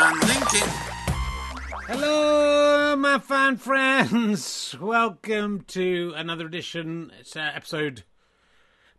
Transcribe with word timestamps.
and 0.00 0.20
LinkedIn. 0.22 0.68
Hello, 1.88 2.94
my 2.94 3.18
fan 3.18 3.56
friends. 3.56 4.76
Welcome 4.80 5.64
to 5.68 6.12
another 6.14 6.46
edition. 6.46 7.10
It's 7.18 7.34
uh, 7.34 7.50
episode 7.52 8.04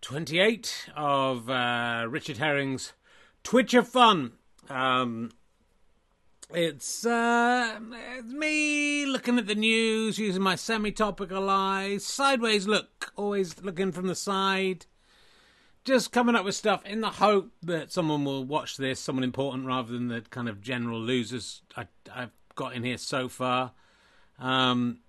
28 0.02 0.90
of 0.98 1.50
uh, 1.50 2.06
Richard 2.10 2.38
Herring's 2.38 2.92
Twitch 3.44 3.74
of 3.76 3.88
Fun. 3.88 4.34
Um, 4.70 5.32
it's, 6.54 7.06
uh, 7.06 7.80
it's 8.18 8.34
me 8.34 9.06
looking 9.06 9.38
at 9.38 9.48
the 9.48 9.56
news, 9.56 10.20
using 10.20 10.42
my 10.42 10.56
semi 10.56 10.92
topical 10.92 11.50
eyes, 11.50 12.06
sideways 12.06 12.68
look, 12.68 13.14
always 13.16 13.64
looking 13.64 13.94
from 13.94 14.08
the 14.08 14.16
side. 14.16 14.86
Just 15.90 16.12
coming 16.12 16.36
up 16.36 16.46
with 16.46 16.54
stuff 16.54 16.86
in 16.86 17.02
the 17.02 17.10
hope 17.10 17.50
that 17.64 17.92
someone 17.92 18.24
will 18.24 18.46
watch 18.46 18.78
this, 18.78 19.00
someone 19.00 19.24
important 19.24 19.66
rather 19.66 19.92
than 19.92 20.08
the 20.08 20.22
kind 20.22 20.48
of 20.48 20.62
general 20.62 21.00
losers 21.02 21.64
I, 21.76 21.88
I've 22.14 22.30
got 22.54 22.76
in 22.76 22.84
here 22.84 23.00
so 23.00 23.28
far. 23.28 23.72
Um, 24.38 25.00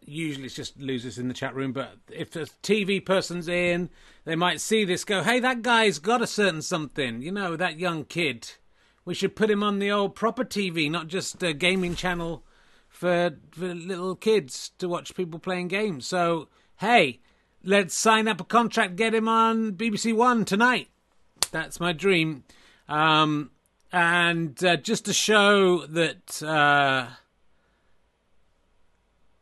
usually 0.00 0.46
it's 0.46 0.54
just 0.54 0.80
losers 0.80 1.18
in 1.18 1.28
the 1.28 1.34
chat 1.34 1.54
room, 1.54 1.72
but 1.74 1.98
if 2.10 2.34
a 2.36 2.46
TV 2.62 3.04
person's 3.04 3.48
in, 3.48 3.90
they 4.24 4.34
might 4.34 4.62
see 4.62 4.86
this, 4.86 5.04
go, 5.04 5.22
hey, 5.22 5.40
that 5.40 5.60
guy's 5.60 5.98
got 5.98 6.22
a 6.22 6.26
certain 6.26 6.62
something. 6.62 7.20
You 7.20 7.30
know, 7.30 7.54
that 7.54 7.78
young 7.78 8.06
kid. 8.06 8.52
We 9.04 9.12
should 9.12 9.36
put 9.36 9.50
him 9.50 9.62
on 9.62 9.78
the 9.78 9.90
old 9.90 10.14
proper 10.14 10.46
TV, 10.46 10.90
not 10.90 11.08
just 11.08 11.42
a 11.42 11.52
gaming 11.52 11.96
channel 11.96 12.46
for, 12.88 13.32
for 13.50 13.74
little 13.74 14.16
kids 14.16 14.70
to 14.78 14.88
watch 14.88 15.14
people 15.14 15.38
playing 15.38 15.68
games. 15.68 16.06
So, 16.06 16.48
hey, 16.76 17.20
let's 17.64 17.94
sign 17.94 18.28
up 18.28 18.40
a 18.40 18.44
contract, 18.44 18.96
get 18.96 19.14
him 19.14 19.28
on 19.28 19.72
BBC 19.72 20.14
One 20.14 20.44
tonight. 20.44 20.88
That's 21.50 21.80
my 21.80 21.92
dream. 21.92 22.44
Um, 22.88 23.50
and 23.92 24.62
uh, 24.64 24.76
just 24.76 25.04
to 25.06 25.12
show 25.12 25.86
that. 25.86 26.42
Uh, 26.42 27.08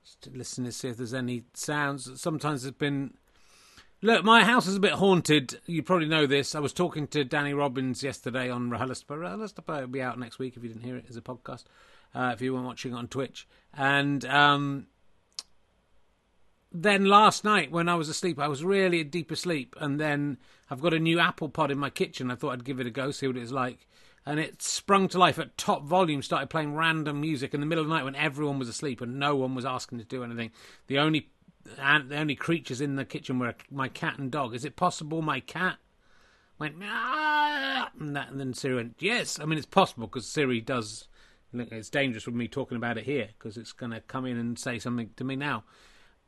just 0.05 0.23
to 0.23 0.31
listen 0.31 0.65
to 0.65 0.73
see 0.73 0.89
if 0.89 0.97
there's 0.97 1.15
any 1.15 1.45
sounds. 1.55 2.21
Sometimes 2.21 2.63
there's 2.63 2.75
been. 2.75 3.15
Look, 4.01 4.25
my 4.25 4.45
house 4.45 4.69
is 4.69 4.77
a 4.77 4.81
bit 4.81 4.93
haunted. 4.93 5.61
You 5.67 5.83
probably 5.83 6.07
know 6.07 6.27
this. 6.27 6.55
I 6.55 6.61
was 6.61 6.73
talking 6.73 7.09
to 7.09 7.25
Danny 7.25 7.53
Robins 7.53 8.03
yesterday 8.03 8.49
on 8.49 8.71
RHLSTP. 8.71 9.07
RHLSTP 9.09 9.81
will 9.81 9.87
be 9.89 10.03
out 10.03 10.19
next 10.21 10.39
week 10.39 10.57
if 10.57 10.63
you 10.63 10.69
didn't 10.69 10.85
hear 10.85 10.97
it 10.97 11.07
as 11.11 11.17
a 11.17 11.21
podcast, 11.21 11.65
uh, 12.15 12.31
if 12.33 12.41
you 12.41 12.55
weren't 12.55 12.65
watching 12.67 12.95
on 12.95 13.09
Twitch. 13.09 13.49
And 13.77 14.25
um, 14.27 14.87
then 16.73 17.07
last 17.07 17.45
night 17.45 17.71
when 17.71 17.89
I 17.89 17.95
was 17.95 18.09
asleep, 18.09 18.39
I 18.39 18.49
was 18.49 18.63
really 18.63 19.01
a 19.01 19.05
deep 19.05 19.31
asleep. 19.31 19.75
And 19.81 20.01
then 20.01 20.39
I've 20.71 20.83
got 20.83 20.95
a 20.95 20.99
new 20.99 21.19
Apple 21.19 21.49
Pod 21.49 21.71
in 21.71 21.79
my 21.79 21.91
kitchen. 21.91 22.31
I 22.31 22.35
thought 22.35 22.53
I'd 22.53 22.65
give 22.65 22.81
it 22.81 22.87
a 22.87 22.91
go, 22.91 23.11
see 23.11 23.27
what 23.27 23.37
it's 23.37 23.53
like. 23.53 23.87
And 24.27 24.39
it 24.39 24.61
sprung 24.61 25.09
to 25.09 25.19
life 25.19 25.39
at 25.39 25.57
top 25.57 25.85
volume, 25.85 26.21
started 26.21 26.51
playing 26.51 26.75
random 26.75 27.21
music 27.21 27.55
in 27.55 27.61
the 27.61 27.67
middle 27.67 27.83
of 27.83 27.89
the 27.89 27.95
night 27.95 28.05
when 28.05 28.17
everyone 28.17 28.59
was 28.59 28.69
asleep 28.69 29.01
and 29.01 29.19
no 29.19 29.35
one 29.37 29.55
was 29.55 29.65
asking 29.65 29.99
to 29.99 30.05
do 30.05 30.23
anything. 30.23 30.51
The 30.87 30.99
only 30.99 31.31
and 31.79 32.11
the 32.11 32.19
only 32.19 32.35
creatures 32.35 32.81
in 32.81 32.97
the 32.97 33.05
kitchen 33.05 33.39
were 33.39 33.55
my 33.71 33.89
cat 33.89 34.19
and 34.19 34.31
dog. 34.31 34.55
Is 34.55 34.65
it 34.65 34.77
possible 34.77 35.23
my 35.23 35.41
cat 35.41 35.77
went 36.59 36.77
ah, 36.83 37.91
and, 37.99 38.17
that, 38.17 38.31
and 38.31 38.41
then 38.41 38.53
Siri 38.53 38.77
went 38.77 38.97
yes? 38.99 39.39
I 39.41 39.47
mean 39.47 39.57
it's 39.57 39.67
possible 39.67 40.07
because 40.07 40.27
Siri 40.27 40.61
does. 40.61 41.09
It's 41.55 41.89
dangerous 41.89 42.27
with 42.27 42.35
me 42.35 42.47
talking 42.47 42.77
about 42.77 42.99
it 42.99 43.05
here 43.05 43.29
because 43.39 43.57
it's 43.57 43.73
going 43.73 43.93
to 43.93 44.03
come 44.03 44.27
in 44.27 44.37
and 44.37 44.59
say 44.59 44.79
something 44.79 45.09
to 45.17 45.25
me 45.25 45.35
now. 45.35 45.65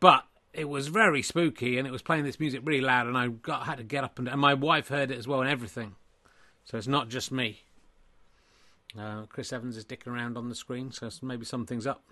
But 0.00 0.24
it 0.52 0.68
was 0.68 0.88
very 0.88 1.22
spooky 1.22 1.78
and 1.78 1.86
it 1.86 1.90
was 1.92 2.02
playing 2.02 2.24
this 2.24 2.40
music 2.40 2.62
really 2.64 2.80
loud 2.80 3.06
and 3.06 3.16
I 3.16 3.28
got 3.28 3.66
had 3.66 3.78
to 3.78 3.84
get 3.84 4.02
up 4.02 4.18
and 4.18 4.28
and 4.28 4.40
my 4.40 4.54
wife 4.54 4.88
heard 4.88 5.10
it 5.10 5.18
as 5.18 5.28
well 5.28 5.40
and 5.40 5.48
everything. 5.48 5.94
So 6.64 6.78
it's 6.78 6.88
not 6.88 7.08
just 7.08 7.30
me. 7.30 7.62
Uh, 8.98 9.22
Chris 9.26 9.52
Evans 9.52 9.76
is 9.76 9.84
dicking 9.84 10.08
around 10.08 10.36
on 10.36 10.48
the 10.48 10.54
screen, 10.54 10.90
so 10.90 11.08
maybe 11.22 11.44
something's 11.44 11.86
up. 11.86 12.02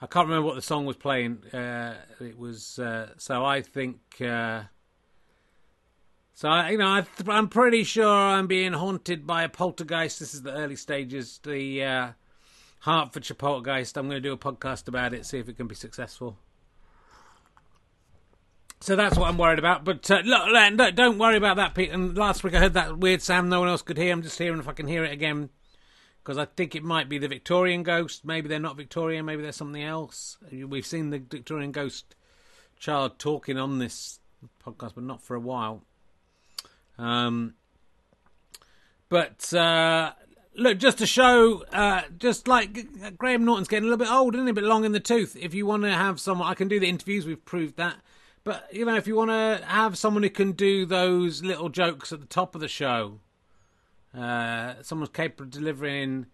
I 0.00 0.06
can't 0.06 0.28
remember 0.28 0.46
what 0.46 0.56
the 0.56 0.62
song 0.62 0.84
was 0.84 0.96
playing. 0.96 1.42
Uh, 1.52 1.94
it 2.20 2.38
was 2.38 2.78
uh, 2.78 3.10
so 3.16 3.44
I 3.44 3.62
think. 3.62 4.00
Uh, 4.20 4.64
so 6.34 6.50
I, 6.50 6.70
you 6.70 6.78
know, 6.78 6.88
I 6.88 7.06
I'm 7.28 7.48
pretty 7.48 7.84
sure 7.84 8.06
I'm 8.06 8.46
being 8.46 8.74
haunted 8.74 9.26
by 9.26 9.42
a 9.42 9.48
poltergeist. 9.48 10.20
This 10.20 10.34
is 10.34 10.42
the 10.42 10.52
early 10.52 10.76
stages. 10.76 11.40
The 11.42 11.82
uh, 11.82 12.08
Hertfordshire 12.80 13.36
poltergeist. 13.36 13.96
I'm 13.96 14.08
going 14.08 14.22
to 14.22 14.28
do 14.28 14.34
a 14.34 14.38
podcast 14.38 14.86
about 14.86 15.14
it, 15.14 15.24
see 15.24 15.38
if 15.38 15.48
it 15.48 15.56
can 15.56 15.66
be 15.66 15.74
successful. 15.74 16.36
So 18.80 18.94
that's 18.94 19.16
what 19.16 19.28
I'm 19.28 19.38
worried 19.38 19.58
about. 19.58 19.84
But 19.84 20.10
uh, 20.10 20.20
look, 20.24 20.94
don't 20.94 21.18
worry 21.18 21.36
about 21.36 21.56
that, 21.56 21.74
Pete. 21.74 21.90
And 21.90 22.16
last 22.16 22.44
week 22.44 22.54
I 22.54 22.60
heard 22.60 22.74
that 22.74 22.98
weird 22.98 23.22
sound 23.22 23.48
no 23.48 23.60
one 23.60 23.68
else 23.68 23.82
could 23.82 23.96
hear. 23.96 24.12
I'm 24.12 24.22
just 24.22 24.38
hearing 24.38 24.60
if 24.60 24.68
I 24.68 24.72
can 24.72 24.86
hear 24.86 25.04
it 25.04 25.12
again 25.12 25.50
because 26.22 26.38
I 26.38 26.44
think 26.44 26.74
it 26.74 26.82
might 26.82 27.08
be 27.08 27.18
the 27.18 27.28
Victorian 27.28 27.84
ghost. 27.84 28.24
Maybe 28.24 28.48
they're 28.48 28.58
not 28.58 28.76
Victorian. 28.76 29.24
Maybe 29.24 29.42
there's 29.42 29.56
something 29.56 29.82
else. 29.82 30.38
We've 30.50 30.84
seen 30.84 31.10
the 31.10 31.18
Victorian 31.18 31.72
ghost 31.72 32.16
child 32.78 33.18
talking 33.18 33.56
on 33.56 33.78
this 33.78 34.18
podcast, 34.64 34.94
but 34.94 35.04
not 35.04 35.22
for 35.22 35.36
a 35.36 35.40
while. 35.40 35.82
Um, 36.98 37.54
but 39.08 39.52
uh, 39.54 40.12
look, 40.56 40.78
just 40.78 40.98
to 40.98 41.06
show, 41.06 41.64
uh, 41.72 42.02
just 42.18 42.48
like 42.48 43.16
Graham 43.16 43.44
Norton's 43.44 43.68
getting 43.68 43.88
a 43.88 43.90
little 43.90 44.04
bit 44.04 44.12
old, 44.12 44.34
isn't 44.34 44.46
he? 44.46 44.50
A 44.50 44.54
bit 44.54 44.64
long 44.64 44.84
in 44.84 44.92
the 44.92 45.00
tooth. 45.00 45.36
If 45.40 45.54
you 45.54 45.64
want 45.64 45.84
to 45.84 45.92
have 45.92 46.20
someone, 46.20 46.48
I 46.48 46.54
can 46.54 46.68
do 46.68 46.80
the 46.80 46.88
interviews. 46.88 47.26
We've 47.26 47.44
proved 47.44 47.76
that. 47.76 47.96
But 48.46 48.72
you 48.72 48.84
know, 48.84 48.94
if 48.94 49.08
you 49.08 49.16
want 49.16 49.30
to 49.32 49.60
have 49.66 49.98
someone 49.98 50.22
who 50.22 50.30
can 50.30 50.52
do 50.52 50.86
those 50.86 51.42
little 51.42 51.68
jokes 51.68 52.12
at 52.12 52.20
the 52.20 52.26
top 52.26 52.54
of 52.54 52.60
the 52.60 52.68
show, 52.68 53.18
uh, 54.16 54.74
someone's 54.82 55.10
capable 55.10 55.46
of 55.46 55.50
delivering 55.50 56.26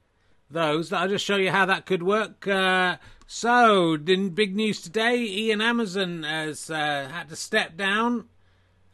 those. 0.50 0.92
I'll 0.92 1.08
just 1.08 1.24
show 1.24 1.36
you 1.36 1.50
how 1.50 1.64
that 1.64 1.86
could 1.86 2.02
work. 2.02 2.46
Uh, 2.46 2.98
so, 3.26 3.94
in 3.94 4.28
big 4.28 4.54
news 4.54 4.82
today, 4.82 5.22
Ian 5.24 5.62
Amazon 5.62 6.24
has 6.24 6.68
uh, 6.68 7.08
had 7.10 7.30
to 7.30 7.36
step 7.36 7.78
down 7.78 8.28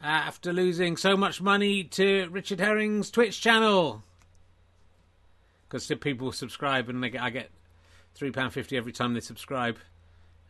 uh, 0.01 0.05
after 0.05 0.53
losing 0.53 0.95
so 0.95 1.17
much 1.17 1.41
money 1.41 1.83
to 1.83 2.29
Richard 2.31 2.61
Herring's 2.61 3.11
Twitch 3.11 3.41
channel. 3.41 4.01
Because 5.67 5.91
people 5.99 6.31
subscribe, 6.31 6.87
and 6.87 7.03
get, 7.11 7.21
I 7.21 7.31
get 7.31 7.49
three 8.15 8.31
pound 8.31 8.53
fifty 8.53 8.77
every 8.77 8.93
time 8.93 9.13
they 9.13 9.19
subscribe, 9.19 9.77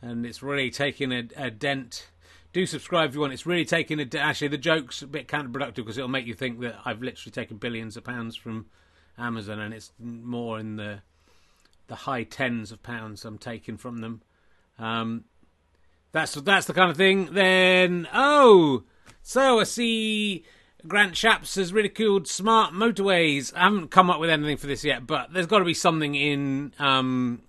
and 0.03 0.23
it's 0.23 0.43
really 0.43 0.69
taking 0.69 1.11
a, 1.11 1.23
a 1.35 1.49
dent 1.49 2.09
do 2.53 2.65
subscribe 2.65 3.09
if 3.09 3.15
you 3.15 3.21
want. 3.21 3.33
It's 3.33 3.45
really 3.45 3.65
taking 3.65 3.99
a 3.99 4.17
actually 4.17 4.47
the 4.47 4.57
joke's 4.57 5.01
a 5.01 5.07
bit 5.07 5.27
counterproductive 5.27 5.75
because 5.75 5.97
it'll 5.97 6.09
make 6.09 6.25
you 6.25 6.33
think 6.33 6.59
that 6.61 6.75
I've 6.85 7.01
literally 7.01 7.31
taken 7.31 7.57
billions 7.57 7.95
of 7.97 8.03
pounds 8.03 8.35
from 8.35 8.67
Amazon 9.17 9.59
and 9.59 9.73
it's 9.73 9.91
more 9.99 10.59
in 10.59 10.75
the 10.77 11.01
the 11.87 11.95
high 11.95 12.23
tens 12.23 12.71
of 12.71 12.81
pounds 12.83 13.25
I'm 13.25 13.37
taking 13.37 13.77
from 13.77 13.97
them. 13.97 14.21
Um, 14.77 15.25
that's 16.11 16.33
that's 16.33 16.67
the 16.67 16.73
kind 16.73 16.89
of 16.89 16.97
thing. 16.97 17.33
Then 17.33 18.07
oh, 18.13 18.83
so 19.21 19.59
I 19.59 19.63
see 19.63 20.43
Grant 20.87 21.13
Shapps 21.13 21.55
has 21.55 21.73
ridiculed 21.73 22.27
smart 22.27 22.73
motorways. 22.73 23.53
I 23.55 23.63
haven't 23.63 23.91
come 23.91 24.09
up 24.09 24.19
with 24.19 24.29
anything 24.29 24.57
for 24.57 24.67
this 24.67 24.83
yet, 24.83 25.05
but 25.05 25.33
there's 25.33 25.45
got 25.45 25.59
to 25.59 25.65
be 25.65 25.73
something 25.73 26.15
in 26.15 26.73
um, 26.79 27.41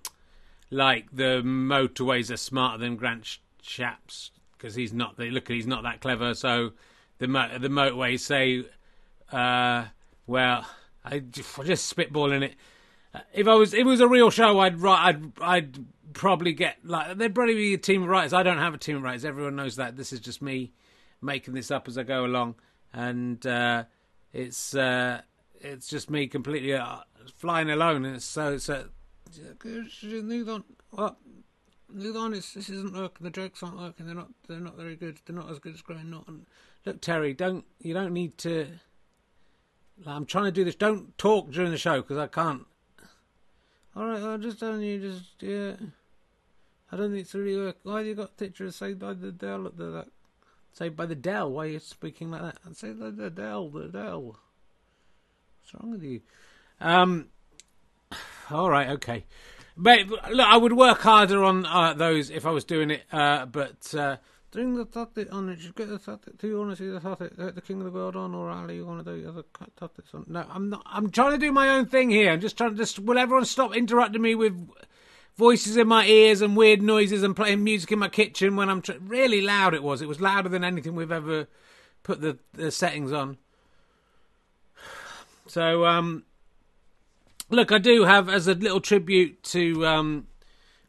like 0.71 1.07
the 1.13 1.43
motorways 1.43 2.31
are 2.31 2.37
smarter 2.37 2.79
than 2.79 2.97
Grant 2.97 3.39
Shapps 3.63 4.31
because 4.61 4.75
he's 4.75 4.93
not. 4.93 5.17
They 5.17 5.31
look, 5.31 5.49
he's 5.49 5.67
not 5.67 5.83
that 5.85 6.01
clever. 6.01 6.35
So 6.35 6.73
the 7.19 7.27
the 7.27 7.69
motorways 7.69 8.21
say, 8.21 8.65
uh, 9.33 9.87
well, 10.27 10.67
I 11.05 11.21
just, 11.21 11.63
just 11.65 11.97
spitballing 11.97 12.43
it. 12.43 12.55
If 13.33 13.49
I 13.49 13.55
was, 13.55 13.73
if 13.75 13.81
it 13.81 13.85
was 13.85 14.01
a 14.01 14.09
real 14.09 14.31
show, 14.31 14.59
I'd 14.61 14.85
I'd 14.85 15.33
I'd 15.41 15.85
probably 16.13 16.53
get 16.53 16.79
like 16.85 17.17
there'd 17.17 17.35
probably 17.35 17.55
be 17.55 17.75
a 17.75 17.79
team 17.79 18.03
of 18.03 18.09
writers. 18.09 18.33
I 18.33 18.43
don't 18.43 18.59
have 18.59 18.75
a 18.75 18.79
team 18.79 18.97
of 18.97 19.03
writers. 19.03 19.25
Everyone 19.25 19.57
knows 19.57 19.77
that. 19.77 19.97
This 19.97 20.13
is 20.13 20.21
just 20.21 20.43
me 20.43 20.73
making 21.21 21.55
this 21.55 21.71
up 21.71 21.89
as 21.89 21.99
I 21.99 22.03
go 22.03 22.25
along, 22.25 22.57
and 22.93 23.45
uh, 23.47 23.85
it's 24.33 24.75
uh, 24.75 25.23
it's 25.61 25.89
just 25.89 26.11
me 26.11 26.27
completely 26.27 26.75
uh, 26.75 26.99
flying 27.37 27.71
alone. 27.71 28.05
And 28.05 28.17
it's 28.17 28.25
so 28.25 28.59
so. 28.59 28.89
What? 30.91 31.17
Look, 31.95 32.17
honest, 32.17 32.55
this 32.55 32.69
isn't 32.71 32.95
working. 32.95 33.25
The 33.25 33.31
jokes 33.31 33.63
aren't 33.63 33.79
working. 33.79 34.07
They're 34.07 34.15
not. 34.15 34.29
They're 34.49 34.61
not 34.61 34.77
very 34.77 34.97
good. 34.97 35.19
They're 35.25 35.37
not 35.37 35.51
as 35.51 35.59
good 35.59 35.75
as 35.75 35.83
Graham 35.83 36.11
Norton. 36.11 36.47
Look, 36.85 37.01
Terry, 37.01 37.35
don't. 37.35 37.65
You 37.81 37.95
don't 37.95 38.13
need 38.13 38.39
to. 38.39 38.69
Like, 40.05 40.17
I'm 40.17 40.27
trying 40.27 40.47
to 40.47 40.53
do 40.53 40.65
this. 40.65 40.75
Don't 40.75 41.17
talk 41.19 41.51
during 41.51 41.71
the 41.71 41.79
show 41.79 42.01
because 42.01 42.19
I 42.19 42.27
can't. 42.27 42.67
All 43.97 44.07
right, 44.07 44.23
I'm 44.23 44.43
just 44.43 44.61
telling 44.61 44.83
you. 44.83 45.01
Just 45.01 45.25
yeah. 45.41 45.73
I 46.93 46.97
don't 46.97 47.11
think 47.11 47.23
it's 47.23 47.35
really 47.35 47.57
work. 47.57 47.77
Why 47.83 47.99
have 47.99 48.07
you 48.07 48.15
got 48.15 48.37
pictures 48.37 48.77
saved 48.77 48.99
by 48.99 49.15
the 49.15 49.31
Dell 49.31 49.67
at 49.67 49.77
the 49.77 49.91
that? 49.91 50.09
Saved 50.73 50.97
by 50.97 51.07
the 51.07 51.15
Dell. 51.15 51.51
Why 51.51 51.65
are 51.65 51.69
you 51.69 51.79
speaking 51.79 52.31
like 52.31 52.43
that? 52.43 52.59
And 52.65 52.77
say 52.77 52.93
the, 52.93 53.11
the 53.11 53.31
Dell, 53.31 53.69
the 53.69 53.89
Dell. 53.89 54.39
What's 55.61 55.75
wrong 55.75 55.93
with 55.93 56.03
you? 56.03 56.21
Um. 56.81 57.29
All 58.51 58.71
right. 58.71 58.89
Okay. 58.91 59.25
But 59.81 60.09
look, 60.09 60.47
I 60.47 60.59
would 60.59 60.75
work 60.75 61.01
harder 61.01 61.43
on 61.43 61.65
uh, 61.65 61.95
those 61.95 62.29
if 62.31 62.45
I 62.45 62.51
was 62.51 62.65
doing 62.65 62.91
it. 62.91 63.03
Uh, 63.11 63.47
but 63.47 63.95
uh, 63.95 64.17
Bring 64.51 64.75
the 64.75 64.85
totty 64.85 65.29
on 65.29 65.49
it. 65.49 65.61
Get 65.77 65.89
the. 65.89 66.19
Do 66.39 66.49
you 66.49 66.59
want 66.59 66.71
to 66.71 66.77
see 66.77 66.89
the 66.89 66.99
totty? 66.99 67.31
Uh, 67.39 67.53
the 67.53 67.61
King 67.61 67.79
of 67.79 67.85
the 67.85 67.93
World 67.93 68.17
on, 68.17 68.35
or 68.35 68.51
Ali? 68.51 68.77
You 68.77 68.87
want 68.87 69.05
to 69.05 69.15
do 69.15 69.23
the 69.23 69.29
other 69.29 69.45
totties 69.81 70.13
on? 70.13 70.25
No, 70.27 70.45
I'm 70.51 70.69
not. 70.69 70.83
I'm 70.87 71.09
trying 71.11 71.33
to 71.33 71.39
do 71.39 71.53
my 71.53 71.69
own 71.69 71.87
thing 71.87 72.11
here. 72.11 72.33
I'm 72.33 72.41
just 72.41 72.59
trying 72.59 72.73
to. 72.73 72.77
Just 72.77 72.99
will 72.99 73.17
everyone 73.17 73.45
stop 73.45 73.77
interrupting 73.77 74.21
me 74.21 74.35
with 74.35 74.71
voices 75.37 75.77
in 75.77 75.87
my 75.87 76.05
ears 76.05 76.43
and 76.43 76.57
weird 76.57 76.83
noises 76.83 77.23
and 77.23 77.37
playing 77.37 77.63
music 77.63 77.93
in 77.93 78.01
my 78.01 78.09
kitchen 78.09 78.57
when 78.57 78.69
I'm 78.69 78.83
tr- 78.83 78.93
really 79.01 79.41
loud? 79.41 79.73
It 79.73 79.85
was. 79.85 80.03
It 80.03 80.09
was 80.09 80.21
louder 80.21 80.49
than 80.49 80.65
anything 80.65 80.97
we've 80.97 81.13
ever 81.13 81.47
put 82.03 82.21
the, 82.21 82.39
the 82.53 82.71
settings 82.71 83.13
on. 83.13 83.39
So, 85.47 85.85
um, 85.85 86.23
look, 87.51 87.73
I 87.73 87.79
do 87.79 88.05
have 88.05 88.29
as 88.29 88.47
a 88.47 88.55
little 88.55 88.81
tribute 88.81 89.43
to 89.45 89.87
um, 89.87 90.27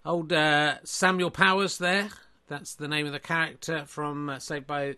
old 0.06 0.32
uh, 0.32 0.76
Samuel 0.84 1.32
Powers 1.32 1.78
there. 1.78 2.10
That's 2.48 2.76
the 2.76 2.88
name 2.88 3.06
of 3.06 3.14
the 3.14 3.20
character 3.20 3.86
from 3.86 4.30
uh, 4.30 4.40
Saved 4.40 4.68
by 4.68 4.96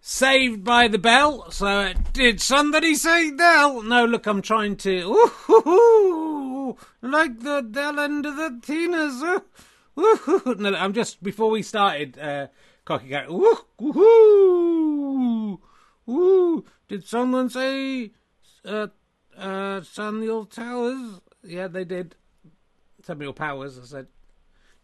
Saved 0.00 0.64
by 0.64 0.88
the 0.88 0.98
Bell. 0.98 1.50
So, 1.50 1.66
uh, 1.66 1.94
did 2.12 2.40
somebody 2.40 2.94
say 2.94 3.30
Dell? 3.30 3.82
No, 3.82 4.04
look, 4.04 4.26
I'm 4.26 4.42
trying 4.42 4.76
to. 4.78 6.76
Like 7.02 7.40
the 7.40 7.60
Dell 7.60 8.00
end 8.00 8.24
of 8.24 8.36
the 8.36 8.60
Tinas. 8.62 9.42
I'm 10.76 10.92
just 10.92 11.22
before 11.22 11.50
we 11.50 11.62
started. 11.62 12.18
Uh, 12.18 12.46
cocky. 12.84 13.08
Did 16.88 17.04
someone 17.06 17.50
say 17.50 18.12
uh, 18.64 18.86
uh, 19.36 19.82
Samuel 19.82 20.46
Towers? 20.46 21.20
Yeah, 21.42 21.68
they 21.68 21.84
did. 21.84 22.14
Samuel 23.02 23.32
Powers. 23.32 23.78
I 23.78 23.84
said. 23.84 24.06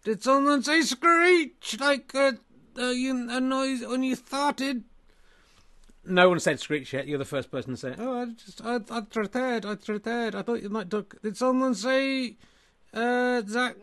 Did 0.05 0.23
someone 0.23 0.63
say 0.63 0.83
screech 0.83 1.77
like 1.81 2.13
a, 2.15 2.39
a, 2.79 2.91
a 2.91 3.41
noise 3.41 3.85
when 3.87 4.03
you 4.03 4.17
farted? 4.17 4.85
No 6.05 6.31
one 6.31 6.41
said 6.41 6.61
screech 6.61 6.93
yet. 6.93 7.07
You're 7.07 7.19
the 7.19 7.25
first 7.25 7.51
person 7.51 7.73
to 7.73 7.77
say. 7.77 7.95
Oh, 7.99 8.23
I 8.23 8.27
just 8.27 8.65
I 8.65 8.81
I 8.91 9.01
prepared. 9.03 9.67
I 9.67 9.75
prepared. 9.75 10.35
I 10.35 10.43
thought 10.43 10.63
you 10.63 10.71
might 10.71 10.89
talk. 10.89 11.21
Did 11.23 11.37
someone 11.37 11.75
say, 11.75 12.37
uh, 12.95 13.43
Zach? 13.47 13.77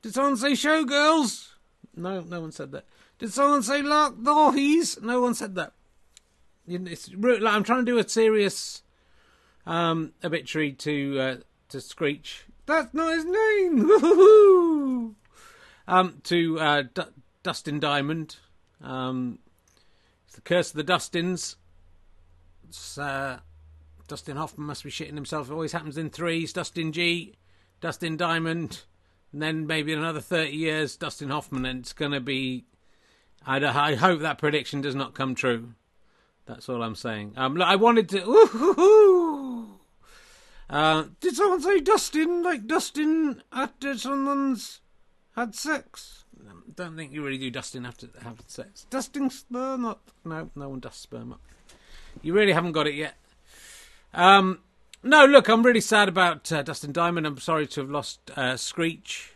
Did 0.00 0.14
someone 0.14 0.36
say 0.36 0.52
showgirls? 0.52 1.50
No, 1.94 2.20
no 2.22 2.40
one 2.40 2.52
said 2.52 2.72
that. 2.72 2.86
Did 3.18 3.32
someone 3.32 3.62
say 3.62 3.82
lock 3.82 4.20
doors? 4.22 5.00
No 5.02 5.20
one 5.20 5.34
said 5.34 5.54
that. 5.56 5.74
It's, 6.66 7.10
like, 7.12 7.42
I'm 7.42 7.64
trying 7.64 7.84
to 7.84 7.92
do 7.92 7.98
a 7.98 8.08
serious 8.08 8.82
um, 9.66 10.12
obituary 10.24 10.72
to 10.72 11.20
uh, 11.20 11.36
to 11.68 11.80
Screech. 11.80 12.44
That's 12.66 12.94
not 12.94 13.12
his 13.12 13.24
name. 13.24 13.90
um, 15.88 16.20
to 16.24 16.60
uh, 16.60 16.82
D- 16.94 17.02
Dustin 17.42 17.80
Diamond. 17.80 18.36
Um, 18.82 19.38
it's 20.26 20.34
the 20.34 20.40
curse 20.40 20.70
of 20.70 20.76
the 20.76 20.84
Dustins. 20.84 21.56
It's, 22.68 22.96
uh, 22.96 23.40
Dustin 24.08 24.36
Hoffman 24.36 24.66
must 24.66 24.84
be 24.84 24.90
shitting 24.90 25.14
himself. 25.14 25.50
It 25.50 25.52
always 25.52 25.72
happens 25.72 25.98
in 25.98 26.10
threes. 26.10 26.52
Dustin 26.52 26.92
Gee, 26.92 27.34
Dustin 27.80 28.16
Diamond, 28.16 28.82
and 29.32 29.42
then 29.42 29.66
maybe 29.66 29.92
in 29.92 29.98
another 29.98 30.20
30 30.20 30.50
years, 30.50 30.96
Dustin 30.96 31.30
Hoffman. 31.30 31.64
And 31.64 31.80
it's 31.80 31.92
going 31.92 32.12
to 32.12 32.20
be. 32.20 32.64
I, 33.44 33.56
I 33.64 33.94
hope 33.96 34.20
that 34.20 34.38
prediction 34.38 34.80
does 34.80 34.94
not 34.94 35.14
come 35.14 35.34
true. 35.34 35.74
That's 36.46 36.68
all 36.68 36.82
I'm 36.82 36.94
saying. 36.94 37.34
Um, 37.36 37.54
look, 37.54 37.66
I 37.66 37.76
wanted 37.76 38.08
to. 38.10 38.20
Uh, 40.72 41.04
did 41.20 41.36
someone 41.36 41.60
say 41.60 41.80
Dustin? 41.80 42.42
Like 42.42 42.66
Dustin 42.66 43.42
after 43.52 43.96
someone's 43.98 44.80
had 45.36 45.54
sex? 45.54 46.24
Don't 46.74 46.96
think 46.96 47.12
you 47.12 47.22
really 47.22 47.36
do 47.36 47.50
Dustin 47.50 47.84
after 47.84 48.08
having 48.22 48.38
sex. 48.46 48.86
Dusting 48.88 49.28
sperm 49.28 49.84
up? 49.84 50.10
No, 50.24 50.50
no 50.56 50.70
one 50.70 50.80
dusts 50.80 51.02
sperm 51.02 51.34
up. 51.34 51.40
You 52.22 52.32
really 52.32 52.52
haven't 52.52 52.72
got 52.72 52.86
it 52.86 52.94
yet. 52.94 53.14
Um, 54.14 54.60
no, 55.02 55.26
look, 55.26 55.48
I'm 55.48 55.62
really 55.62 55.82
sad 55.82 56.08
about 56.08 56.50
uh, 56.50 56.62
Dustin 56.62 56.92
Diamond. 56.92 57.26
I'm 57.26 57.38
sorry 57.38 57.66
to 57.66 57.80
have 57.82 57.90
lost 57.90 58.30
uh, 58.34 58.56
Screech. 58.56 59.34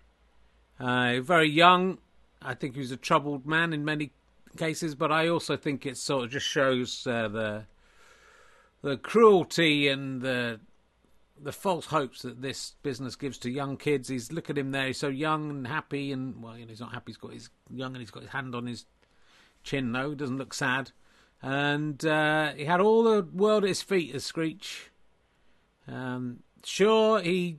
Uh, 0.80 1.20
very 1.20 1.50
young. 1.50 1.98
I 2.40 2.54
think 2.54 2.74
he 2.74 2.80
was 2.80 2.92
a 2.92 2.96
troubled 2.96 3.46
man 3.46 3.74
in 3.74 3.84
many 3.84 4.12
cases, 4.56 4.94
but 4.94 5.12
I 5.12 5.28
also 5.28 5.56
think 5.56 5.84
it 5.84 5.98
sort 5.98 6.24
of 6.24 6.30
just 6.30 6.46
shows 6.46 7.06
uh, 7.06 7.28
the 7.28 7.64
the 8.82 8.96
cruelty 8.96 9.88
and 9.88 10.22
the 10.22 10.60
the 11.40 11.52
false 11.52 11.86
hopes 11.86 12.22
that 12.22 12.42
this 12.42 12.74
business 12.82 13.16
gives 13.16 13.38
to 13.38 13.50
young 13.50 13.76
kids. 13.76 14.08
He's 14.08 14.32
look 14.32 14.50
at 14.50 14.58
him 14.58 14.70
there; 14.70 14.88
he's 14.88 14.98
so 14.98 15.08
young 15.08 15.50
and 15.50 15.66
happy, 15.66 16.12
and 16.12 16.42
well, 16.42 16.56
you 16.56 16.64
know, 16.64 16.70
he's 16.70 16.80
not 16.80 16.92
happy. 16.92 17.12
He's 17.12 17.16
got 17.16 17.32
his 17.32 17.50
young 17.70 17.92
and 17.92 18.00
he's 18.00 18.10
got 18.10 18.22
his 18.22 18.32
hand 18.32 18.54
on 18.54 18.66
his 18.66 18.86
chin. 19.62 19.92
No, 19.92 20.10
he 20.10 20.16
doesn't 20.16 20.38
look 20.38 20.54
sad, 20.54 20.92
and 21.42 22.04
uh, 22.04 22.52
he 22.52 22.64
had 22.64 22.80
all 22.80 23.02
the 23.02 23.22
world 23.22 23.64
at 23.64 23.68
his 23.68 23.82
feet 23.82 24.14
as 24.14 24.24
Screech. 24.24 24.90
Um, 25.88 26.40
sure, 26.64 27.20
he 27.20 27.58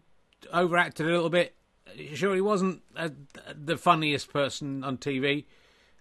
overacted 0.51 1.05
a 1.05 1.11
little 1.11 1.29
bit. 1.29 1.55
Sure, 2.13 2.35
he 2.35 2.41
wasn't 2.41 2.81
uh, 2.95 3.09
the 3.55 3.77
funniest 3.77 4.31
person 4.31 4.83
on 4.83 4.97
TV, 4.97 5.45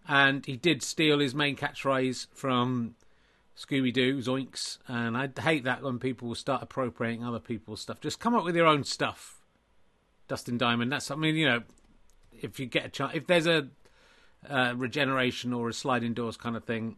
and 0.09 0.45
he 0.45 0.57
did 0.57 0.83
steal 0.83 1.21
his 1.21 1.35
main 1.35 1.57
catchphrase 1.57 2.27
from 2.35 2.97
Scooby 3.57 3.93
Doo, 3.93 4.19
Zoinks, 4.19 4.79
and 4.87 5.17
I 5.17 5.29
hate 5.41 5.65
that 5.65 5.83
when 5.83 5.99
people 5.99 6.29
will 6.29 6.35
start 6.35 6.63
appropriating 6.63 7.25
other 7.25 7.39
people's 7.39 7.81
stuff. 7.81 8.01
Just 8.01 8.21
come 8.21 8.35
up 8.35 8.45
with 8.45 8.55
your 8.55 8.67
own 8.67 8.85
stuff. 8.85 9.41
Dustin 10.29 10.59
Diamond, 10.59 10.93
that's, 10.93 11.11
I 11.11 11.15
mean, 11.15 11.37
you 11.37 11.47
know, 11.47 11.63
if 12.33 12.61
you 12.61 12.67
get 12.67 12.85
a 12.85 12.89
chance, 12.91 13.13
if 13.15 13.27
there's 13.27 13.47
a 13.47 13.69
uh, 14.49 14.75
regeneration 14.77 15.55
or 15.55 15.71
a 15.71 15.73
sliding 15.73 16.13
doors 16.13 16.37
kind 16.37 16.55
of 16.55 16.65
thing, 16.65 16.97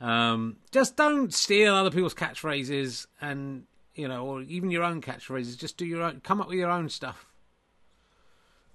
um, 0.00 0.56
just 0.70 0.96
don't 0.96 1.32
steal 1.32 1.74
other 1.74 1.90
people's 1.90 2.14
catchphrases 2.14 3.06
and, 3.20 3.64
you 3.94 4.06
know, 4.06 4.26
or 4.26 4.42
even 4.42 4.70
your 4.70 4.82
own 4.82 5.00
catchphrases. 5.00 5.56
Just 5.56 5.78
do 5.78 5.86
your 5.86 6.02
own, 6.02 6.20
come 6.20 6.42
up 6.42 6.48
with 6.48 6.58
your 6.58 6.70
own 6.70 6.90
stuff. 6.90 7.26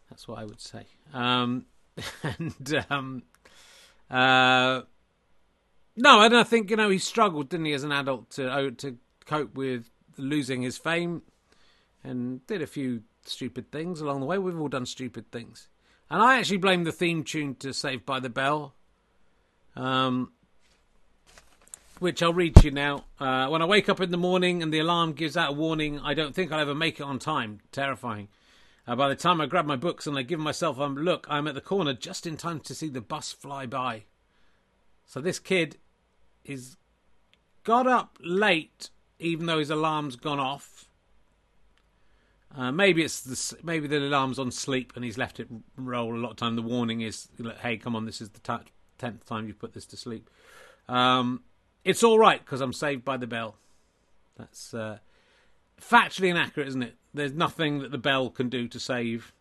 That's 0.10 0.28
what 0.28 0.40
I 0.40 0.46
would 0.46 0.60
say. 0.62 0.86
Um, 1.14 1.66
and, 2.24 2.86
um, 2.90 3.24
uh, 4.10 4.82
no, 5.96 6.22
and 6.22 6.36
I 6.36 6.44
think 6.44 6.70
you 6.70 6.76
know 6.76 6.90
he 6.90 6.98
struggled, 6.98 7.50
didn't 7.50 7.68
he, 7.68 7.74
as 7.74 7.84
an 7.84 7.92
adult 7.92 8.30
to 8.32 8.54
oh, 8.54 8.70
to 8.72 8.98
cope 9.26 9.56
with 9.56 9.90
losing 10.18 10.62
his 10.62 10.78
fame, 10.78 11.22
and 12.04 12.46
did 12.48 12.62
a 12.62 12.68
few 12.68 13.04
stupid 13.26 13.72
things 13.72 14.02
along 14.02 14.20
the 14.20 14.26
way. 14.26 14.38
We've 14.38 14.60
all 14.60 14.70
done 14.70 14.86
stupid 14.86 15.32
things, 15.32 15.68
and 16.10 16.22
I 16.22 16.40
actually 16.40 16.58
blame 16.58 16.84
the 16.84 16.92
theme 16.92 17.24
tune 17.24 17.56
to 17.56 17.74
Saved 17.74 18.06
by 18.06 18.20
the 18.20 18.30
Bell, 18.30 18.74
um, 19.76 20.32
which 22.00 22.22
I'll 22.24 22.34
read 22.34 22.56
to 22.58 22.66
you 22.66 22.72
now. 22.72 23.06
Uh, 23.20 23.48
when 23.48 23.62
I 23.62 23.66
wake 23.66 23.90
up 23.90 24.02
in 24.02 24.12
the 24.12 24.18
morning 24.18 24.64
and 24.64 24.74
the 24.74 24.80
alarm 24.80 25.14
gives 25.14 25.38
out 25.38 25.52
a 25.52 25.54
warning, 25.54 26.00
I 26.00 26.14
don't 26.14 26.36
think 26.36 26.52
I'll 26.52 26.60
ever 26.60 26.76
make 26.76 27.00
it 27.00 27.04
on 27.04 27.20
time. 27.20 27.60
Terrifying. 27.72 28.30
Uh, 28.86 28.96
by 28.96 29.08
the 29.08 29.16
time 29.16 29.40
I 29.40 29.46
grab 29.46 29.66
my 29.66 29.78
books 29.78 30.08
and 30.08 30.18
I 30.18 30.24
give 30.24 30.40
myself 30.40 30.78
a 30.78 30.86
look, 30.86 31.26
I'm 31.30 31.48
at 31.48 31.56
the 31.56 31.62
corner 31.62 31.94
just 31.94 32.28
in 32.28 32.36
time 32.36 32.60
to 32.62 32.76
see 32.76 32.90
the 32.90 33.00
bus 33.00 33.32
fly 33.32 33.66
by. 33.66 34.04
So 35.14 35.22
this 35.22 35.38
kid 35.38 35.78
is 36.44 36.76
got 37.64 37.86
up 37.86 38.18
late, 38.20 38.90
even 39.20 39.46
though 39.46 39.60
his 39.60 39.70
alarm's 39.70 40.16
gone 40.16 40.40
off. 40.40 40.90
Uh, 42.58 42.72
maybe 42.72 43.04
it's 43.04 43.22
the, 43.22 43.60
maybe 43.62 43.86
the 43.86 44.00
alarm's 44.00 44.40
on 44.40 44.50
sleep 44.50 44.92
and 44.96 45.06
he's 45.06 45.16
left 45.16 45.40
it 45.40 45.48
roll 45.78 46.16
a 46.16 46.18
lot 46.18 46.32
of 46.32 46.38
time. 46.38 46.56
The 46.56 46.64
warning 46.64 47.02
is, 47.02 47.28
"Hey, 47.62 47.78
come 47.78 47.96
on, 47.96 48.08
this 48.08 48.22
is 48.22 48.32
the 48.32 48.40
tenth 48.98 49.24
time 49.28 49.46
you've 49.46 49.60
put 49.60 49.74
this 49.76 49.86
to 49.86 49.98
sleep." 49.98 50.32
Um, 50.90 51.44
it's 51.86 52.02
all 52.02 52.18
right 52.18 52.44
because 52.44 52.60
I'm 52.60 52.74
saved 52.74 53.06
by 53.06 53.18
the 53.18 53.28
bell. 53.28 53.58
That's 54.36 54.74
uh, 54.74 54.98
factually 55.80 56.30
inaccurate, 56.30 56.70
isn't 56.70 56.82
it? 56.82 56.96
There's 57.14 57.34
nothing 57.34 57.82
that 57.84 57.92
the 57.92 58.00
bell 58.00 58.32
can 58.32 58.50
do 58.50 58.68
to 58.68 58.80
save 58.80 59.32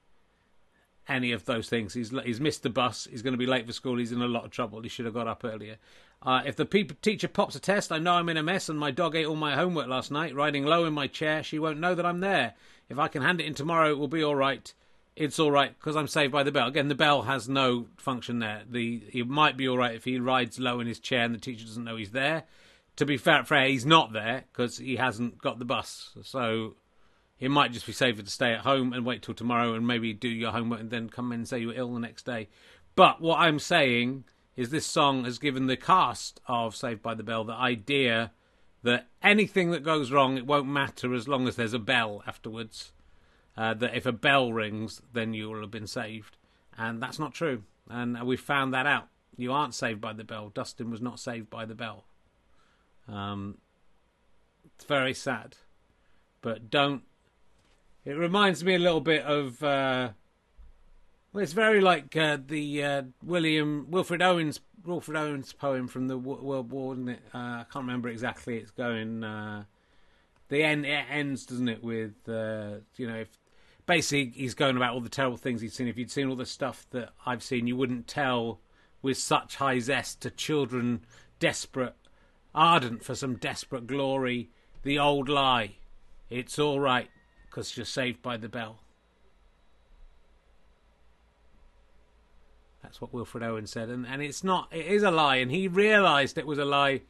any 1.09 1.33
of 1.33 1.45
those 1.45 1.69
things. 1.69 1.95
He's 1.95 2.13
he's 2.25 2.41
missed 2.41 2.63
the 2.63 2.71
bus. 2.71 3.09
He's 3.11 3.23
going 3.23 3.33
to 3.33 3.39
be 3.39 3.47
late 3.47 3.67
for 3.67 3.73
school. 3.73 3.99
He's 3.99 4.13
in 4.13 4.23
a 4.23 4.29
lot 4.29 4.45
of 4.45 4.51
trouble. 4.51 4.83
He 4.83 4.89
should 4.89 5.05
have 5.05 5.15
got 5.15 5.29
up 5.29 5.45
earlier. 5.45 5.77
Uh, 6.25 6.43
if 6.47 6.55
the 6.55 6.65
pe- 6.65 6.85
teacher 6.85 7.27
pops 7.27 7.57
a 7.57 7.61
test, 7.61 7.91
I 7.91 7.99
know 7.99 8.15
I'm 8.15 8.29
in 8.29 8.37
a 8.37 8.43
mess, 8.43 8.69
and 8.69 8.79
my 8.79 8.93
dog 8.93 9.17
ate 9.17 9.27
all 9.27 9.35
my 9.35 9.57
homework 9.57 9.89
last 9.89 10.11
night. 10.11 10.35
Riding 10.35 10.65
low 10.65 10.85
in 10.85 10.93
my 10.95 11.09
chair, 11.09 11.43
she 11.43 11.59
won't 11.59 11.81
know 11.81 11.97
that 11.97 12.07
I'm 12.07 12.21
there. 12.21 12.55
If 12.89 12.99
I 12.99 13.09
can 13.09 13.23
hand 13.23 13.41
it 13.41 13.47
in 13.47 13.55
tomorrow, 13.55 13.91
it 13.91 13.99
will 13.99 14.09
be 14.09 14.23
all 14.23 14.37
right. 14.37 14.73
It's 15.15 15.39
all 15.39 15.51
right 15.51 15.79
because 15.79 15.97
I'm 15.97 16.09
saved 16.09 16.33
by 16.33 16.43
the 16.43 16.53
bell. 16.53 16.69
Again, 16.69 16.89
the 16.89 16.95
bell 16.95 17.23
has 17.23 17.49
no 17.49 17.87
function 17.99 18.39
there. 18.39 18.63
The 18.69 19.03
it 19.13 19.29
might 19.29 19.57
be 19.57 19.69
all 19.69 19.77
right 19.77 19.95
if 19.95 20.05
he 20.05 20.19
rides 20.19 20.59
low 20.59 20.81
in 20.81 20.87
his 20.87 21.01
chair 21.01 21.25
and 21.25 21.35
the 21.35 21.39
teacher 21.39 21.67
doesn't 21.67 21.85
know 21.85 21.97
he's 21.97 22.13
there. 22.13 22.45
To 22.97 23.05
be 23.05 23.19
fair, 23.19 23.45
fair 23.45 23.67
he's 23.67 23.85
not 23.85 24.13
there 24.15 24.45
because 24.53 24.79
he 24.79 24.97
hasn't 24.97 25.39
got 25.39 25.59
the 25.59 25.67
bus. 25.67 26.13
So 26.23 26.77
it 27.43 27.51
might 27.51 27.73
just 27.73 27.87
be 27.87 27.93
safer 27.93 28.23
to 28.23 28.31
stay 28.31 28.53
at 28.53 28.61
home 28.61 28.93
and 28.93 29.05
wait 29.05 29.21
till 29.21 29.35
tomorrow 29.35 29.75
and 29.75 29.85
maybe 29.85 30.13
do 30.13 30.29
your 30.29 30.53
homework 30.53 30.79
and 30.79 30.91
then 30.93 31.09
come 31.09 31.33
in 31.33 31.41
and 31.41 31.49
say 31.49 31.59
you're 31.59 31.75
ill 31.75 31.93
the 31.93 31.99
next 31.99 32.25
day. 32.25 32.49
But 32.95 33.21
what 33.21 33.41
I'm 33.41 33.59
saying 33.59 34.27
is 34.55 34.71
this 34.71 34.87
song 34.87 35.25
has 35.25 35.41
given 35.41 35.67
the 35.67 35.77
cast 35.77 36.41
of 36.47 36.77
Saved 36.77 37.03
by 37.03 37.15
the 37.15 37.25
Bell 37.25 37.43
the 37.43 37.53
idea 37.55 38.31
that 38.85 39.09
anything 39.25 39.73
that 39.73 39.83
goes 39.83 40.13
wrong, 40.13 40.39
it 40.39 40.47
won't 40.47 40.69
matter 40.69 41.13
as 41.15 41.27
long 41.27 41.49
as 41.49 41.57
there's 41.57 41.75
a 41.75 41.81
bell 41.81 42.23
afterwards. 42.29 42.93
Uh, 43.57 43.75
that 43.75 43.97
if 43.97 44.07
a 44.07 44.13
bell 44.13 44.53
rings, 44.53 45.03
then 45.13 45.35
you 45.35 45.51
will 45.51 45.63
have 45.63 45.71
been 45.73 45.89
saved. 45.89 46.37
And 46.79 47.03
that's 47.03 47.19
not 47.19 47.35
true. 47.35 47.65
and 47.91 48.23
we 48.23 48.37
found 48.37 48.73
that 48.73 48.87
out. 48.87 49.09
You 49.37 49.53
aren't 49.53 49.75
saved 49.75 50.01
by 50.01 50.13
the 50.13 50.23
bell. 50.23 50.51
Dustin 50.51 50.93
was 50.93 51.01
not 51.01 51.19
saved 51.19 51.51
by 51.51 51.65
the 51.65 51.75
bell. 51.75 52.05
Um, 53.09 53.59
it's 54.77 54.85
very 54.85 55.13
sad, 55.13 55.57
but 56.41 56.71
don't. 56.71 57.03
It 58.05 58.15
reminds 58.15 58.65
me 58.65 58.75
a 58.75 58.79
little 58.79 59.01
bit 59.01 59.23
of. 59.25 59.63
Uh, 59.63 60.11
well, 61.33 61.43
it's 61.43 61.53
very 61.53 61.81
like 61.81 62.17
uh, 62.17 62.39
the 62.45 62.83
uh, 62.83 63.03
William 63.23 63.87
Wilfred 63.91 64.21
Owens 64.21 64.61
Wilfred 64.85 65.17
Owens 65.17 65.53
poem 65.53 65.87
from 65.87 66.09
the 66.09 66.19
World 66.19 66.71
War, 66.71 66.95
isn't 66.95 67.09
it? 67.09 67.23
Uh, 67.33 67.39
I 67.39 67.67
can't 67.73 67.85
remember 67.85 68.09
exactly. 68.09 68.57
It's 68.57 68.73
going. 68.73 69.23
Uh, 69.23 69.65
the 70.49 70.65
end 70.65 70.85
it 70.85 71.05
ends, 71.09 71.47
doesn't 71.47 71.69
it? 71.69 71.83
With 71.83 72.29
uh, 72.29 72.79
you 72.97 73.07
know, 73.07 73.21
if 73.21 73.39
basically 73.87 74.33
he's 74.35 74.55
going 74.55 74.77
about 74.77 74.95
all 74.95 75.01
the 75.01 75.09
terrible 75.09 75.37
things 75.37 75.61
he's 75.61 75.75
seen. 75.75 75.87
If 75.87 75.97
you'd 75.97 76.11
seen 76.11 76.29
all 76.29 76.37
the 76.37 76.45
stuff 76.45 76.87
that 76.91 77.11
I've 77.25 77.43
seen, 77.43 77.69
you 77.69 77.77
wouldn't 77.77 78.09
tell 78.09 78.59
with 79.01 79.17
such 79.17 79.57
high 79.57 79.79
zest 79.79 80.21
to 80.23 80.31
children 80.31 81.05
desperate, 81.39 81.95
ardent 82.53 83.05
for 83.05 83.15
some 83.15 83.37
desperate 83.37 83.87
glory, 83.87 84.51
the 84.83 84.99
old 84.99 85.29
lie. 85.29 85.77
It's 86.29 86.59
all 86.59 86.81
right 86.81 87.09
because 87.53 87.77
you're 87.77 87.85
saved 87.85 88.23
by 88.23 88.39
the 88.39 88.49
bell. 88.49 88.79
That's 92.83 93.01
what 93.01 93.13
Wilfred 93.13 93.45
Owen 93.45 93.67
said, 93.67 93.91
and 93.91 94.07
and 94.07 94.23
it's 94.23 94.43
not. 94.43 94.69
It 94.73 94.87
is 94.87 95.03
a 95.03 95.11
lie, 95.11 95.37
and 95.37 95.51
he 95.51 95.69
realised 95.69 96.39
it 96.39 96.47
was 96.47 96.59
a 96.59 96.65
lie. 96.65 97.03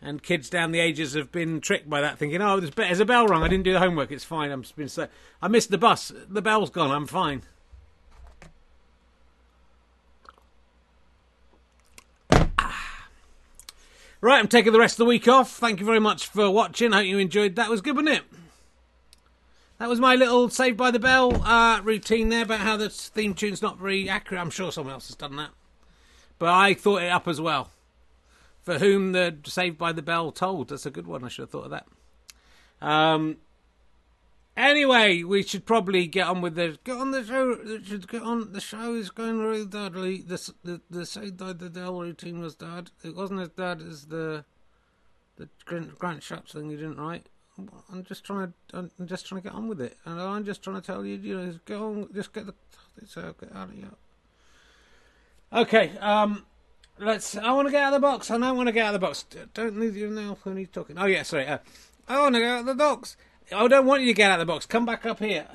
And 0.00 0.22
kids 0.22 0.48
down 0.48 0.70
the 0.70 0.78
ages 0.78 1.14
have 1.14 1.32
been 1.32 1.60
tricked 1.60 1.90
by 1.90 2.00
that, 2.00 2.18
thinking, 2.18 2.40
"Oh, 2.40 2.60
there's, 2.60 3.00
a 3.00 3.04
bell 3.04 3.26
rung. 3.26 3.42
I 3.42 3.48
didn't 3.48 3.64
do 3.64 3.72
the 3.72 3.80
homework. 3.80 4.12
It's 4.12 4.24
fine. 4.24 4.52
I'm 4.52 4.64
been 4.76 4.88
so 4.88 5.08
I 5.42 5.48
missed 5.48 5.70
the 5.70 5.78
bus. 5.78 6.12
The 6.28 6.40
bell's 6.40 6.70
gone. 6.70 6.92
I'm 6.92 7.06
fine." 7.06 7.42
Ah. 12.58 13.08
Right, 14.20 14.38
I'm 14.38 14.48
taking 14.48 14.72
the 14.72 14.78
rest 14.78 14.94
of 14.94 14.98
the 14.98 15.04
week 15.06 15.26
off. 15.26 15.56
Thank 15.56 15.80
you 15.80 15.86
very 15.86 16.00
much 16.00 16.28
for 16.28 16.48
watching. 16.48 16.92
I 16.92 16.98
hope 16.98 17.06
you 17.06 17.18
enjoyed 17.18 17.56
that. 17.56 17.68
Was 17.68 17.80
good, 17.80 17.96
wasn't 17.96 18.18
it? 18.18 18.22
That 19.78 19.88
was 19.88 20.00
my 20.00 20.16
little 20.16 20.48
Saved 20.50 20.76
by 20.76 20.90
the 20.90 20.98
Bell 20.98 21.40
uh, 21.44 21.80
routine 21.84 22.30
there 22.30 22.42
about 22.42 22.60
how 22.60 22.76
the 22.76 22.90
theme 22.90 23.32
tune's 23.32 23.62
not 23.62 23.78
very 23.78 24.08
accurate. 24.08 24.40
I'm 24.40 24.50
sure 24.50 24.72
someone 24.72 24.94
else 24.94 25.06
has 25.06 25.16
done 25.16 25.36
that. 25.36 25.50
But 26.38 26.48
I 26.48 26.74
thought 26.74 27.02
it 27.02 27.10
up 27.10 27.28
as 27.28 27.40
well. 27.40 27.70
For 28.62 28.78
whom 28.78 29.12
the 29.12 29.36
Saved 29.44 29.78
by 29.78 29.92
the 29.92 30.02
Bell 30.02 30.32
told. 30.32 30.68
That's 30.68 30.84
a 30.84 30.90
good 30.90 31.06
one. 31.06 31.24
I 31.24 31.28
should 31.28 31.44
have 31.44 31.50
thought 31.50 31.66
of 31.66 31.70
that. 31.70 31.86
Um, 32.80 33.36
anyway, 34.56 35.22
we 35.22 35.44
should 35.44 35.64
probably 35.64 36.08
get 36.08 36.26
on 36.26 36.40
with 36.40 36.56
the 36.56 36.78
get 36.82 36.96
on 36.96 37.12
the 37.12 37.24
show. 37.24 37.56
Should 37.84 38.08
get 38.08 38.22
on. 38.22 38.52
The 38.52 38.60
show 38.60 38.94
is 38.94 39.10
going 39.10 39.38
really 39.38 39.64
badly. 39.64 40.22
The 40.22 40.52
the 40.64 40.80
the 40.90 41.06
Saved 41.06 41.38
by 41.38 41.52
the 41.52 41.70
Bell 41.70 42.00
routine 42.00 42.40
was 42.40 42.56
bad. 42.56 42.90
It 43.04 43.14
wasn't 43.14 43.40
as 43.40 43.48
bad 43.48 43.80
as 43.80 44.06
the 44.06 44.44
the 45.36 45.48
Grant, 45.64 45.98
Grant 45.98 46.20
Shapps 46.20 46.52
thing 46.52 46.68
you 46.68 46.76
didn't 46.76 47.00
write. 47.00 47.28
I'm 47.92 48.04
just 48.04 48.24
trying 48.24 48.52
to, 48.68 48.78
I'm 48.78 49.06
just 49.06 49.26
trying 49.26 49.42
to 49.42 49.48
get 49.48 49.54
on 49.54 49.68
with 49.68 49.80
it, 49.80 49.96
and 50.04 50.20
I'm 50.20 50.44
just 50.44 50.62
trying 50.62 50.76
to 50.76 50.82
tell 50.82 51.04
you, 51.04 51.16
you 51.16 51.36
know, 51.36 51.54
go 51.64 51.86
on, 51.86 52.08
just 52.14 52.32
get 52.32 52.46
the, 52.46 52.54
it's 53.02 53.16
out, 53.16 53.38
get 53.38 53.54
out 53.54 53.68
of 53.68 53.74
here. 53.74 53.90
Okay, 55.52 55.96
um, 55.98 56.44
let's. 56.98 57.36
I 57.36 57.52
want 57.52 57.68
to 57.68 57.72
get 57.72 57.82
out 57.82 57.94
of 57.94 58.00
the 58.00 58.06
box. 58.06 58.30
I 58.30 58.38
don't 58.38 58.56
want 58.56 58.68
to 58.68 58.72
get 58.72 58.84
out 58.84 58.94
of 58.94 59.00
the 59.00 59.06
box. 59.06 59.24
Don't 59.54 59.80
leave 59.80 59.96
you 59.96 60.10
now 60.10 60.36
when 60.42 60.58
he's 60.58 60.68
talking. 60.68 60.98
Oh 60.98 61.06
yeah, 61.06 61.22
sorry. 61.22 61.46
Uh, 61.46 61.58
I 62.06 62.20
want 62.20 62.34
to 62.34 62.40
get 62.40 62.50
out 62.50 62.60
of 62.60 62.66
the 62.66 62.74
box. 62.74 63.16
I 63.50 63.66
don't 63.66 63.86
want 63.86 64.02
you 64.02 64.08
to 64.08 64.14
get 64.14 64.30
out 64.30 64.40
of 64.40 64.46
the 64.46 64.52
box. 64.52 64.66
Come 64.66 64.84
back 64.84 65.06
up 65.06 65.20
here. 65.20 65.46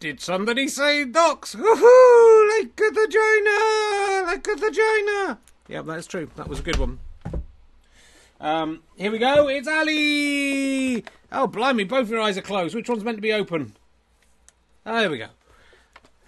Did 0.00 0.20
somebody 0.20 0.68
say 0.68 1.04
docs? 1.04 1.56
Woohoo! 1.56 2.58
Like 2.60 2.80
a 2.80 2.92
vagina! 2.92 4.26
Like 4.26 4.46
a 4.46 4.54
vagina! 4.54 5.38
Yeah, 5.66 5.82
that's 5.82 6.06
true. 6.06 6.30
That 6.36 6.46
was 6.46 6.60
a 6.60 6.62
good 6.62 6.76
one. 6.76 7.00
Um, 8.40 8.82
here 8.96 9.10
we 9.10 9.18
go. 9.18 9.48
It's 9.48 9.66
Ali. 9.66 11.04
Oh, 11.32 11.46
blimey! 11.46 11.84
Both 11.84 12.08
your 12.08 12.20
eyes 12.20 12.38
are 12.38 12.42
closed. 12.42 12.74
Which 12.74 12.88
one's 12.88 13.04
meant 13.04 13.18
to 13.18 13.22
be 13.22 13.32
open? 13.32 13.74
Oh, 14.86 15.00
there 15.00 15.10
we 15.10 15.18
go. 15.18 15.26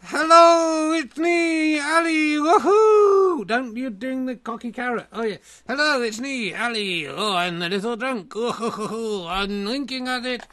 Hello, 0.03 0.93
it's 0.93 1.17
me, 1.19 1.79
Ali. 1.79 2.35
Woohoo! 2.35 3.47
Don't 3.47 3.77
you 3.77 3.91
doing 3.91 4.27
the 4.27 4.35
cocky 4.35 4.73
carrot? 4.73 5.07
Oh 5.13 5.23
yeah. 5.23 5.37
Hello, 5.69 6.03
it's 6.03 6.19
me, 6.19 6.55
Ali. 6.55 7.07
Oh, 7.07 7.37
I'm 7.37 7.63
a 7.63 7.69
little 7.69 7.97
drunk. 7.97 8.33
Oh, 8.35 9.27
I'm 9.29 9.67
winking 9.67 10.09
at 10.09 10.27
it. 10.27 10.47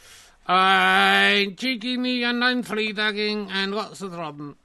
I'm 0.45 1.55
cheeking 1.55 2.01
me 2.01 2.23
and 2.23 2.43
I'm 2.43 2.61
flea 2.61 2.93
dagging 2.93 3.49
and 3.51 3.73
what's 3.73 3.99
the 3.99 4.09
problem? 4.09 4.57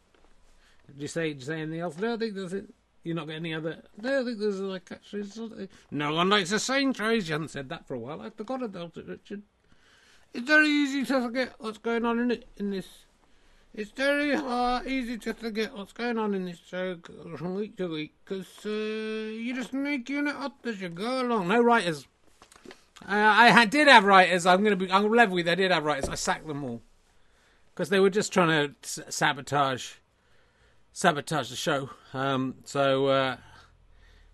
Did 0.87 1.01
you 1.01 1.09
say? 1.09 1.29
Did 1.29 1.41
you 1.41 1.47
say 1.47 1.61
anything 1.63 1.81
else? 1.81 1.97
No, 1.97 2.15
I 2.15 2.17
think 2.19 2.35
that's 2.35 2.53
it. 2.53 2.67
You're 3.05 3.17
not 3.17 3.27
getting 3.27 3.47
any 3.47 3.55
other. 3.55 3.83
No, 4.01 4.21
I 4.21 4.25
think 4.25 4.39
there's 4.39 4.61
like 4.61 4.91
actually. 4.93 5.25
Something. 5.25 5.69
No 5.91 6.15
one 6.15 6.29
likes 6.29 6.51
the 6.51 6.59
same 6.59 6.93
trays. 6.93 7.29
You 7.29 7.35
haven't 7.35 7.49
said 7.49 7.69
that 7.69 7.87
for 7.87 7.95
a 7.95 7.99
while. 7.99 8.21
I 8.21 8.31
forgot 8.31 8.63
about 8.63 8.97
it, 8.97 9.07
Richard. 9.07 9.43
It's 10.33 10.47
very 10.47 10.69
easy 10.69 11.05
to 11.07 11.21
forget 11.21 11.55
what's 11.59 11.79
going 11.79 12.05
on 12.05 12.19
in 12.21 12.31
it 12.31 12.49
in 12.57 12.71
this. 12.71 12.87
It's 13.75 13.91
very 13.91 14.37
hard, 14.37 14.87
easy 14.87 15.17
to 15.19 15.35
forget 15.35 15.75
what's 15.77 15.93
going 15.93 16.19
on 16.19 16.35
in 16.35 16.45
this 16.45 16.59
show 16.59 16.99
from 17.37 17.55
week 17.55 17.77
to 17.79 17.89
week 17.89 18.15
because 18.25 18.47
uh, 18.65 18.69
you're 18.69 19.57
just 19.57 19.73
making 19.73 20.29
it 20.29 20.37
up 20.37 20.59
as 20.65 20.81
you 20.81 20.91
go 20.91 21.23
along. 21.23 21.49
No 21.49 21.61
writers. 21.61 22.07
Uh, 23.03 23.15
I 23.15 23.65
did 23.65 23.89
have 23.89 24.05
writers. 24.05 24.47
I'm 24.47 24.63
going 24.63 24.79
to 24.79 24.87
be. 24.87 24.93
I'm 24.93 25.11
level 25.11 25.35
with. 25.35 25.47
You, 25.47 25.53
I 25.53 25.57
did 25.57 25.71
have 25.71 25.85
writers. 25.85 26.09
I 26.09 26.15
sacked 26.15 26.47
them 26.47 26.63
all 26.63 26.83
because 27.75 27.89
they 27.89 27.99
were 27.99 28.11
just 28.11 28.33
trying 28.33 28.75
to 28.83 29.11
sabotage 29.11 29.95
sabotage 30.93 31.51
the 31.51 31.57
show. 31.57 31.91
Um, 32.13 32.57
so 32.65 33.07
uh, 33.07 33.37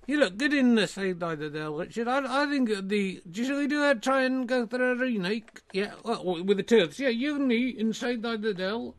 you 0.06 0.18
look 0.18 0.36
good 0.36 0.54
in 0.54 0.74
the 0.74 1.16
by 1.18 1.34
the 1.34 1.50
Bell, 1.50 1.74
Richard. 1.74 2.08
I, 2.08 2.42
I 2.42 2.46
think 2.46 2.70
the 2.88 3.20
we 3.58 3.66
do 3.66 3.80
that? 3.80 4.02
Try 4.02 4.22
and 4.22 4.48
go 4.48 4.66
through 4.66 4.92
a 4.92 4.96
remake? 4.96 5.60
Yeah, 5.72 5.92
well, 6.04 6.42
with 6.44 6.66
the 6.66 6.82
us. 6.82 6.98
Yeah, 6.98 7.08
you 7.08 7.36
and 7.36 7.46
me 7.46 7.68
in 7.68 7.92
Saved 7.92 8.22
by 8.22 8.36
the 8.36 8.54
Dell. 8.54 8.94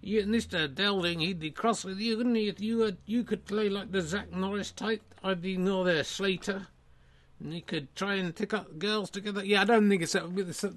You, 0.00 0.22
Mr. 0.22 0.72
Delding, 0.72 1.18
he'd 1.18 1.40
be 1.40 1.50
cross 1.50 1.84
with 1.84 1.98
you, 1.98 2.16
wouldn't 2.16 2.36
he? 2.36 2.46
If 2.46 2.60
you 2.60 2.80
had, 2.80 2.98
you 3.04 3.24
could 3.24 3.46
play 3.46 3.68
like 3.68 3.90
the 3.90 4.00
Zach 4.00 4.30
Norris 4.30 4.70
type, 4.70 5.02
I'd 5.24 5.42
be 5.42 5.56
more 5.58 5.84
the 5.84 6.04
Slater, 6.04 6.68
and 7.40 7.52
he 7.52 7.60
could 7.60 7.94
try 7.96 8.14
and 8.14 8.34
pick 8.34 8.54
up 8.54 8.78
girls 8.78 9.10
together. 9.10 9.44
Yeah, 9.44 9.62
I 9.62 9.64
don't 9.64 9.88
think 9.88 10.02
it's, 10.02 10.14
a, 10.14 10.30
it's 10.36 10.62
a, 10.62 10.72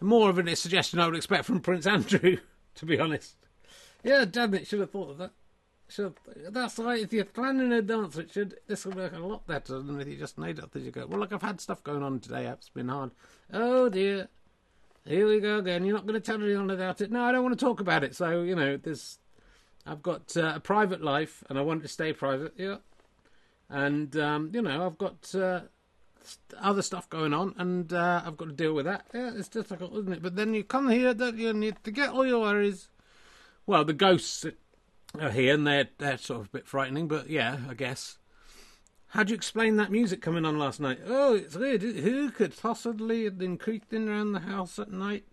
more 0.00 0.30
of 0.30 0.38
a 0.38 0.56
suggestion 0.56 0.98
I 0.98 1.04
would 1.04 1.14
expect 1.14 1.44
from 1.44 1.60
Prince 1.60 1.86
Andrew, 1.86 2.38
to 2.76 2.86
be 2.86 2.98
honest. 2.98 3.36
Yeah, 4.02 4.24
damn 4.24 4.54
it, 4.54 4.66
should 4.66 4.80
have 4.80 4.90
thought 4.90 5.10
of 5.10 5.18
that. 5.18 5.32
Should 5.88 6.14
that's 6.50 6.78
right. 6.78 7.02
If 7.02 7.12
you're 7.12 7.24
planning 7.24 7.72
a 7.72 7.82
dance, 7.82 8.16
Richard, 8.16 8.54
this 8.66 8.84
will 8.84 8.92
work 8.92 9.12
a 9.14 9.18
lot 9.18 9.46
better 9.46 9.80
than 9.80 10.00
if 10.00 10.08
you 10.08 10.16
just 10.16 10.38
made 10.38 10.58
it 10.58 10.64
up 10.64 10.74
as 10.74 10.82
you 10.82 10.90
go. 10.90 11.06
Well, 11.06 11.20
look, 11.20 11.32
I've 11.32 11.42
had 11.42 11.60
stuff 11.60 11.84
going 11.84 12.02
on 12.02 12.20
today. 12.20 12.46
It's 12.46 12.70
been 12.70 12.88
hard. 12.88 13.10
Oh 13.52 13.88
dear. 13.88 14.28
Here 15.06 15.28
we 15.28 15.38
go 15.40 15.58
again. 15.58 15.84
You're 15.84 15.94
not 15.94 16.06
going 16.06 16.20
to 16.20 16.24
tell 16.24 16.42
anyone 16.42 16.70
about 16.70 17.02
it. 17.02 17.10
No, 17.10 17.22
I 17.24 17.32
don't 17.32 17.42
want 17.42 17.58
to 17.58 17.62
talk 17.64 17.80
about 17.80 18.02
it. 18.02 18.16
So 18.16 18.42
you 18.42 18.56
know, 18.56 18.76
there's. 18.76 19.18
I've 19.86 20.02
got 20.02 20.34
uh, 20.34 20.54
a 20.56 20.60
private 20.60 21.02
life, 21.02 21.44
and 21.50 21.58
I 21.58 21.62
want 21.62 21.80
it 21.80 21.82
to 21.82 21.88
stay 21.88 22.14
private. 22.14 22.54
Yeah. 22.56 22.76
And 23.68 24.16
um, 24.16 24.50
you 24.54 24.62
know, 24.62 24.86
I've 24.86 24.96
got 24.96 25.34
uh, 25.34 25.60
other 26.58 26.80
stuff 26.82 27.10
going 27.10 27.34
on, 27.34 27.54
and 27.58 27.92
uh, 27.92 28.22
I've 28.24 28.38
got 28.38 28.46
to 28.46 28.52
deal 28.52 28.72
with 28.72 28.86
that. 28.86 29.06
Yeah, 29.12 29.32
it's 29.34 29.48
difficult, 29.48 29.92
isn't 29.92 30.12
it? 30.12 30.22
But 30.22 30.36
then 30.36 30.54
you 30.54 30.64
come 30.64 30.88
here, 30.88 31.12
that 31.12 31.36
you 31.36 31.52
need 31.52 31.76
to 31.84 31.90
get 31.90 32.10
all 32.10 32.26
your 32.26 32.40
worries. 32.40 32.88
Well, 33.66 33.84
the 33.84 33.92
ghosts 33.92 34.44
are 35.20 35.30
here, 35.30 35.54
and 35.54 35.66
they're 35.66 35.88
they're 35.98 36.18
sort 36.18 36.40
of 36.40 36.46
a 36.46 36.50
bit 36.50 36.66
frightening, 36.66 37.08
but 37.08 37.28
yeah, 37.28 37.58
I 37.68 37.74
guess. 37.74 38.18
How 39.08 39.22
do 39.22 39.30
you 39.30 39.36
explain 39.36 39.76
that 39.76 39.92
music 39.92 40.20
coming 40.20 40.44
on 40.44 40.58
last 40.58 40.80
night? 40.80 40.98
Oh, 41.06 41.34
it's 41.34 41.54
weird. 41.54 41.82
Who 41.82 42.30
could 42.30 42.56
possibly 42.56 43.24
have 43.24 43.38
been 43.38 43.56
creeping 43.56 44.08
around 44.08 44.32
the 44.32 44.40
house 44.40 44.78
at 44.78 44.90
night, 44.90 45.24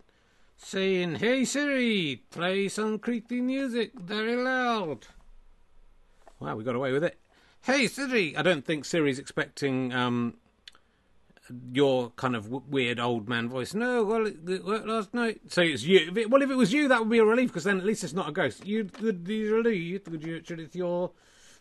saying, 0.56 1.16
"Hey 1.16 1.44
Siri, 1.44 2.22
play 2.30 2.68
some 2.68 2.98
creepy 2.98 3.40
music 3.40 3.98
very 3.98 4.36
loud"? 4.36 5.08
Wow, 6.38 6.56
we 6.56 6.64
got 6.64 6.76
away 6.76 6.92
with 6.92 7.04
it. 7.04 7.18
Hey 7.62 7.86
Siri, 7.86 8.36
I 8.36 8.42
don't 8.42 8.64
think 8.64 8.84
Siri's 8.84 9.18
expecting 9.18 9.92
um, 9.92 10.34
your 11.72 12.10
kind 12.10 12.36
of 12.36 12.44
w- 12.44 12.64
weird 12.68 13.00
old 13.00 13.28
man 13.28 13.48
voice. 13.48 13.74
No, 13.74 14.04
well, 14.04 14.26
it, 14.26 14.36
it 14.48 14.64
worked 14.64 14.86
last 14.86 15.12
night. 15.14 15.40
So 15.48 15.62
it's 15.62 15.82
you. 15.84 16.08
If 16.10 16.16
it, 16.16 16.30
well, 16.30 16.42
if 16.42 16.50
it 16.50 16.56
was 16.56 16.72
you, 16.72 16.88
that 16.88 17.00
would 17.00 17.10
be 17.10 17.18
a 17.18 17.24
relief 17.24 17.48
because 17.48 17.64
then 17.64 17.78
at 17.78 17.84
least 17.84 18.04
it's 18.04 18.12
not 18.12 18.28
a 18.28 18.32
ghost. 18.32 18.66
You 18.66 18.88
would 19.00 19.24
be 19.24 19.48
relieved, 19.48 20.08
would 20.08 20.24
you? 20.24 20.42
If 20.46 20.74
your 20.74 21.12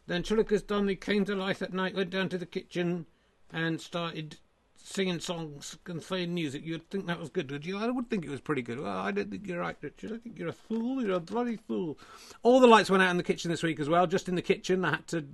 then 0.08 0.24
Chulika's 0.24 0.62
done. 0.62 0.88
He 0.88 0.96
came 0.96 1.26
to 1.26 1.36
life 1.36 1.62
at 1.62 1.74
night, 1.74 1.96
went 1.96 2.10
down 2.10 2.30
to 2.30 2.38
the 2.38 2.46
kitchen, 2.46 3.06
and 3.52 3.80
started 3.80 4.38
singing 4.84 5.20
songs 5.20 5.78
and 5.86 6.02
playing 6.02 6.34
music. 6.34 6.66
You'd 6.66 6.90
think 6.90 7.06
that 7.08 7.20
was 7.20 7.30
good, 7.30 7.52
would 7.52 7.66
you? 7.66 7.78
I 7.78 7.90
would 7.90 8.10
think 8.10 8.26
it 8.26 8.30
was 8.30 8.42
pretty 8.42 8.62
good. 8.62 8.80
Well, 8.80 8.98
I 8.98 9.12
don't 9.12 9.30
think 9.30 9.48
you're 9.48 9.60
right, 9.60 9.78
Richard. 9.82 10.14
I 10.14 10.18
think 10.18 10.38
you're 10.38 10.50
a 10.50 10.54
fool. 10.54 11.02
You're 11.02 11.18
a 11.18 11.20
bloody 11.20 11.58
fool. 11.58 11.98
All 12.44 12.60
the 12.60 12.68
lights 12.68 12.90
went 12.90 13.04
out 13.04 13.12
in 13.12 13.18
the 13.18 13.24
kitchen 13.24 13.52
this 13.52 13.64
week 13.64 13.80
as 13.80 13.90
well. 13.90 14.08
Just 14.08 14.30
in 14.30 14.36
the 14.36 14.42
kitchen, 14.42 14.84
I 14.84 14.92
had 14.92 15.08
to 15.08 15.26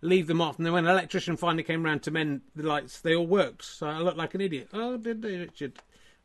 leave 0.00 0.26
them 0.26 0.40
off. 0.40 0.58
And 0.58 0.66
then 0.66 0.72
when 0.72 0.84
an 0.84 0.90
electrician 0.90 1.36
finally 1.36 1.62
came 1.62 1.84
round 1.84 2.02
to 2.02 2.10
mend 2.10 2.42
the 2.54 2.62
lights, 2.62 3.00
they 3.00 3.14
all 3.14 3.26
worked. 3.26 3.64
So 3.64 3.86
I 3.86 3.98
looked 3.98 4.18
like 4.18 4.34
an 4.34 4.40
idiot. 4.40 4.68
Oh, 4.72 4.96
did 4.96 5.22
they, 5.22 5.36
Richard? 5.36 5.80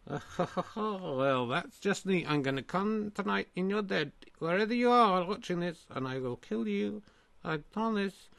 well, 0.75 1.47
that's 1.47 1.79
just 1.79 2.05
neat. 2.05 2.29
I'm 2.29 2.41
going 2.41 2.55
to 2.55 2.61
come 2.61 3.11
tonight 3.13 3.49
in 3.55 3.69
your 3.69 3.81
bed, 3.81 4.13
wherever 4.39 4.73
you 4.73 4.89
are 4.89 5.25
watching 5.25 5.59
this, 5.59 5.85
and 5.89 6.07
I 6.07 6.19
will 6.19 6.37
kill 6.37 6.67
you. 6.67 7.03
I 7.43 7.57
promise. 7.57 8.29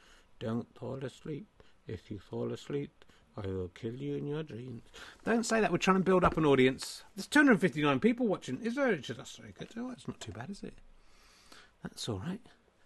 Don't 0.40 0.72
fall 0.74 1.04
asleep. 1.04 1.48
If 1.86 2.10
you 2.10 2.18
fall 2.18 2.52
asleep, 2.52 2.97
I 3.44 3.46
will 3.46 3.70
kill 3.74 3.94
you 3.94 4.16
in 4.16 4.26
your 4.26 4.42
dreams. 4.42 4.82
Don't 5.24 5.44
say 5.44 5.60
that. 5.60 5.70
We're 5.70 5.78
trying 5.78 5.98
to 5.98 6.02
build 6.02 6.24
up 6.24 6.36
an 6.36 6.44
audience. 6.44 7.04
There's 7.14 7.26
259 7.26 8.00
people 8.00 8.26
watching. 8.26 8.58
Is 8.62 8.74
there? 8.74 8.94
That's 8.96 9.36
very 9.36 9.54
good. 9.56 9.68
Oh, 9.76 9.88
that's 9.88 10.08
not 10.08 10.18
too 10.20 10.32
bad, 10.32 10.50
is 10.50 10.62
it? 10.62 10.74
That's 11.82 12.08
all 12.08 12.18
right. 12.26 12.40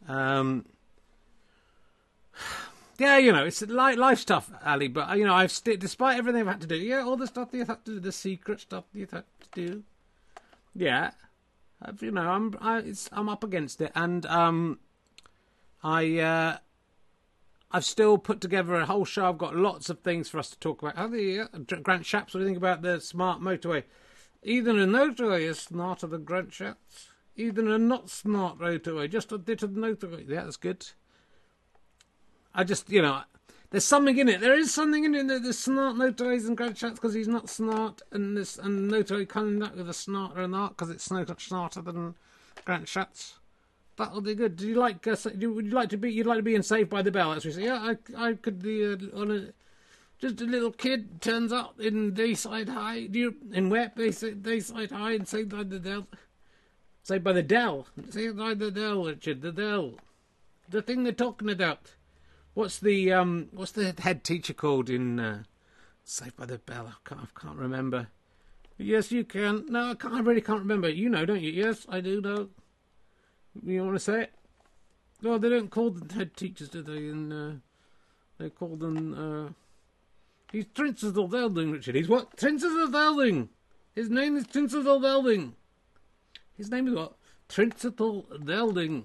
Um, 0.08 0.66
yeah, 2.98 3.18
you 3.18 3.32
know, 3.32 3.44
it's 3.44 3.62
like 3.62 3.96
life 3.96 4.18
stuff, 4.18 4.50
Ali. 4.64 4.88
But 4.88 5.16
you 5.16 5.24
know, 5.24 5.34
I've 5.34 5.52
st- 5.52 5.80
despite 5.80 6.18
everything 6.18 6.42
I've 6.42 6.48
had 6.48 6.60
to 6.62 6.66
do. 6.66 6.76
Yeah, 6.76 7.02
all 7.02 7.16
the 7.16 7.26
stuff 7.26 7.50
that 7.50 7.58
you've 7.58 7.68
had 7.68 7.84
to 7.86 7.94
do, 7.94 8.00
the 8.00 8.12
secret 8.12 8.60
stuff 8.60 8.84
that 8.92 8.98
you've 8.98 9.10
had 9.10 9.24
to 9.40 9.66
do. 9.66 9.82
Yeah, 10.74 11.12
I've, 11.80 12.02
you 12.02 12.10
know, 12.10 12.28
I'm 12.28 12.56
I, 12.60 12.82
I'm 13.12 13.28
up 13.28 13.44
against 13.44 13.80
it, 13.80 13.92
and 13.94 14.26
um, 14.26 14.78
I 15.82 16.18
uh, 16.18 16.56
I've 17.74 17.86
still 17.86 18.18
put 18.18 18.42
together 18.42 18.74
a 18.74 18.84
whole 18.84 19.06
show. 19.06 19.26
I've 19.26 19.38
got 19.38 19.56
lots 19.56 19.88
of 19.88 20.00
things 20.00 20.28
for 20.28 20.38
us 20.38 20.50
to 20.50 20.58
talk 20.58 20.82
about. 20.82 20.96
How 20.96 21.08
the 21.08 21.40
uh, 21.40 21.46
Grant 21.82 22.02
Shapps? 22.02 22.34
What 22.34 22.34
do 22.34 22.40
you 22.40 22.44
think 22.44 22.58
about 22.58 22.82
the 22.82 23.00
smart 23.00 23.40
motorway? 23.40 23.84
Even 24.42 24.78
a 24.78 24.86
motorway 24.86 25.40
is 25.42 25.58
smarter 25.58 26.06
than 26.06 26.24
Grant 26.24 26.50
Shapps. 26.50 27.06
Even 27.34 27.68
a 27.68 27.78
not 27.78 28.10
smart 28.10 28.58
motorway, 28.58 29.10
just 29.10 29.32
a 29.32 29.38
bit 29.38 29.62
of 29.62 29.70
motorway. 29.70 30.28
Yeah, 30.28 30.44
that's 30.44 30.58
good. 30.58 30.86
I 32.54 32.64
just, 32.64 32.90
you 32.90 33.00
know, 33.00 33.22
there's 33.70 33.86
something 33.86 34.18
in 34.18 34.28
it. 34.28 34.42
There 34.42 34.52
is 34.52 34.74
something 34.74 35.04
in 35.04 35.14
it. 35.14 35.28
That 35.28 35.42
there's 35.42 35.58
smart 35.58 35.96
motorways 35.96 36.46
and 36.46 36.58
Grant 36.58 36.76
Shapps 36.76 36.96
because 36.96 37.14
he's 37.14 37.28
not 37.28 37.48
smart, 37.48 38.02
and 38.12 38.36
this 38.36 38.58
and 38.58 38.90
motorway 38.90 39.26
coming 39.26 39.62
up 39.62 39.76
with 39.76 39.88
a 39.88 39.94
smarter 39.94 40.42
and 40.42 40.54
art 40.54 40.76
because 40.76 40.90
it's 40.90 41.10
no 41.10 41.24
smarter 41.38 41.80
than 41.80 42.16
Grant 42.66 42.84
Shapps. 42.84 43.38
That'll 43.96 44.20
be 44.20 44.34
good. 44.34 44.56
Do 44.56 44.66
you 44.66 44.74
like? 44.74 45.06
Uh, 45.06 45.16
would 45.24 45.66
you 45.66 45.72
like 45.72 45.90
to 45.90 45.96
be? 45.96 46.10
You'd 46.10 46.26
like 46.26 46.38
to 46.38 46.42
be 46.42 46.54
in 46.54 46.62
Saved 46.62 46.88
by 46.88 47.02
the 47.02 47.10
Bell, 47.10 47.32
as 47.32 47.44
we 47.44 47.52
say. 47.52 47.64
Yeah, 47.64 47.94
I, 48.16 48.28
I 48.28 48.32
could 48.34 48.62
be 48.62 48.84
uh, 48.84 48.96
on 49.14 49.30
a. 49.30 49.48
Just 50.18 50.40
a 50.40 50.44
little 50.44 50.70
kid 50.70 51.20
turns 51.20 51.52
up 51.52 51.80
in 51.80 52.14
Dayside 52.14 52.68
High. 52.68 53.06
Do 53.06 53.18
you 53.18 53.36
in 53.52 53.68
where 53.68 53.92
Dayside 53.94 54.92
High 54.92 55.12
and 55.12 55.26
Saved 55.26 55.50
by 55.50 55.64
the 55.64 55.78
Dell. 55.78 56.06
Saved 57.02 57.24
by 57.24 57.32
the 57.32 57.42
Dell. 57.42 57.88
Saved 58.10 58.38
by 58.38 58.54
the 58.54 58.70
Dell, 58.70 59.04
Richard. 59.04 59.42
The 59.42 59.52
Dell. 59.52 59.94
The 60.68 60.80
thing 60.80 61.02
they're 61.02 61.12
talking 61.12 61.50
about. 61.50 61.92
What's 62.54 62.78
the 62.78 63.12
um? 63.12 63.48
What's 63.52 63.72
the 63.72 63.94
head 63.98 64.24
teacher 64.24 64.54
called 64.54 64.88
in 64.88 65.18
uh, 65.18 65.42
Saved 66.04 66.36
by 66.36 66.46
the 66.46 66.58
Bell? 66.58 66.86
I 66.86 67.08
can't, 67.08 67.20
I 67.22 67.40
can't 67.40 67.58
remember. 67.58 68.08
Yes, 68.78 69.12
you 69.12 69.24
can. 69.24 69.66
No, 69.68 69.90
I, 69.90 69.94
can't, 69.94 70.14
I 70.14 70.20
really 70.20 70.40
can't 70.40 70.60
remember. 70.60 70.88
You 70.88 71.08
know, 71.10 71.26
don't 71.26 71.40
you? 71.40 71.50
Yes, 71.50 71.86
I 71.88 72.00
do 72.00 72.20
know. 72.20 72.48
You 73.64 73.84
want 73.84 73.96
to 73.96 74.00
say 74.00 74.22
it? 74.22 74.32
No, 75.20 75.38
they 75.38 75.48
don't 75.48 75.70
call 75.70 75.90
them 75.90 76.08
head 76.10 76.36
teachers, 76.36 76.68
do 76.68 76.82
they? 76.82 77.08
And 77.08 77.32
uh, 77.32 77.52
they 78.38 78.50
call 78.50 78.76
them. 78.76 79.14
Uh, 79.14 79.52
he's 80.50 80.66
Trincesel 80.74 81.28
Velding, 81.28 81.72
Richard. 81.72 81.94
He's 81.94 82.08
what? 82.08 82.36
Trincesel 82.36 82.88
Velding. 82.88 83.48
His 83.94 84.08
name 84.08 84.36
is 84.36 84.46
Trincesel 84.46 85.00
Velding. 85.00 85.52
His 86.56 86.70
name 86.70 86.88
is 86.88 86.94
what? 86.94 87.14
Trincipal 87.48 88.26
Velding. 88.38 89.04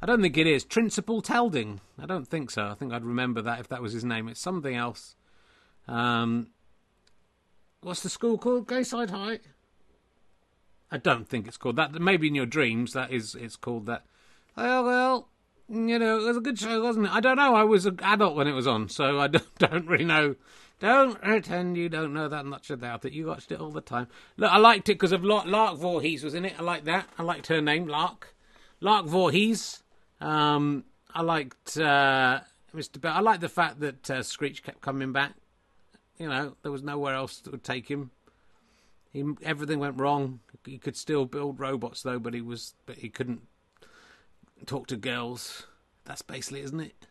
I 0.00 0.06
don't 0.06 0.22
think 0.22 0.36
it 0.36 0.46
is. 0.46 0.64
Trincipal 0.64 1.22
Telding. 1.22 1.80
I 1.98 2.06
don't 2.06 2.26
think 2.26 2.50
so. 2.50 2.66
I 2.68 2.74
think 2.74 2.92
I'd 2.92 3.04
remember 3.04 3.42
that 3.42 3.60
if 3.60 3.68
that 3.68 3.82
was 3.82 3.92
his 3.92 4.04
name. 4.04 4.28
It's 4.28 4.40
something 4.40 4.74
else. 4.74 5.16
Um, 5.88 6.48
what's 7.80 8.02
the 8.02 8.08
school 8.08 8.38
called? 8.38 8.68
Gayside 8.68 9.10
High? 9.10 9.40
I 10.92 10.98
don't 10.98 11.26
think 11.26 11.48
it's 11.48 11.56
called 11.56 11.76
that. 11.76 11.92
Maybe 11.94 12.28
in 12.28 12.34
your 12.34 12.46
dreams 12.46 12.92
that 12.92 13.10
is 13.10 13.34
it's 13.34 13.56
called 13.56 13.86
that. 13.86 14.04
Well, 14.54 14.84
well, 14.84 15.28
you 15.70 15.98
know, 15.98 16.20
it 16.20 16.26
was 16.26 16.36
a 16.36 16.40
good 16.40 16.58
show, 16.58 16.82
wasn't 16.82 17.06
it? 17.06 17.12
I 17.12 17.20
don't 17.20 17.38
know. 17.38 17.54
I 17.54 17.64
was 17.64 17.86
an 17.86 17.98
adult 18.02 18.36
when 18.36 18.46
it 18.46 18.52
was 18.52 18.66
on, 18.66 18.90
so 18.90 19.18
I 19.18 19.26
don't, 19.28 19.58
don't 19.58 19.86
really 19.86 20.04
know. 20.04 20.36
Don't 20.80 21.18
pretend 21.22 21.78
you 21.78 21.88
don't 21.88 22.12
know 22.12 22.28
that 22.28 22.44
much 22.44 22.68
about 22.68 23.06
it. 23.06 23.14
You 23.14 23.26
watched 23.26 23.50
it 23.52 23.60
all 23.60 23.70
the 23.70 23.80
time. 23.80 24.08
Look, 24.36 24.52
I 24.52 24.58
liked 24.58 24.90
it 24.90 24.94
because 24.94 25.12
of 25.12 25.24
Lark, 25.24 25.46
Lark 25.46 25.78
Voorhees 25.78 26.22
was 26.24 26.34
in 26.34 26.44
it. 26.44 26.54
I 26.58 26.62
liked 26.62 26.84
that. 26.84 27.08
I 27.18 27.22
liked 27.22 27.46
her 27.46 27.62
name, 27.62 27.86
Lark. 27.86 28.34
Lark 28.80 29.06
Voorhees. 29.06 29.82
Um, 30.20 30.84
I 31.14 31.22
liked 31.22 31.78
uh, 31.78 32.40
Mr. 32.74 33.00
Bell. 33.00 33.14
I 33.14 33.20
liked 33.20 33.40
the 33.40 33.48
fact 33.48 33.80
that 33.80 34.10
uh, 34.10 34.22
Screech 34.22 34.62
kept 34.62 34.82
coming 34.82 35.12
back. 35.12 35.32
You 36.18 36.28
know, 36.28 36.56
there 36.62 36.72
was 36.72 36.82
nowhere 36.82 37.14
else 37.14 37.38
that 37.38 37.50
would 37.50 37.64
take 37.64 37.88
him. 37.88 38.10
He, 39.12 39.24
everything 39.42 39.78
went 39.78 40.00
wrong. 40.00 40.40
He 40.64 40.78
could 40.78 40.96
still 40.96 41.26
build 41.26 41.60
robots 41.60 42.02
though, 42.02 42.18
but 42.18 42.34
he 42.34 42.40
was 42.40 42.74
but 42.86 42.96
he 42.96 43.08
couldn't 43.08 43.42
talk 44.66 44.86
to 44.88 44.96
girls. 44.96 45.66
That's 46.04 46.22
basically, 46.22 46.62
isn't 46.62 46.80
it? 46.80 47.06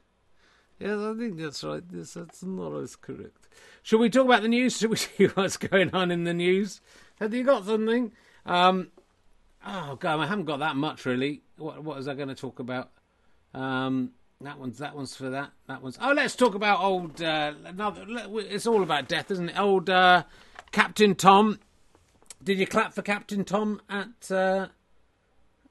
Yes, 0.79 0.97
I 0.97 1.13
think 1.13 1.37
that's 1.37 1.63
right. 1.63 1.83
Yes, 1.93 2.13
that's 2.13 2.43
not 2.43 2.75
as 2.75 2.95
correct. 2.95 3.47
Should 3.83 3.99
we 3.99 4.09
talk 4.09 4.25
about 4.25 4.41
the 4.41 4.47
news? 4.47 4.77
Should 4.79 4.89
we 4.89 4.95
see 4.95 5.25
what's 5.27 5.57
going 5.57 5.93
on 5.93 6.09
in 6.09 6.23
the 6.23 6.33
news? 6.33 6.81
Have 7.19 7.33
you 7.33 7.43
got 7.43 7.65
something? 7.65 8.11
Um, 8.45 8.87
oh 9.65 9.95
god, 9.95 10.19
I 10.19 10.25
haven't 10.25 10.45
got 10.45 10.59
that 10.59 10.75
much 10.75 11.05
really. 11.05 11.43
What 11.57 11.83
what 11.83 11.97
was 11.97 12.07
I 12.07 12.15
going 12.15 12.29
to 12.29 12.35
talk 12.35 12.59
about? 12.59 12.89
Um, 13.53 14.11
that 14.41 14.57
one's 14.57 14.79
that 14.79 14.95
one's 14.95 15.15
for 15.15 15.29
that. 15.29 15.51
That 15.67 15.83
one's. 15.83 15.99
Oh, 16.01 16.13
let's 16.13 16.35
talk 16.35 16.55
about 16.55 16.81
old. 16.81 17.21
Uh, 17.21 17.53
another. 17.65 18.05
It's 18.07 18.65
all 18.65 18.81
about 18.81 19.07
death, 19.07 19.29
isn't 19.29 19.49
it? 19.49 19.59
Old 19.59 19.87
uh, 19.87 20.23
Captain 20.71 21.13
Tom 21.13 21.59
did 22.43 22.60
you 22.60 22.67
clap 22.67 22.93
for 22.93 23.01
Captain 23.01 23.43
Tom 23.43 23.82
at 23.89 24.32
uh, 24.32 24.67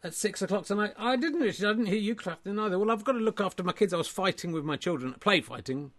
at 0.03 0.15
six 0.15 0.43
o'clock 0.43 0.67
tonight? 0.67 0.93
I 0.97 1.17
didn't. 1.17 1.43
I 1.43 1.51
didn't 1.51 1.87
hear 1.87 1.99
you 1.99 2.15
clapping 2.15 2.59
either. 2.59 2.79
Well, 2.79 2.91
I've 2.91 3.05
got 3.05 3.13
to 3.13 3.19
look 3.19 3.41
after 3.41 3.63
my 3.63 3.73
kids. 3.73 3.93
I 3.93 3.97
was 3.97 4.09
fighting 4.09 4.53
with 4.53 4.65
my 4.65 4.77
children, 4.77 5.15
play 5.21 5.41
fighting. 5.41 5.93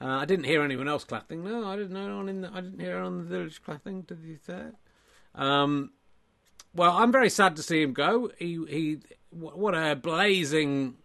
Uh, 0.00 0.06
I 0.06 0.24
didn't 0.24 0.44
hear 0.44 0.62
anyone 0.62 0.88
else 0.88 1.04
clapping. 1.04 1.44
No, 1.44 1.66
I 1.66 1.76
didn't 1.76 1.92
know 1.92 2.18
on 2.18 2.28
in 2.28 2.42
the, 2.42 2.50
I 2.52 2.60
didn't 2.60 2.80
hear 2.80 2.92
anyone 2.92 3.06
on 3.06 3.18
the 3.18 3.24
village 3.24 3.62
clapping. 3.62 4.02
Did 4.02 4.20
you 4.24 4.38
say? 4.44 4.62
Um, 5.34 5.92
well, 6.74 6.96
I'm 6.96 7.12
very 7.12 7.30
sad 7.30 7.56
to 7.56 7.62
see 7.62 7.82
him 7.82 7.92
go. 7.92 8.30
He 8.38 8.58
he, 8.68 8.98
what 9.30 9.74
a 9.74 9.94
blazing 9.94 10.96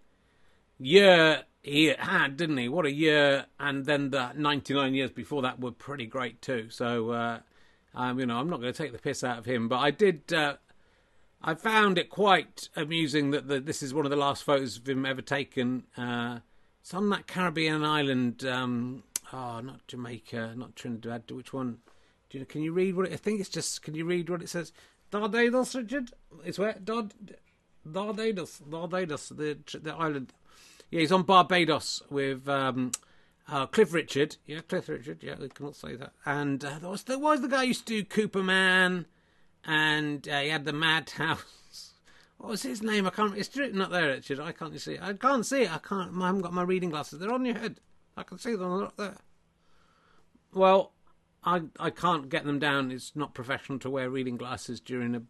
year 0.79 1.43
he 1.61 1.93
had, 1.97 2.37
didn't 2.37 2.57
he? 2.57 2.69
What 2.69 2.85
a 2.85 2.91
year! 2.91 3.45
And 3.59 3.85
then 3.85 4.11
the 4.11 4.33
99 4.33 4.93
years 4.93 5.11
before 5.11 5.41
that 5.43 5.59
were 5.59 5.71
pretty 5.71 6.05
great 6.05 6.41
too. 6.41 6.69
So 6.69 7.11
uh, 7.11 7.39
um, 7.95 8.19
you 8.19 8.25
know, 8.25 8.37
I'm 8.37 8.49
not 8.49 8.61
going 8.61 8.71
to 8.71 8.77
take 8.77 8.91
the 8.91 8.99
piss 8.99 9.23
out 9.23 9.37
of 9.37 9.45
him, 9.45 9.67
but 9.67 9.79
I 9.79 9.91
did. 9.91 10.31
Uh, 10.31 10.55
I 11.41 11.55
found 11.55 11.97
it 11.97 12.09
quite 12.09 12.69
amusing 12.75 13.31
that 13.31 13.47
the, 13.47 13.59
this 13.59 13.81
is 13.81 13.93
one 13.93 14.05
of 14.05 14.11
the 14.11 14.17
last 14.17 14.43
photos 14.43 14.77
of 14.77 14.87
him 14.87 15.05
ever 15.05 15.21
taken. 15.21 15.83
Uh, 15.97 16.39
it's 16.81 16.93
on 16.93 17.09
that 17.09 17.27
Caribbean 17.27 17.83
island. 17.83 18.45
Um, 18.45 19.03
oh, 19.31 19.59
not 19.61 19.87
Jamaica, 19.87 20.53
not 20.55 20.75
Trinidad. 20.75 21.31
Which 21.31 21.53
one? 21.53 21.79
You, 22.31 22.45
can 22.45 22.61
you 22.61 22.73
read 22.73 22.95
what 22.95 23.07
it? 23.07 23.13
I 23.13 23.17
think 23.17 23.39
it's 23.39 23.49
just. 23.49 23.81
Can 23.81 23.95
you 23.95 24.05
read 24.05 24.29
what 24.29 24.41
it 24.41 24.49
says? 24.49 24.71
Barbados, 25.11 25.75
Richard. 25.75 26.11
It's 26.45 26.59
where 26.59 26.73
Dod. 26.73 27.13
Barbados, 27.85 28.59
Barbados, 28.59 29.29
the 29.29 29.57
the 29.81 29.93
island. 29.95 30.33
Yeah, 30.91 31.01
he's 31.01 31.11
on 31.11 31.23
Barbados 31.23 32.03
with 32.09 32.47
um, 32.47 32.91
uh, 33.51 33.65
Cliff 33.67 33.93
Richard, 33.93 34.37
yeah, 34.45 34.61
Cliff 34.61 34.89
Richard, 34.89 35.23
yeah, 35.23 35.35
we 35.39 35.49
can 35.49 35.67
all 35.67 35.73
say 35.73 35.95
that. 35.95 36.13
And 36.25 36.63
uh, 36.63 36.79
there 36.79 36.89
was 36.89 37.03
there 37.03 37.19
was 37.19 37.41
the 37.41 37.47
guy 37.47 37.61
who 37.61 37.67
used 37.67 37.87
to 37.87 38.01
do 38.01 38.03
Cooper 38.03 38.43
Man, 38.43 39.05
and 39.65 40.27
uh, 40.27 40.39
he 40.39 40.49
had 40.49 40.65
the 40.65 40.73
Madhouse. 40.73 41.43
What 42.37 42.51
was 42.51 42.63
his 42.63 42.81
name? 42.81 43.05
I 43.05 43.09
can't. 43.09 43.37
It's 43.37 43.53
written 43.57 43.81
up 43.81 43.91
there, 43.91 44.07
Richard. 44.07 44.39
I 44.39 44.53
can't 44.53 44.79
see 44.79 44.93
it. 44.93 45.01
I 45.01 45.11
can't 45.11 45.45
see 45.45 45.63
it. 45.63 45.75
I 45.75 45.77
can't. 45.77 46.13
I 46.21 46.27
haven't 46.27 46.43
got 46.43 46.53
my 46.53 46.63
reading 46.63 46.89
glasses. 46.89 47.19
They're 47.19 47.33
on 47.33 47.43
your 47.43 47.57
head. 47.57 47.81
I 48.15 48.23
can 48.23 48.37
see 48.37 48.55
them. 48.55 48.81
Up 48.81 48.95
there. 48.95 49.15
Well, 50.53 50.93
I 51.43 51.63
I 51.81 51.89
can't 51.89 52.29
get 52.29 52.45
them 52.45 52.57
down. 52.57 52.91
It's 52.91 53.13
not 53.13 53.33
professional 53.33 53.77
to 53.79 53.89
wear 53.89 54.09
reading 54.09 54.37
glasses 54.37 54.79
during 54.79 55.15
a. 55.15 55.23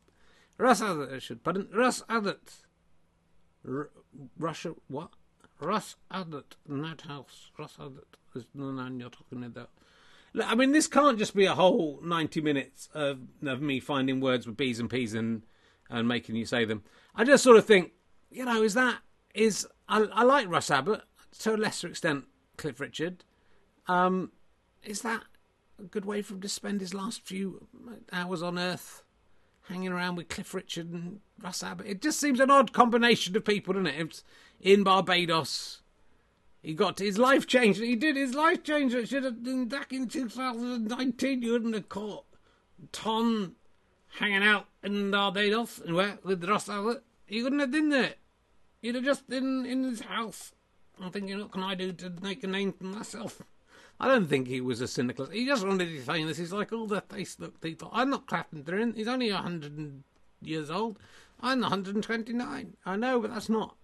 Russ 0.59 0.83
Abbot, 0.83 1.09
Richard. 1.09 1.43
Pardon, 1.43 1.67
Russ 1.73 2.03
Abbot. 2.09 2.57
R- 3.67 3.89
Russia. 4.37 4.75
What? 4.87 5.09
Russ 5.59 5.95
Abbot, 6.09 6.55
Madhouse. 6.67 7.51
Russ 7.57 7.75
Abbot 7.79 8.07
is 8.35 8.45
the 8.55 8.61
man 8.61 8.99
you're 8.99 9.09
talking 9.09 9.43
about. 9.43 9.69
I 10.43 10.55
mean, 10.55 10.71
this 10.71 10.87
can't 10.87 11.17
just 11.17 11.35
be 11.35 11.45
a 11.45 11.55
whole 11.55 11.99
90 12.03 12.41
minutes 12.41 12.87
of, 12.93 13.19
of 13.45 13.61
me 13.61 13.79
finding 13.79 14.21
words 14.21 14.45
with 14.45 14.57
B's 14.57 14.79
and 14.79 14.89
P's 14.89 15.13
and, 15.13 15.43
and 15.89 16.07
making 16.07 16.35
you 16.35 16.45
say 16.45 16.65
them. 16.65 16.83
I 17.15 17.23
just 17.23 17.43
sort 17.43 17.57
of 17.57 17.65
think, 17.65 17.91
you 18.29 18.45
know, 18.45 18.61
is 18.61 18.75
that, 18.75 18.99
is, 19.33 19.67
I, 19.87 20.01
I 20.13 20.23
like 20.23 20.47
Russ 20.47 20.69
Abbot, 20.69 21.01
to 21.39 21.55
a 21.55 21.57
lesser 21.57 21.87
extent, 21.87 22.25
Cliff 22.57 22.79
Richard. 22.79 23.23
Um, 23.87 24.31
is 24.83 25.01
that 25.01 25.23
a 25.79 25.83
good 25.83 26.05
way 26.05 26.21
for 26.21 26.35
him 26.35 26.41
to 26.41 26.49
spend 26.49 26.79
his 26.81 26.93
last 26.93 27.21
few 27.21 27.67
hours 28.11 28.43
on 28.43 28.59
Earth? 28.59 29.03
Hanging 29.69 29.91
around 29.91 30.15
with 30.15 30.29
Cliff 30.29 30.53
Richard 30.53 30.91
and 30.91 31.19
Russ 31.41 31.61
Abbot. 31.61 31.85
It 31.85 32.01
just 32.01 32.19
seems 32.19 32.39
an 32.39 32.49
odd 32.49 32.73
combination 32.73 33.37
of 33.37 33.45
people, 33.45 33.75
doesn't 33.75 33.87
it? 33.87 33.99
It's 33.99 34.23
in 34.59 34.83
Barbados. 34.83 35.81
He 36.63 36.73
got 36.73 36.97
his 36.99 37.17
life 37.17 37.45
changed. 37.45 37.79
He 37.79 37.95
did 37.95 38.15
his 38.15 38.33
life 38.33 38.63
change. 38.63 38.93
It 38.93 39.07
should 39.07 39.23
have 39.23 39.43
been 39.43 39.67
back 39.67 39.93
in 39.93 40.07
2019. 40.07 41.41
You 41.43 41.51
wouldn't 41.53 41.75
have 41.75 41.87
caught 41.87 42.25
Tom 42.91 43.55
hanging 44.17 44.43
out 44.43 44.65
in 44.83 45.11
Barbados 45.11 45.79
and 45.79 45.95
where 45.95 46.17
with 46.23 46.43
Ross 46.43 46.67
Abbott, 46.67 47.03
he 47.27 47.43
wouldn't 47.43 47.61
have 47.61 47.71
been 47.71 47.89
there. 47.89 48.15
He'd 48.81 48.95
have 48.95 49.03
just 49.03 49.29
been 49.29 49.65
in 49.65 49.83
his 49.83 50.01
house. 50.01 50.51
I'm 50.99 51.11
thinking, 51.11 51.37
what 51.37 51.51
can 51.51 51.63
I 51.63 51.75
do 51.75 51.93
to 51.93 52.11
make 52.21 52.43
a 52.43 52.47
name 52.47 52.73
for 52.73 52.85
myself? 52.85 53.41
I 53.99 54.07
don't 54.07 54.27
think 54.27 54.47
he 54.47 54.61
was 54.61 54.79
a 54.79 54.87
cynical. 54.87 55.25
He 55.25 55.45
just 55.45 55.65
wanted 55.65 55.85
to 55.85 55.91
be 55.91 55.99
famous. 55.99 56.37
He's 56.37 56.53
like 56.53 56.71
all 56.71 56.87
the 56.87 57.01
Facebook 57.01 57.59
people. 57.59 57.89
I'm 57.91 58.09
not 58.09 58.27
Clapton. 58.27 58.93
He's 58.95 59.07
only 59.07 59.31
100 59.31 60.03
years 60.41 60.69
old. 60.69 60.97
I'm 61.41 61.61
129. 61.61 62.77
I 62.85 62.95
know, 62.95 63.19
but 63.19 63.33
that's 63.33 63.49
not. 63.49 63.75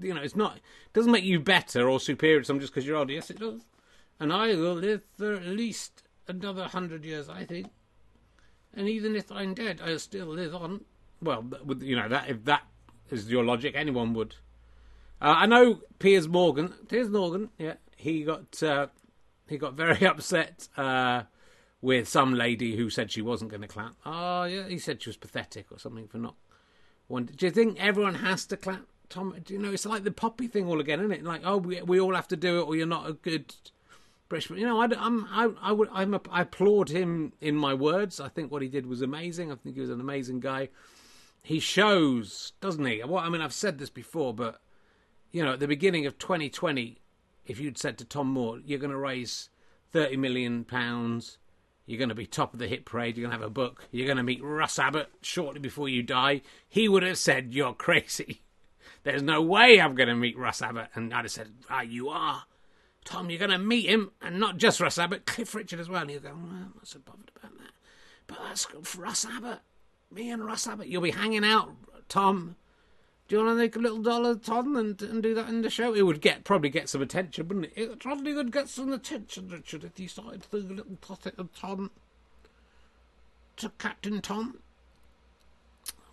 You 0.00 0.14
know, 0.14 0.22
it's 0.22 0.36
not. 0.36 0.56
It 0.56 0.62
doesn't 0.94 1.12
make 1.12 1.24
you 1.24 1.40
better 1.40 1.88
or 1.88 2.00
superior 2.00 2.40
to 2.40 2.44
someone 2.44 2.60
just 2.60 2.72
because 2.72 2.86
you're 2.86 2.96
older. 2.96 3.12
Yes, 3.12 3.30
it 3.30 3.40
does. 3.40 3.62
And 4.20 4.32
I 4.32 4.48
will 4.48 4.74
live 4.74 5.02
for 5.18 5.34
at 5.34 5.46
least 5.46 6.02
another 6.26 6.64
hundred 6.64 7.04
years, 7.04 7.28
I 7.28 7.44
think. 7.44 7.68
And 8.74 8.88
even 8.88 9.16
if 9.16 9.30
I'm 9.32 9.54
dead, 9.54 9.80
I'll 9.84 9.98
still 9.98 10.26
live 10.26 10.54
on. 10.54 10.84
Well, 11.20 11.44
with 11.64 11.82
you 11.82 11.96
know 11.96 12.08
that 12.08 12.28
if 12.28 12.44
that 12.44 12.62
is 13.10 13.30
your 13.30 13.44
logic, 13.44 13.74
anyone 13.76 14.14
would. 14.14 14.36
Uh, 15.20 15.34
I 15.36 15.46
know 15.46 15.80
Piers 15.98 16.28
Morgan. 16.28 16.72
Piers 16.88 17.10
Morgan, 17.10 17.50
yeah, 17.58 17.74
he 17.96 18.22
got 18.22 18.62
uh, 18.62 18.86
he 19.48 19.58
got 19.58 19.74
very 19.74 20.06
upset 20.06 20.68
uh, 20.76 21.22
with 21.80 22.08
some 22.08 22.34
lady 22.34 22.76
who 22.76 22.90
said 22.90 23.10
she 23.10 23.22
wasn't 23.22 23.50
going 23.50 23.62
to 23.62 23.68
clap. 23.68 23.94
Oh 24.04 24.44
yeah, 24.44 24.68
he 24.68 24.78
said 24.78 25.02
she 25.02 25.08
was 25.08 25.16
pathetic 25.16 25.70
or 25.70 25.78
something 25.78 26.08
for 26.08 26.18
not. 26.18 26.34
Wanting. 27.08 27.36
Do 27.36 27.46
you 27.46 27.52
think 27.52 27.80
everyone 27.80 28.16
has 28.16 28.44
to 28.46 28.56
clap? 28.56 28.82
Tom, 29.08 29.34
do 29.42 29.54
you 29.54 29.58
know 29.58 29.72
it's 29.72 29.86
like 29.86 30.04
the 30.04 30.10
poppy 30.10 30.46
thing 30.46 30.66
all 30.66 30.80
again, 30.80 31.00
isn't 31.00 31.12
it? 31.12 31.24
Like, 31.24 31.40
oh, 31.44 31.56
we 31.56 31.80
we 31.82 31.98
all 31.98 32.14
have 32.14 32.28
to 32.28 32.36
do 32.36 32.60
it, 32.60 32.64
or 32.64 32.76
you're 32.76 32.86
not 32.86 33.08
a 33.08 33.14
good 33.14 33.54
British. 34.28 34.50
You 34.50 34.66
know, 34.66 34.80
I, 34.80 34.88
I'm 34.98 35.24
I 35.30 35.50
I 35.62 35.72
would 35.72 35.88
I'm 35.92 36.14
a, 36.14 36.20
I 36.30 36.42
applaud 36.42 36.90
him 36.90 37.32
in 37.40 37.56
my 37.56 37.72
words. 37.72 38.20
I 38.20 38.28
think 38.28 38.52
what 38.52 38.62
he 38.62 38.68
did 38.68 38.86
was 38.86 39.00
amazing. 39.00 39.50
I 39.50 39.54
think 39.56 39.74
he 39.74 39.80
was 39.80 39.90
an 39.90 40.00
amazing 40.00 40.40
guy. 40.40 40.68
He 41.42 41.60
shows, 41.60 42.52
doesn't 42.60 42.84
he? 42.84 43.02
Well, 43.04 43.24
I 43.24 43.30
mean, 43.30 43.40
I've 43.40 43.54
said 43.54 43.78
this 43.78 43.90
before, 43.90 44.34
but 44.34 44.60
you 45.32 45.42
know, 45.42 45.54
at 45.54 45.60
the 45.60 45.68
beginning 45.68 46.04
of 46.06 46.18
2020, 46.18 46.98
if 47.48 47.58
you'd 47.58 47.78
said 47.78 47.98
to 47.98 48.04
Tom 48.04 48.28
Moore, 48.28 48.60
you're 48.64 48.78
going 48.78 48.92
to 48.92 48.96
raise 48.96 49.48
30 49.92 50.18
million 50.18 50.64
pounds, 50.64 51.38
you're 51.86 51.98
going 51.98 52.10
to 52.10 52.14
be 52.14 52.26
top 52.26 52.52
of 52.52 52.58
the 52.58 52.68
hit 52.68 52.84
parade, 52.84 53.16
you're 53.16 53.26
going 53.26 53.36
to 53.36 53.42
have 53.42 53.50
a 53.50 53.52
book, 53.52 53.88
you're 53.90 54.06
going 54.06 54.18
to 54.18 54.22
meet 54.22 54.42
Russ 54.42 54.78
Abbot 54.78 55.08
shortly 55.22 55.58
before 55.58 55.88
you 55.88 56.02
die, 56.02 56.42
he 56.68 56.88
would 56.88 57.02
have 57.02 57.18
said, 57.18 57.54
You're 57.54 57.72
crazy. 57.72 58.42
There's 59.02 59.22
no 59.22 59.40
way 59.40 59.80
I'm 59.80 59.94
going 59.94 60.08
to 60.08 60.14
meet 60.14 60.36
Russ 60.36 60.60
Abbot. 60.60 60.88
And 60.94 61.14
I'd 61.14 61.24
have 61.24 61.30
said, 61.30 61.48
Ah, 61.70 61.80
you 61.80 62.10
are. 62.10 62.44
Tom, 63.04 63.30
you're 63.30 63.38
going 63.38 63.50
to 63.50 63.58
meet 63.58 63.86
him, 63.86 64.10
and 64.20 64.38
not 64.38 64.58
just 64.58 64.80
Russ 64.80 64.98
Abbot, 64.98 65.24
Cliff 65.24 65.54
Richard 65.54 65.80
as 65.80 65.88
well. 65.88 66.02
And 66.02 66.10
you 66.10 66.20
go, 66.20 66.28
well, 66.28 66.50
I'm 66.50 66.72
not 66.76 66.86
so 66.86 66.98
bothered 66.98 67.30
about 67.34 67.56
that. 67.56 67.72
But 68.26 68.38
that's 68.46 68.66
good 68.66 68.86
for 68.86 69.00
Russ 69.00 69.24
Abbot. 69.24 69.60
Me 70.10 70.30
and 70.30 70.44
Russ 70.44 70.66
Abbot. 70.66 70.88
You'll 70.88 71.00
be 71.00 71.12
hanging 71.12 71.44
out, 71.44 71.70
Tom. 72.10 72.56
Do 73.28 73.36
you 73.36 73.44
want 73.44 73.56
to 73.56 73.62
make 73.62 73.76
a 73.76 73.78
little 73.78 74.00
dollar, 74.00 74.36
Tom, 74.36 74.74
and, 74.74 75.00
and 75.02 75.22
do 75.22 75.34
that 75.34 75.50
in 75.50 75.60
the 75.60 75.68
show? 75.68 75.94
It 75.94 76.02
would 76.02 76.22
get 76.22 76.44
probably 76.44 76.70
get 76.70 76.88
some 76.88 77.02
attention, 77.02 77.46
wouldn't 77.46 77.66
it? 77.66 77.72
It 77.76 78.00
probably 78.00 78.32
would 78.32 78.50
get 78.50 78.70
some 78.70 78.90
attention, 78.90 79.48
Richard, 79.48 79.84
if 79.84 80.00
you 80.00 80.08
started 80.08 80.44
to 80.44 80.62
do 80.62 80.72
a 80.72 80.74
little 80.74 80.96
tot 81.02 81.26
of 81.36 81.54
Tom 81.54 81.90
to 83.56 83.70
Captain 83.78 84.22
Tom. 84.22 84.60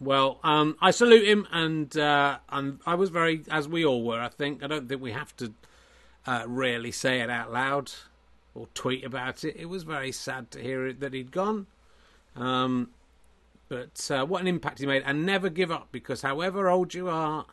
Well, 0.02 0.40
um, 0.44 0.76
I 0.82 0.92
salute 0.92 1.26
him, 1.26 1.48
and 1.54 1.96
uh, 1.98 2.40
I 2.50 2.96
was 2.96 3.10
very, 3.12 3.44
as 3.50 3.66
we 3.66 3.86
all 3.86 4.04
were. 4.04 4.20
I 4.20 4.28
think 4.28 4.62
I 4.62 4.68
don't 4.68 4.90
think 4.90 5.02
we 5.02 5.14
have 5.14 5.34
to 5.38 5.54
uh, 6.28 6.44
really 6.48 6.92
say 6.92 7.22
it 7.22 7.30
out 7.30 7.54
loud 7.54 7.94
or 8.54 8.68
tweet 8.74 9.06
about 9.06 9.46
it. 9.46 9.56
It 9.58 9.68
was 9.68 9.84
very 9.84 10.12
sad 10.12 10.52
to 10.52 10.62
hear 10.62 10.86
it, 10.88 11.00
that 11.00 11.14
he'd 11.14 11.32
gone. 11.32 11.68
Um, 12.36 12.90
but 13.76 14.10
uh, 14.10 14.26
what 14.26 14.40
an 14.40 14.48
impact 14.48 14.80
he 14.80 14.86
made, 14.86 15.04
and 15.06 15.26
never 15.26 15.50
give 15.50 15.70
up 15.70 15.90
because 15.92 16.22
however 16.22 16.70
old 16.70 16.94
you 16.94 17.10
are, 17.10 17.46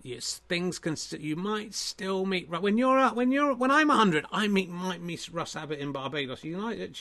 yes, 0.00 0.42
things 0.48 0.78
can. 0.78 0.94
St- 0.94 1.20
you 1.20 1.34
might 1.34 1.74
still 1.74 2.24
meet 2.24 2.48
when 2.48 2.78
you're 2.78 3.00
uh, 3.00 3.12
when 3.12 3.32
you're 3.32 3.52
when 3.52 3.72
I'm 3.72 3.88
hundred. 3.88 4.26
I 4.30 4.46
meet 4.46 4.68
might 4.68 5.02
meet 5.02 5.28
Russ 5.32 5.56
Abbot 5.56 5.80
in 5.80 5.90
Barbados 5.90 6.44
United. 6.44 6.96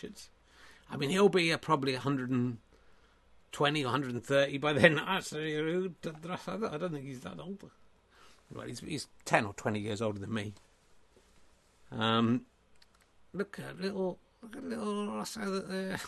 I 0.89 0.97
mean, 0.97 1.11
he'll 1.11 1.29
be 1.29 1.53
uh, 1.53 1.57
probably 1.57 1.93
120 1.93 3.83
or 3.83 3.85
130 3.85 4.57
by 4.57 4.73
then. 4.73 4.97
Actually. 5.07 5.55
I 5.55 5.61
don't 5.61 6.91
think 6.91 7.05
he's 7.05 7.21
that 7.21 7.39
old. 7.39 7.69
Well, 8.51 8.65
he's, 8.65 8.79
he's 8.79 9.07
10 9.25 9.45
or 9.45 9.53
20 9.53 9.79
years 9.79 10.01
older 10.01 10.17
than 10.17 10.33
me. 10.33 10.53
Um, 11.91 12.45
look 13.31 13.59
at 13.59 13.79
little, 13.79 14.17
look 14.41 14.55
at 14.55 14.63
little 14.63 15.17
Russ 15.17 15.37
Abbot 15.37 15.69
there. 15.69 15.99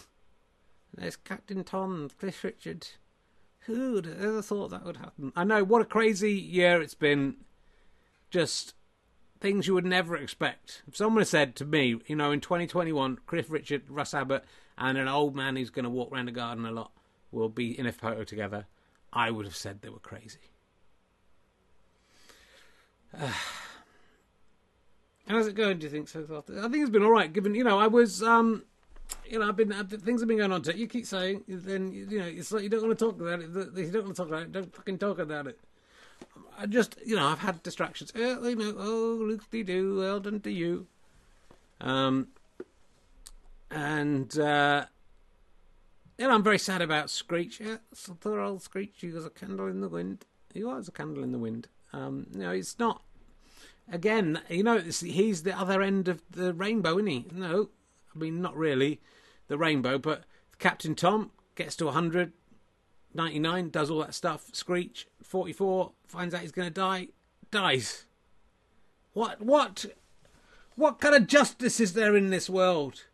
There's 0.94 1.16
Captain 1.16 1.64
Tom, 1.64 2.10
Cliff 2.20 2.44
Richard. 2.44 2.88
Who 3.62 3.94
would 3.94 4.06
have 4.06 4.22
ever 4.22 4.42
thought 4.42 4.70
that 4.72 4.86
would 4.86 4.98
happen? 4.98 5.32
I 5.36 5.44
know, 5.44 5.64
what 5.64 5.82
a 5.82 5.86
crazy 5.86 6.34
year 6.34 6.82
it's 6.82 6.96
been. 6.96 7.38
Just 8.32 8.74
things 9.40 9.68
you 9.68 9.74
would 9.74 9.86
never 9.86 10.16
expect. 10.16 10.84
If 10.88 10.96
someone 10.96 11.26
said 11.26 11.56
to 11.58 11.66
me, 11.66 12.00
you 12.08 12.16
know, 12.16 12.32
in 12.32 12.42
2021, 12.42 13.20
Cliff 13.26 13.50
Richard, 13.50 13.84
Russ 13.90 14.14
Abbot, 14.14 14.44
and 14.78 14.98
an 14.98 15.08
old 15.08 15.36
man 15.36 15.56
who's 15.56 15.70
going 15.70 15.84
to 15.84 15.90
walk 15.90 16.12
around 16.12 16.26
the 16.26 16.32
garden 16.32 16.66
a 16.66 16.72
lot 16.72 16.92
will 17.32 17.50
be 17.50 17.78
in 17.78 17.86
a 17.86 17.92
photo 17.92 18.24
together, 18.24 18.66
I 19.14 19.32
would 19.32 19.46
have 19.46 19.56
said 19.56 19.82
they 19.82 19.90
were 19.90 20.00
crazy. 20.00 20.40
How's 25.28 25.48
it 25.48 25.56
going? 25.56 25.78
Do 25.78 25.86
you 25.86 25.92
think 25.92 26.08
so 26.08 26.24
far? 26.24 26.44
I 26.58 26.68
think 26.70 26.78
it's 26.78 26.90
been 26.90 27.04
all 27.04 27.12
right. 27.12 27.32
Given 27.32 27.54
you 27.54 27.64
know, 27.64 27.78
I 27.80 27.88
was 27.88 28.24
um, 28.24 28.64
you 29.26 29.40
know, 29.40 29.48
I've 29.48 29.56
been 29.56 29.72
things 29.72 30.22
have 30.22 30.28
been 30.28 30.38
going 30.38 30.52
on. 30.52 30.62
To, 30.64 30.78
you 30.78 30.88
keep 30.88 31.06
saying, 31.06 31.44
then 31.48 31.92
you 31.92 32.20
know, 32.20 32.26
it's 32.26 32.52
like 32.52 32.64
you 32.64 32.70
don't 32.70 32.82
want 32.82 32.98
to 32.98 33.06
talk 33.06 33.20
about 33.20 33.40
it. 33.40 33.50
You 33.50 33.92
don't 33.92 34.06
want 34.06 34.16
to 34.16 34.22
talk 34.22 34.28
about 34.28 34.42
it. 34.44 34.52
Don't 34.52 34.76
fucking 34.76 34.98
talk 34.98 35.20
about 35.20 35.48
it. 35.48 35.60
I 36.58 36.66
just, 36.66 36.98
you 37.06 37.16
know, 37.16 37.26
I've 37.26 37.40
had 37.40 37.64
distractions. 37.64 38.12
Oh, 38.16 38.48
you 38.48 38.56
know, 38.56 38.76
oh, 38.78 39.18
look 39.22 39.50
de 39.50 39.64
do, 39.64 39.98
well 39.98 40.20
done 40.20 40.42
to 40.42 40.52
you. 40.52 40.88
Um, 41.80 42.28
and 43.72 44.38
uh, 44.38 44.86
you 46.18 46.28
know, 46.28 46.34
I'm 46.34 46.44
very 46.44 46.60
sad 46.60 46.82
about 46.82 47.10
Screech. 47.10 47.62
Yeah, 47.62 47.78
poor 48.20 48.40
old 48.40 48.62
Screech. 48.62 48.96
He 49.00 49.08
was 49.08 49.26
a 49.26 49.30
candle 49.30 49.68
in 49.68 49.80
the 49.80 49.88
wind. 49.88 50.26
He 50.54 50.64
was 50.64 50.88
a 50.88 50.92
candle 50.92 51.24
in 51.24 51.32
the 51.32 51.38
wind. 51.38 51.68
Um, 51.94 52.28
you 52.34 52.40
know, 52.40 52.52
it's 52.52 52.78
not. 52.78 53.04
Again, 53.92 54.42
you 54.50 54.64
know, 54.64 54.80
he's 54.80 55.44
the 55.44 55.58
other 55.58 55.82
end 55.82 56.08
of 56.08 56.22
the 56.30 56.54
rainbow, 56.54 56.98
isn't 56.98 57.08
he? 57.08 57.26
No, 57.34 57.70
I 58.14 58.18
mean, 58.18 58.42
not 58.42 58.56
really 58.56 59.00
the 59.48 59.58
rainbow, 59.58 59.98
but 59.98 60.24
Captain 60.58 60.96
Tom 60.96 61.32
gets 61.56 61.76
to 61.78 61.86
100, 61.86 62.34
99, 63.14 63.70
does 63.70 63.90
all 63.90 64.00
that 64.00 64.14
stuff. 64.14 64.50
Screech, 64.54 65.08
44, 65.24 65.92
finds 66.08 66.34
out 66.34 66.42
he's 66.42 66.52
going 66.52 66.68
to 66.68 66.74
die, 66.74 67.10
dies. 67.52 68.06
What, 69.14 69.42
what, 69.42 69.86
what 70.76 71.00
kind 71.00 71.16
of 71.16 71.28
justice 71.28 71.80
is 71.80 71.94
there 71.94 72.16
in 72.16 72.30
this 72.30 72.50
world? 72.50 73.06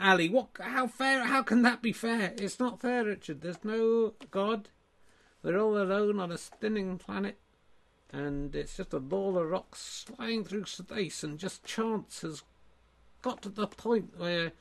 Ali, 0.00 0.28
what, 0.28 0.48
how 0.60 0.86
fair, 0.86 1.24
how 1.24 1.42
can 1.42 1.62
that 1.62 1.80
be 1.80 1.92
fair? 1.92 2.34
It's 2.36 2.60
not 2.60 2.80
fair, 2.80 3.04
Richard. 3.04 3.40
There's 3.40 3.64
no 3.64 4.12
God. 4.30 4.68
We're 5.42 5.58
all 5.58 5.80
alone 5.80 6.20
on 6.20 6.32
a 6.32 6.38
spinning 6.38 6.98
planet. 6.98 7.38
And 8.12 8.54
it's 8.54 8.76
just 8.76 8.94
a 8.94 9.00
ball 9.00 9.38
of 9.38 9.48
rocks 9.48 10.04
flying 10.06 10.44
through 10.44 10.66
space, 10.66 11.24
and 11.24 11.38
just 11.38 11.64
chance 11.64 12.20
has 12.22 12.42
got 13.26 13.42
to 13.42 13.48
the 13.48 13.66
point 13.66 14.12
where 14.18 14.52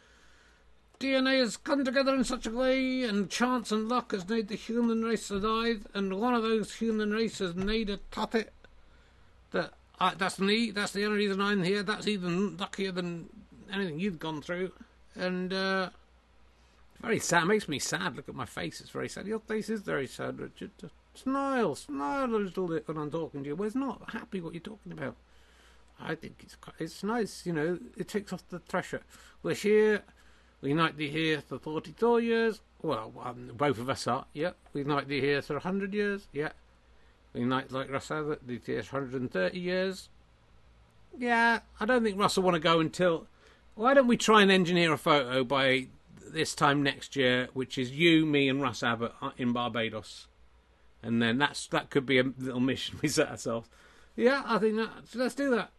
DNA 1.00 1.40
has 1.40 1.56
come 1.56 1.86
together 1.86 2.16
in 2.16 2.24
such 2.24 2.48
a 2.48 2.52
way, 2.52 3.04
and 3.04 3.30
chance 3.30 3.72
and 3.72 3.88
luck 3.88 4.12
has 4.12 4.28
made 4.28 4.48
the 4.48 4.56
human 4.56 5.04
race 5.04 5.28
survive, 5.28 5.86
and 5.94 6.20
one 6.20 6.34
of 6.34 6.42
those 6.42 6.74
human 6.74 7.12
races 7.12 7.54
made 7.54 7.92
a 7.92 8.00
puppet 8.10 8.52
that 9.52 9.74
I, 10.00 10.16
that's 10.16 10.40
me. 10.40 10.72
That's 10.72 10.94
the 10.94 11.06
only 11.06 11.20
reason 11.20 11.42
I'm 11.42 11.62
here. 11.62 11.84
That's 11.84 12.08
even 12.08 12.58
luckier 12.58 12.92
than 12.92 13.30
anything 13.72 14.00
you've 14.00 14.18
gone 14.18 14.42
through, 14.42 14.72
and 15.14 15.54
uh, 15.54 15.90
very 17.02 17.20
sad. 17.20 17.44
It 17.44 17.48
makes 17.48 17.70
me 17.70 17.78
sad. 17.78 18.16
Look 18.16 18.30
at 18.30 18.34
my 18.34 18.48
face; 18.48 18.82
it's 18.82 18.90
very 18.90 19.10
sad. 19.10 19.28
Your 19.28 19.42
face 19.42 19.70
is 19.70 19.82
very 19.82 20.08
sad, 20.08 20.40
Richard. 20.40 20.72
Smile, 21.14 21.76
smile 21.76 22.36
a 22.36 22.38
little 22.38 22.68
bit 22.68 22.88
when 22.88 22.98
I'm 22.98 23.12
talking 23.12 23.44
to 23.44 23.50
you. 23.50 23.56
Well, 23.56 23.68
it's 23.68 23.76
not 23.76 24.10
happy 24.12 24.42
what 24.42 24.56
you're 24.56 24.62
talking 24.62 24.92
about. 24.92 25.16
I 26.00 26.16
think 26.16 26.36
it's 26.44 26.58
it's 26.80 27.04
nice, 27.04 27.46
you 27.46 27.54
know. 27.54 27.80
It 27.98 28.08
takes 28.08 28.34
off 28.34 28.48
the 28.50 28.60
pressure. 28.60 29.02
We're 29.44 29.56
here. 29.56 30.04
We 30.62 30.74
might 30.74 30.98
be 30.98 31.10
here 31.10 31.42
for 31.42 31.60
42 31.60 32.20
years. 32.20 32.62
Well, 32.82 33.14
um, 33.24 33.52
both 33.56 33.78
of 33.80 33.90
us 33.90 34.08
are. 34.08 34.26
Yeah. 34.34 34.52
We 34.74 34.84
might 34.84 35.08
be 35.08 35.22
here 35.22 35.42
for 35.42 35.54
100 35.54 35.94
years. 35.94 36.28
Yeah. 36.34 36.50
We 37.34 37.46
might, 37.46 37.72
like 37.72 37.92
Russell, 37.92 38.38
be 38.46 38.60
here 38.66 38.78
130 38.78 39.60
years. 39.60 40.10
Yeah. 41.18 41.60
I 41.80 41.86
don't 41.86 42.04
think 42.04 42.20
Russell 42.20 42.44
want 42.44 42.56
to 42.56 42.60
go 42.60 42.80
until. 42.80 43.28
Why 43.76 43.94
don't 43.94 44.08
we 44.08 44.18
try 44.18 44.42
and 44.42 44.52
engineer 44.52 44.94
a 44.94 44.98
photo 44.98 45.44
by 45.44 45.88
this 46.28 46.56
time 46.56 46.82
next 46.82 47.16
year, 47.16 47.50
which 47.54 47.78
is 47.78 47.92
you, 47.92 48.26
me, 48.26 48.50
and 48.50 48.62
Russ 48.62 48.84
Abbot 48.84 49.14
uh, 49.22 49.32
in 49.38 49.52
Barbados, 49.52 50.28
and 51.04 51.22
then 51.22 51.38
that's 51.38 51.68
that 51.68 51.90
could 51.90 52.06
be 52.06 52.20
a 52.20 52.24
little 52.38 52.60
mission 52.60 53.00
we 53.04 53.10
set 53.10 53.30
ourselves. 53.30 53.70
Yeah, 54.16 54.44
I 54.46 54.58
think 54.58 54.78
that. 54.78 54.90
So 55.10 55.20
let's 55.20 55.36
do 55.36 55.50
that 55.52 55.72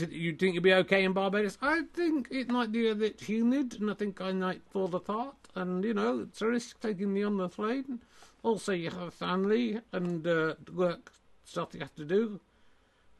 you 0.00 0.34
think 0.34 0.54
you'll 0.54 0.62
be 0.62 0.74
okay 0.74 1.04
in 1.04 1.12
Barbados? 1.12 1.58
I 1.60 1.82
think 1.94 2.28
it 2.30 2.48
might 2.48 2.72
be 2.72 2.88
a 2.88 2.94
bit 2.94 3.20
humid, 3.20 3.76
and 3.80 3.90
I 3.90 3.94
think 3.94 4.20
I 4.20 4.32
might 4.32 4.62
fall 4.70 4.94
apart. 4.94 5.34
and 5.54 5.84
you 5.84 5.94
know 5.94 6.20
it's 6.20 6.42
a 6.42 6.46
risk 6.46 6.80
taking 6.80 7.12
me 7.12 7.22
on 7.22 7.36
the 7.36 7.48
plane. 7.48 8.00
Also, 8.42 8.72
you 8.72 8.90
have 8.90 9.02
a 9.02 9.10
family 9.10 9.80
and 9.92 10.26
uh, 10.26 10.54
work 10.72 11.12
stuff 11.44 11.74
you 11.74 11.80
have 11.80 11.94
to 11.96 12.04
do. 12.04 12.40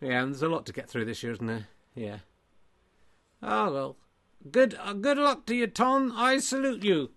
Yeah, 0.01 0.23
and 0.23 0.33
there's 0.33 0.43
a 0.43 0.49
lot 0.49 0.65
to 0.67 0.73
get 0.73 0.89
through 0.89 1.07
this 1.07 1.23
year, 1.23 1.33
isn't 1.33 1.47
there? 1.47 1.67
Yeah. 1.95 2.19
Oh 3.43 3.73
well. 3.73 3.97
Good 4.51 4.77
uh, 4.81 4.93
good 4.93 5.19
luck 5.19 5.47
to 5.47 5.55
you, 5.55 5.67
Tom. 5.67 6.13
I 6.15 6.39
salute 6.39 6.85
you. 6.85 7.11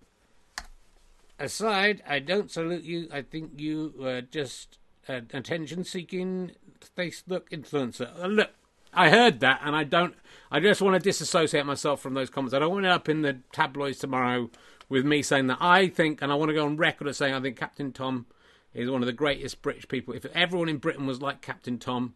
Aside, 1.38 2.02
I 2.06 2.18
don't 2.18 2.50
salute 2.50 2.84
you. 2.84 3.08
I 3.12 3.22
think 3.22 3.52
you 3.56 3.94
were 3.98 4.20
just 4.20 4.78
an 5.08 5.28
attention-seeking 5.32 6.52
Facebook 6.96 7.48
influencer. 7.50 8.10
Uh, 8.22 8.26
look, 8.26 8.50
I 8.92 9.10
heard 9.10 9.40
that, 9.40 9.60
and 9.64 9.74
I 9.74 9.84
don't. 9.84 10.14
I 10.50 10.60
just 10.60 10.82
want 10.82 10.94
to 10.94 11.00
disassociate 11.00 11.64
myself 11.64 12.00
from 12.00 12.14
those 12.14 12.28
comments. 12.28 12.54
I 12.54 12.58
don't 12.58 12.72
want 12.72 12.84
it 12.84 12.90
up 12.90 13.08
in 13.08 13.22
the 13.22 13.38
tabloids 13.52 13.98
tomorrow 13.98 14.50
with 14.88 15.06
me 15.06 15.22
saying 15.22 15.46
that 15.46 15.58
I 15.60 15.88
think, 15.88 16.20
and 16.20 16.30
I 16.30 16.34
want 16.34 16.50
to 16.50 16.54
go 16.54 16.66
on 16.66 16.76
record 16.76 17.08
as 17.08 17.16
saying 17.16 17.34
I 17.34 17.40
think 17.40 17.56
Captain 17.56 17.92
Tom 17.92 18.26
is 18.74 18.90
one 18.90 19.02
of 19.02 19.06
the 19.06 19.12
greatest 19.12 19.62
British 19.62 19.88
people. 19.88 20.14
If 20.14 20.26
everyone 20.26 20.68
in 20.68 20.76
Britain 20.76 21.06
was 21.06 21.22
like 21.22 21.40
Captain 21.40 21.78
Tom, 21.78 22.14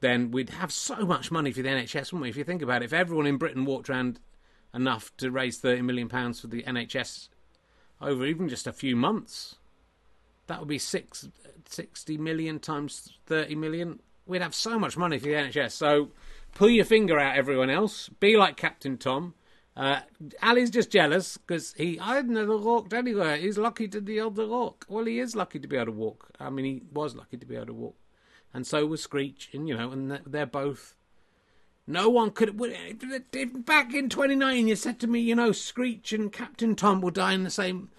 then 0.00 0.30
we'd 0.30 0.50
have 0.50 0.70
so 0.70 1.06
much 1.06 1.30
money 1.30 1.50
for 1.52 1.62
the 1.62 1.68
NHS, 1.68 2.12
wouldn't 2.12 2.22
we? 2.22 2.28
If 2.28 2.36
you 2.36 2.44
think 2.44 2.62
about 2.62 2.82
it, 2.82 2.86
if 2.86 2.92
everyone 2.92 3.26
in 3.26 3.38
Britain 3.38 3.64
walked 3.64 3.88
around 3.88 4.20
enough 4.74 5.16
to 5.16 5.30
raise 5.30 5.58
thirty 5.58 5.80
million 5.80 6.08
pounds 6.08 6.40
for 6.40 6.48
the 6.48 6.62
NHS 6.64 7.28
over 8.02 8.26
even 8.26 8.48
just 8.48 8.66
a 8.66 8.72
few 8.72 8.94
months, 8.94 9.56
that 10.46 10.58
would 10.58 10.68
be 10.68 10.78
six, 10.78 11.28
60 11.64 12.18
million 12.18 12.58
times 12.58 13.14
30 13.26 13.54
million. 13.54 14.00
We'd 14.26 14.42
have 14.42 14.54
so 14.54 14.78
much 14.78 14.96
money 14.96 15.18
for 15.18 15.26
the 15.26 15.34
NHS. 15.34 15.72
So 15.72 16.10
pull 16.54 16.70
your 16.70 16.84
finger 16.84 17.18
out, 17.18 17.36
everyone 17.36 17.70
else. 17.70 18.08
Be 18.08 18.36
like 18.36 18.56
Captain 18.56 18.98
Tom. 18.98 19.34
Uh, 19.76 20.00
Ali's 20.42 20.70
just 20.70 20.90
jealous 20.90 21.36
because 21.36 21.74
he 21.74 21.98
I've 22.00 22.28
never 22.28 22.56
walked 22.56 22.94
anywhere. 22.94 23.36
He's 23.36 23.58
lucky 23.58 23.86
to 23.88 24.00
be 24.00 24.18
able 24.18 24.32
to 24.32 24.48
walk. 24.48 24.86
Well, 24.88 25.04
he 25.04 25.20
is 25.20 25.36
lucky 25.36 25.58
to 25.58 25.68
be 25.68 25.76
able 25.76 25.86
to 25.86 25.92
walk. 25.92 26.30
I 26.40 26.48
mean, 26.48 26.64
he 26.64 26.82
was 26.92 27.14
lucky 27.14 27.36
to 27.36 27.44
be 27.44 27.56
able 27.56 27.66
to 27.66 27.74
walk, 27.74 27.96
and 28.54 28.66
so 28.66 28.86
was 28.86 29.02
Screech. 29.02 29.50
And 29.52 29.68
you 29.68 29.76
know, 29.76 29.90
and 29.90 30.20
they're 30.26 30.46
both. 30.46 30.94
No 31.86 32.08
one 32.08 32.30
could. 32.30 32.56
Back 32.56 33.94
in 33.94 34.08
2019, 34.08 34.66
you 34.66 34.76
said 34.76 34.98
to 35.00 35.06
me, 35.06 35.20
you 35.20 35.36
know, 35.36 35.52
Screech 35.52 36.12
and 36.12 36.32
Captain 36.32 36.74
Tom 36.74 37.00
will 37.00 37.10
die 37.10 37.34
in 37.34 37.44
the 37.44 37.50
same 37.50 37.90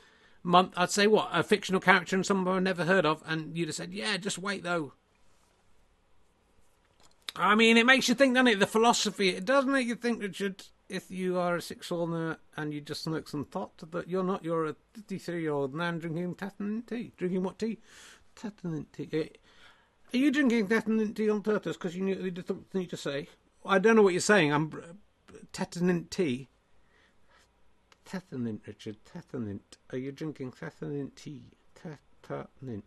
month. 0.43 0.73
I'd 0.75 0.91
say 0.91 1.05
what 1.05 1.29
a 1.31 1.43
fictional 1.43 1.79
character 1.79 2.15
and 2.15 2.25
someone 2.25 2.57
I've 2.57 2.63
never 2.63 2.85
heard 2.85 3.05
of, 3.05 3.23
and 3.25 3.55
you'd 3.55 3.69
have 3.69 3.75
said, 3.75 3.93
yeah, 3.93 4.17
just 4.17 4.39
wait 4.39 4.63
though. 4.63 4.93
I 7.37 7.55
mean, 7.55 7.77
it 7.77 7.85
makes 7.85 8.09
you 8.09 8.15
think, 8.15 8.33
doesn't 8.33 8.47
it? 8.47 8.59
The 8.59 8.67
philosophy. 8.67 9.29
It 9.29 9.45
does 9.45 9.65
make 9.65 9.87
you 9.87 9.95
think, 9.95 10.21
Richard 10.21 10.63
if 10.89 11.11
you 11.11 11.37
are 11.37 11.57
a 11.57 11.61
six 11.61 11.91
owner 11.91 12.37
and 12.55 12.73
you 12.73 12.81
just 12.81 13.03
smoke 13.03 13.27
some 13.27 13.45
thought 13.45 13.77
that 13.91 14.07
you're 14.07 14.23
not, 14.23 14.43
you're 14.43 14.65
a 14.65 14.75
53 14.93 15.41
year 15.41 15.51
old 15.51 15.73
man 15.73 15.99
drinking 15.99 16.35
Tattenant 16.35 16.87
tea. 16.87 17.11
Drinking 17.17 17.43
what 17.43 17.59
tea? 17.59 17.79
Tattenant 18.35 18.87
tea. 18.93 19.09
Eh, 19.11 19.27
are 20.13 20.17
you 20.17 20.31
drinking 20.31 20.67
Tattenant 20.67 21.15
tea 21.15 21.29
on 21.29 21.41
purpose 21.41 21.75
because 21.75 21.95
you 21.95 22.03
knew 22.03 22.33
something 22.45 22.87
to 22.87 22.97
say? 22.97 23.27
I 23.65 23.79
don't 23.79 23.95
know 23.95 24.01
what 24.01 24.13
you're 24.13 24.21
saying. 24.21 24.53
I'm 24.53 24.71
Tattenant 25.51 26.09
tea. 26.09 26.47
Tattenant, 28.05 28.65
Richard. 28.65 28.97
Tattenant. 29.03 29.77
Are 29.91 29.97
you 29.97 30.13
drinking 30.13 30.53
Tattenant 30.53 31.15
tea? 31.15 31.43
Tattenant. 31.75 32.83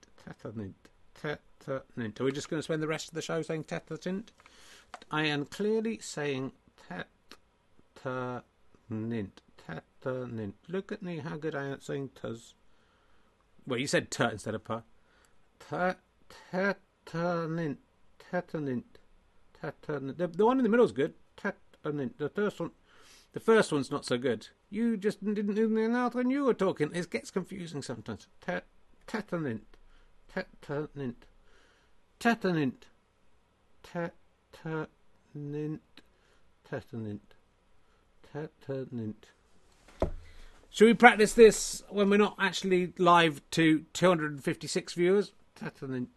Tattenant. 1.65 2.21
Are 2.21 2.25
we 2.25 2.33
just 2.33 2.49
going 2.49 2.59
to 2.59 2.65
spend 2.65 2.83
the 2.83 2.89
rest 2.89 3.09
of 3.09 3.15
the 3.15 3.23
show 3.23 3.43
saying 3.43 3.65
Tattenant? 3.65 4.29
I 5.11 5.27
am 5.27 5.45
clearly 5.47 5.99
saying 6.01 6.53
Tat 6.89 7.09
Taternint. 8.03 9.31
Taternint. 9.69 10.55
Look 10.69 10.93
at 10.93 11.03
me, 11.03 11.19
how 11.19 11.37
good 11.37 11.55
I 11.55 11.67
am 11.67 11.81
saying 11.81 12.11
tuz. 12.15 12.55
Well, 13.67 13.79
you 13.79 13.87
said 13.87 14.11
t 14.11 14.25
instead 14.25 14.55
of 14.55 14.65
pa. 14.65 14.83
Taternint. 15.61 15.95
Taternint. 17.13 18.85
Taternint. 19.63 20.17
The, 20.17 20.29
the 20.29 20.47
one 20.47 20.59
in 20.59 20.65
the 20.65 20.71
middle 20.71 20.87
is 20.87 20.93
good. 20.93 21.15
Taternint. 21.37 22.17
The 22.19 22.29
first 22.29 22.61
one, 22.61 22.71
the 23.33 23.41
first 23.41 23.73
one's 23.73 23.91
not 23.91 24.07
so 24.07 24.19
good. 24.19 24.49
You 24.71 24.97
just 24.97 25.23
didn't 25.25 25.55
do 25.55 25.69
the 25.69 25.89
mouth 25.89 26.15
when 26.15 26.31
you 26.31 26.45
were 26.45 26.55
talking. 26.55 26.91
It 26.95 27.11
gets 27.11 27.31
confusing 27.31 27.83
sometimes. 27.83 28.29
Tat, 28.41 28.65
taternint. 29.07 29.61
Taternint. 32.21 32.83
Taternint. 33.83 35.79
Taternint. 36.71 37.19
Taternint. 38.33 39.15
Should 40.69 40.85
we 40.85 40.95
practice 40.95 41.33
this 41.33 41.83
when 41.89 42.11
we're 42.11 42.19
not 42.19 42.37
actually 42.39 42.93
live 42.99 43.41
to 43.53 43.85
256 43.95 44.93
viewers? 44.93 45.33
Tatanint. 45.59 46.09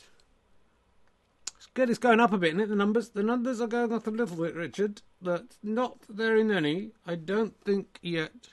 It's 1.56 1.68
good, 1.74 1.90
it's 1.90 1.98
going 1.98 2.20
up 2.20 2.34
a 2.34 2.38
bit, 2.38 2.50
isn't 2.50 2.60
it? 2.60 2.68
The 2.68 2.76
numbers, 2.76 3.10
the 3.10 3.24
numbers 3.24 3.62
are 3.62 3.68
going 3.68 3.94
up 3.94 4.06
a 4.06 4.10
little 4.10 4.36
bit, 4.36 4.56
Richard, 4.56 5.02
but 5.22 5.56
not 5.64 6.00
very 6.10 6.44
many. 6.44 6.92
I 7.08 7.16
don't 7.16 7.56
think 7.62 7.98
yet. 8.02 8.50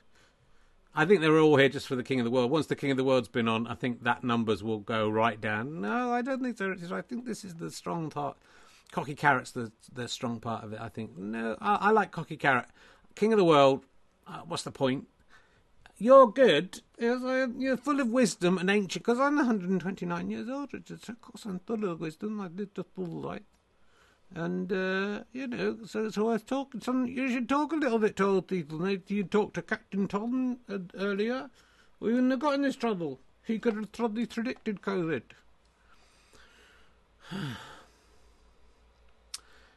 I 0.94 1.05
think 1.05 1.20
they're 1.20 1.38
all 1.38 1.57
here 1.57 1.68
just 1.68 1.87
for 1.87 1.94
the 1.94 2.03
King 2.03 2.20
of 2.20 2.24
the 2.24 2.31
World. 2.31 2.50
Once 2.50 2.66
the 2.66 2.76
King 2.76 2.90
of 2.90 2.96
the 2.96 3.05
World's 3.05 3.29
been 3.29 3.46
on, 3.48 3.66
I 3.66 3.74
think 3.74 4.03
that 4.03 4.24
numbers 4.24 4.62
will 4.62 4.81
go 4.81 5.09
right 5.09 5.40
down. 5.40 5.81
No, 5.81 6.12
I 6.12 6.22
don't 6.22 6.42
think 6.42 6.59
so, 6.59 6.74
I 6.96 7.03
think 7.03 7.26
this 7.26 7.44
is 7.44 7.55
the 7.55 7.70
strong 7.70 8.11
part. 8.11 8.37
Cocky 8.90 9.14
Carrot's 9.14 9.53
the 9.53 9.70
the 9.92 10.09
strong 10.09 10.40
part 10.40 10.64
of 10.64 10.72
it. 10.72 10.81
I 10.81 10.88
think. 10.88 11.16
No, 11.16 11.57
I, 11.61 11.76
I 11.76 11.90
like 11.92 12.11
Cocky 12.11 12.37
Carrot. 12.37 12.66
King 13.14 13.33
of 13.33 13.38
the 13.38 13.44
world. 13.44 13.85
Uh, 14.26 14.40
what's 14.46 14.64
the 14.64 14.72
point? 14.72 15.07
You're 15.96 16.33
good. 16.33 16.81
You're 16.98 17.76
full 17.76 18.00
of 18.00 18.09
wisdom 18.09 18.59
and 18.59 18.70
ancient. 18.70 19.05
Because 19.05 19.20
I'm 19.20 19.37
129 19.37 20.31
years 20.31 20.48
old, 20.48 20.72
of 20.72 21.20
course 21.20 21.44
I'm 21.44 21.61
full 21.61 21.85
of 21.85 22.00
wisdom. 22.00 22.40
I 22.40 22.46
a 22.46 22.85
full 22.85 23.07
life. 23.07 23.42
And, 24.34 24.72
uh, 24.72 25.24
you 25.32 25.48
know, 25.48 25.78
so 25.86 26.06
it's 26.06 26.16
worth 26.16 26.46
talking. 26.46 26.80
Some, 26.80 27.06
you 27.06 27.30
should 27.30 27.48
talk 27.48 27.72
a 27.72 27.76
little 27.76 27.98
bit 27.98 28.16
to 28.16 28.26
old 28.26 28.46
people. 28.46 28.88
You 29.08 29.24
talked 29.24 29.54
to 29.54 29.62
Captain 29.62 30.06
Tom 30.06 30.58
uh, 30.68 30.78
earlier. 30.94 31.50
We 31.98 32.12
wouldn't 32.12 32.30
have 32.30 32.40
got 32.40 32.54
in 32.54 32.62
this 32.62 32.76
trouble. 32.76 33.18
He 33.44 33.58
could 33.58 33.74
have 33.74 33.90
probably 33.92 34.26
predicted 34.26 34.82
COVID. 34.82 35.22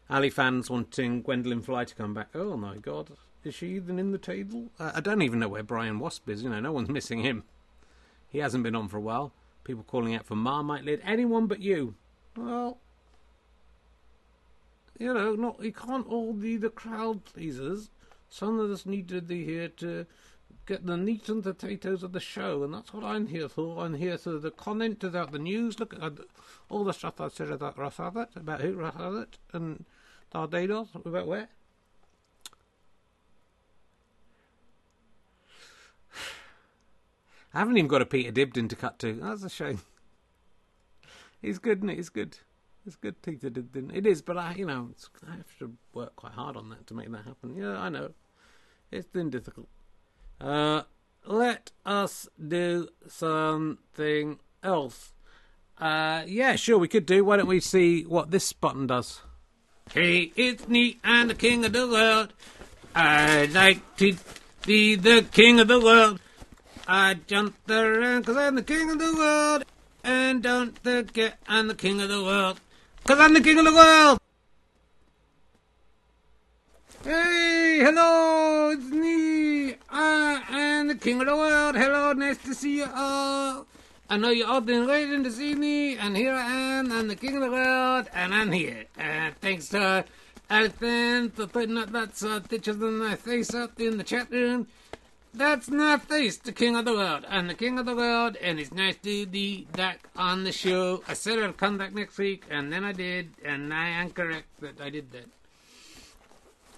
Ali 0.09 0.29
fans 0.29 0.69
wanting 0.69 1.23
Gwendolyn 1.23 1.61
Fly 1.61 1.85
to 1.85 1.95
come 1.95 2.13
back. 2.13 2.29
Oh 2.35 2.55
my 2.55 2.77
god. 2.77 3.09
Is 3.43 3.55
she 3.55 3.69
even 3.69 3.97
in 3.97 4.11
the 4.11 4.17
table? 4.17 4.69
Uh, 4.79 4.91
I 4.95 5.01
don't 5.01 5.21
even 5.23 5.39
know 5.39 5.49
where 5.49 5.63
Brian 5.63 5.99
Wasp 5.99 6.29
is. 6.29 6.43
You 6.43 6.49
know, 6.49 6.59
no 6.59 6.71
one's 6.71 6.89
missing 6.91 7.19
him. 7.23 7.43
He 8.29 8.37
hasn't 8.39 8.63
been 8.63 8.75
on 8.75 8.87
for 8.87 8.97
a 8.97 9.01
while. 9.01 9.33
People 9.63 9.83
calling 9.83 10.13
out 10.13 10.25
for 10.25 10.35
Marmite 10.35 10.83
Lid. 10.83 11.01
Anyone 11.03 11.47
but 11.47 11.59
you. 11.61 11.95
Well, 12.35 12.77
you 14.99 15.13
know, 15.13 15.35
not 15.35 15.63
you 15.63 15.73
can't 15.73 16.07
all 16.07 16.33
be 16.33 16.57
the 16.57 16.69
crowd 16.69 17.25
pleasers. 17.25 17.89
Some 18.29 18.59
of 18.59 18.71
us 18.71 18.85
need 18.85 19.09
to 19.09 19.21
be 19.21 19.45
here 19.45 19.67
to 19.69 20.05
get 20.65 20.85
the 20.85 20.97
meat 20.97 21.27
and 21.29 21.43
potatoes 21.43 22.03
of 22.03 22.13
the 22.13 22.19
show, 22.19 22.63
and 22.63 22.73
that's 22.73 22.93
what 22.93 23.03
I'm 23.03 23.27
here 23.27 23.49
for. 23.49 23.83
I'm 23.83 23.95
here 23.95 24.17
for 24.17 24.37
the 24.39 24.51
comment 24.51 25.03
about 25.03 25.31
the 25.31 25.39
news. 25.39 25.79
Look 25.79 25.93
at 26.01 26.13
all 26.69 26.83
the 26.83 26.93
stuff 26.93 27.19
I 27.19 27.27
said 27.27 27.51
about 27.51 27.77
Abbot, 27.77 28.29
about 28.35 28.61
who 28.61 28.83
Abbot, 28.83 29.37
and 29.51 29.85
Barbados, 30.31 30.89
about 30.95 31.27
where. 31.27 31.49
I 37.53 37.59
haven't 37.59 37.77
even 37.77 37.87
got 37.87 38.01
a 38.01 38.05
Peter 38.05 38.31
Dibdin 38.31 38.69
to 38.69 38.75
cut 38.75 38.97
to. 38.99 39.13
That's 39.13 39.43
a 39.43 39.49
shame. 39.49 39.81
He's 41.41 41.59
good, 41.59 41.83
it? 41.83 41.95
He's 41.95 42.09
good. 42.09 42.37
It's 42.85 42.95
good 42.97 43.21
Peter 43.21 43.49
Dibdin. 43.49 43.95
It 43.95 44.05
is, 44.05 44.21
but 44.21 44.37
I, 44.37 44.55
you 44.57 44.65
know, 44.65 44.89
I 45.25 45.37
have 45.37 45.57
to 45.59 45.71
work 45.93 46.15
quite 46.17 46.33
hard 46.33 46.57
on 46.57 46.69
that 46.69 46.85
to 46.87 46.93
make 46.93 47.09
that 47.11 47.23
happen. 47.25 47.55
Yeah, 47.55 47.79
I 47.79 47.89
know. 47.89 48.11
It's 48.91 49.07
been 49.07 49.29
difficult. 49.29 49.69
Uh, 50.41 50.83
let 51.25 51.71
us 51.85 52.27
do 52.45 52.89
something 53.07 54.39
else. 54.61 55.13
Uh, 55.77 56.23
yeah, 56.27 56.55
sure, 56.57 56.77
we 56.77 56.89
could 56.89 57.05
do. 57.05 57.23
Why 57.23 57.37
don't 57.37 57.47
we 57.47 57.61
see 57.61 58.03
what 58.03 58.31
this 58.31 58.51
button 58.51 58.87
does? 58.87 59.21
Hey, 59.93 60.31
it's 60.35 60.67
me, 60.67 60.97
I'm 61.03 61.29
the 61.29 61.35
king 61.35 61.63
of 61.63 61.71
the 61.71 61.87
world. 61.87 62.33
I'd 62.93 63.53
like 63.53 63.95
to 63.97 64.15
be 64.65 64.95
the 64.95 65.25
king 65.31 65.59
of 65.59 65.67
the 65.67 65.79
world. 65.79 66.19
I 66.87 67.15
jump 67.27 67.55
around 67.69 68.21
because 68.21 68.37
I'm 68.37 68.55
the 68.55 68.63
king 68.63 68.89
of 68.89 68.99
the 68.99 69.15
world. 69.15 69.63
And 70.03 70.43
don't 70.43 70.77
forget, 70.79 71.37
I'm 71.47 71.69
the 71.69 71.75
king 71.75 72.01
of 72.01 72.09
the 72.09 72.21
world. 72.21 72.59
Because 73.03 73.19
I'm 73.19 73.33
the 73.33 73.41
king 73.41 73.59
of 73.59 73.65
the 73.65 73.73
world. 73.73 74.17
Hey, 77.03 77.79
hello, 77.83 78.69
it's 78.69 78.85
me. 78.85 79.75
I 79.89 80.41
am 80.49 80.87
the 80.87 80.95
king 80.95 81.19
of 81.19 81.27
the 81.27 81.35
world. 81.35 81.75
Hello, 81.75 82.13
nice 82.13 82.37
to 82.43 82.55
see 82.55 82.77
you 82.77 82.87
all. 82.95 83.67
I 84.09 84.15
know 84.15 84.29
you 84.29 84.45
all 84.45 84.61
been 84.61 84.87
waiting 84.87 85.21
to 85.25 85.31
see 85.31 85.53
me, 85.53 85.97
and 85.97 86.15
here 86.15 86.33
I 86.33 86.49
am. 86.49 86.93
I'm 86.93 87.09
the 87.09 87.17
king 87.17 87.35
of 87.35 87.41
the 87.41 87.51
world, 87.51 88.07
and 88.13 88.33
I'm 88.33 88.53
here. 88.53 88.85
Uh, 88.97 89.31
thanks 89.41 89.67
to 89.69 90.05
Alison 90.49 91.29
for 91.31 91.45
putting 91.47 91.77
up 91.77 91.91
that 91.91 92.23
uh, 92.23 92.39
pictures 92.39 92.77
of 92.77 92.93
my 92.93 93.15
face 93.15 93.53
up 93.53 93.81
in 93.81 93.97
the 93.97 94.05
chat 94.05 94.31
room. 94.31 94.67
That's 95.35 95.67
not 95.67 96.03
face 96.03 96.37
the 96.37 96.51
king 96.51 96.75
of 96.75 96.85
the 96.85 96.93
world. 96.93 97.25
I'm 97.27 97.47
the 97.47 97.55
king 97.55 97.79
of 97.79 97.87
the 97.87 97.95
world, 97.95 98.37
and 98.37 98.59
it's 98.59 98.71
nice 98.71 98.97
to 98.97 99.25
be 99.25 99.65
back 99.73 100.07
on 100.15 100.43
the 100.43 100.51
show. 100.51 101.01
I 101.07 101.15
said 101.15 101.39
I'd 101.39 101.57
come 101.57 101.79
back 101.79 101.93
next 101.93 102.19
week, 102.19 102.45
and 102.51 102.71
then 102.71 102.83
I 102.83 102.91
did, 102.91 103.31
and 103.43 103.73
I 103.73 103.89
am 103.89 104.11
correct 104.11 104.45
that 104.61 104.79
I 104.79 104.91
did 104.91 105.11
that. 105.11 105.25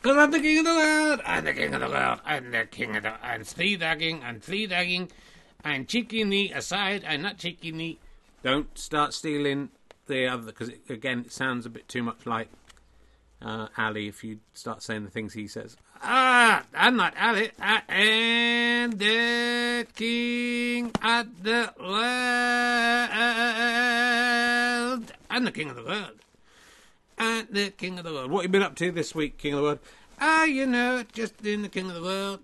Because 0.02 0.18
I'm 0.18 0.32
the 0.32 0.40
king 0.40 0.60
of 0.60 0.66
the 0.66 0.74
world. 0.74 1.22
I'm 1.26 1.44
the 1.44 1.54
king 1.54 1.74
of 1.74 1.82
the 1.82 1.90
world. 1.90 2.20
I'm 2.24 2.52
the 2.52 2.66
king 2.66 2.96
of 2.96 3.04
the... 3.04 3.26
I'm 3.26 3.44
three 3.44 3.76
dagging. 3.76 4.24
I'm 4.24 4.40
three 4.40 4.68
dagging. 4.68 5.12
I'm 5.66 5.86
cheeking 5.86 6.32
aside. 6.54 7.04
I'm 7.06 7.24
not 7.24 7.38
cheeking 7.38 7.78
thee. 7.78 8.00
Don't 8.42 8.78
start 8.78 9.14
stealing 9.14 9.70
the 10.08 10.28
other, 10.28 10.44
because 10.44 10.70
again, 10.88 11.22
it 11.26 11.34
sounds 11.34 11.66
a 11.66 11.70
bit 11.70 11.90
too 11.90 12.04
much 12.04 12.26
like 12.26 12.50
uh, 13.42 13.68
Ali 13.78 14.08
if 14.08 14.24
you 14.24 14.40
start 14.54 14.82
saying 14.82 15.04
the 15.04 15.12
things 15.12 15.34
he 15.34 15.48
says. 15.48 15.76
Ah, 16.02 16.64
I'm 16.74 16.96
not 16.96 17.14
Ali. 17.20 17.52
I 17.60 17.82
am 17.90 18.92
the 18.92 19.88
king 19.96 20.92
of 21.04 21.44
the 21.44 21.74
world. 21.80 21.90
I'm 25.30 25.46
the 25.46 25.52
king 25.52 25.70
of 25.70 25.76
the 25.76 25.84
world. 25.84 26.20
I'm 27.18 27.48
the 27.52 27.70
king 27.72 27.98
of 27.98 28.06
the 28.06 28.14
world. 28.14 28.32
What 28.32 28.42
have 28.42 28.50
you 28.50 28.52
been 28.52 28.64
up 28.64 28.76
to 28.76 28.92
this 28.92 29.16
week, 29.16 29.38
king 29.38 29.54
of 29.54 29.58
the 29.58 29.64
world? 29.64 29.80
Ah, 30.20 30.46
you 30.46 30.66
know, 30.66 31.04
just 31.14 31.42
doing 31.42 31.62
the 31.62 31.70
king 31.70 31.90
of 31.90 31.96
the 31.96 32.04
world. 32.04 32.40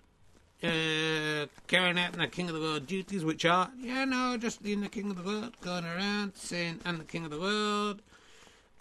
Uh, 0.64 1.48
carrying 1.68 1.98
out 1.98 2.14
the 2.14 2.28
king 2.28 2.48
of 2.48 2.54
the 2.54 2.62
world 2.62 2.86
duties, 2.86 3.26
which 3.26 3.46
are, 3.46 3.72
you 3.80 4.06
know, 4.06 4.38
just 4.38 4.62
being 4.62 4.82
the 4.82 4.90
king 4.90 5.10
of 5.10 5.18
the 5.18 5.24
world, 5.24 5.60
going 5.62 5.86
around 5.86 6.36
saying, 6.36 6.80
I'm 6.86 7.00
the 7.00 7.04
king 7.04 7.26
of 7.26 7.32
the 7.32 7.40
world 7.40 8.02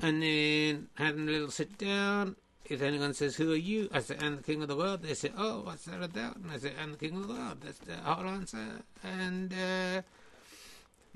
and 0.03 0.23
then 0.23 0.89
having 0.95 1.29
a 1.29 1.31
little 1.31 1.51
sit 1.51 1.77
down. 1.79 2.37
If 2.71 2.83
anyone 2.83 3.15
says, 3.15 3.37
Who 3.37 3.53
are 3.53 3.57
you? 3.57 3.89
I 3.93 4.01
say, 4.01 4.17
I'm 4.21 4.37
the 4.37 4.43
king 4.43 4.63
of 4.63 4.69
the 4.69 4.77
world. 4.77 5.03
They 5.03 5.15
say, 5.15 5.33
Oh, 5.37 5.63
what's 5.63 5.85
that 5.85 6.03
about? 6.03 6.37
And 6.37 6.51
I 6.53 6.59
say, 6.59 6.73
I'm 6.81 6.93
the 6.93 6.99
king 6.99 7.17
of 7.17 7.27
the 7.27 7.35
world. 7.35 7.59
That's 7.63 7.79
the 7.79 7.97
whole 7.97 8.29
answer. 8.29 8.83
And, 9.03 9.53
uh, 9.53 10.03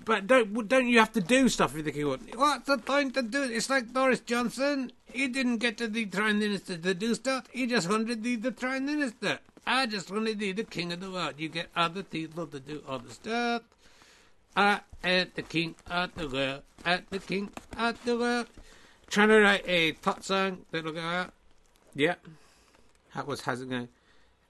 but 0.05 0.27
don't 0.27 0.69
don't 0.69 0.89
you 0.89 0.99
have 0.99 1.13
to 1.13 1.21
do 1.21 1.49
stuff 1.49 1.75
with 1.75 1.85
the 1.85 1.93
king? 1.93 2.07
What's 2.35 2.67
the 2.67 2.79
point 2.79 3.15
to 3.15 3.23
do? 3.23 3.45
It's 3.45 3.71
like 3.71 3.93
Boris 3.93 4.21
Johnson. 4.21 4.91
He 5.13 5.29
didn't 5.29 5.59
get 5.59 5.79
to 5.79 5.87
the 5.87 6.07
prime 6.07 6.41
minister 6.41 6.77
to 6.77 6.95
do 6.95 7.15
stuff. 7.15 7.47
He 7.53 7.67
just 7.67 7.89
wanted 7.89 8.09
to 8.09 8.17
be 8.17 8.35
the 8.35 8.51
prime 8.51 8.87
minister. 8.87 9.39
I 9.67 9.87
just 9.87 10.11
want 10.11 10.27
to 10.27 10.35
be 10.35 10.53
the 10.53 10.65
king 10.65 10.93
of 10.93 11.01
the 11.01 11.11
world. 11.11 11.35
You 11.39 11.49
get 11.49 11.69
other 11.77 12.03
people 12.03 12.49
to 12.49 12.59
do 12.59 12.83
other 12.89 13.11
stuff. 13.11 13.63
I 14.57 14.81
am 15.05 15.31
the 15.35 15.43
king 15.43 15.77
of 15.89 16.15
the 16.17 16.29
world. 16.29 16.63
At 16.85 17.09
the 17.11 17.21
king 17.21 17.51
of 17.79 18.05
the 18.05 18.19
world 18.19 18.49
trying 19.09 19.29
to 19.29 19.41
write 19.41 19.65
a 19.67 19.93
pop 19.93 20.23
song 20.23 20.65
that'll 20.71 20.93
go 20.93 21.01
out. 21.01 21.33
Yeah. 21.97 22.17
That 23.15 23.29
was 23.29 23.43
how's 23.43 23.61
it 23.61 23.71
going? 23.71 23.89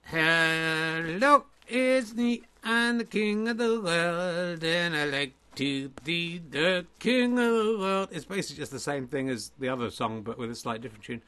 Hello, 0.05 1.45
it's 1.67 2.15
me. 2.15 2.41
I'm 2.63 2.97
the 2.97 3.03
king 3.03 3.47
of 3.47 3.57
the 3.57 3.79
world, 3.79 4.63
and 4.63 4.95
I 4.95 5.05
like 5.05 5.33
to 5.55 5.89
be 6.03 6.39
the 6.49 6.87
king 6.97 7.37
of 7.37 7.53
the 7.53 7.77
world. 7.77 8.09
It's 8.11 8.25
basically 8.25 8.61
just 8.61 8.71
the 8.71 8.79
same 8.79 9.07
thing 9.07 9.29
as 9.29 9.51
the 9.59 9.69
other 9.69 9.91
song, 9.91 10.23
but 10.23 10.39
with 10.39 10.49
a 10.49 10.55
slight 10.55 10.81
different 10.81 11.03
tune. 11.03 11.21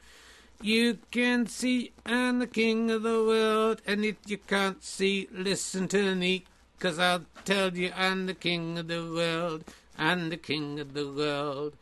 You 0.60 0.98
can 1.12 1.46
see 1.46 1.92
I'm 2.04 2.40
the 2.40 2.48
king 2.48 2.90
of 2.90 3.04
the 3.04 3.22
world, 3.22 3.80
and 3.86 4.04
if 4.04 4.16
you 4.26 4.38
can't 4.38 4.82
see, 4.82 5.28
listen 5.30 5.86
to 5.88 6.16
me, 6.16 6.44
cause 6.80 6.98
I'll 6.98 7.26
tell 7.44 7.76
you 7.76 7.92
I'm 7.96 8.26
the 8.26 8.34
king 8.34 8.76
of 8.76 8.88
the 8.88 9.04
world. 9.04 9.62
I'm 9.96 10.30
the 10.30 10.36
king 10.36 10.80
of 10.80 10.94
the 10.94 11.08
world. 11.08 11.74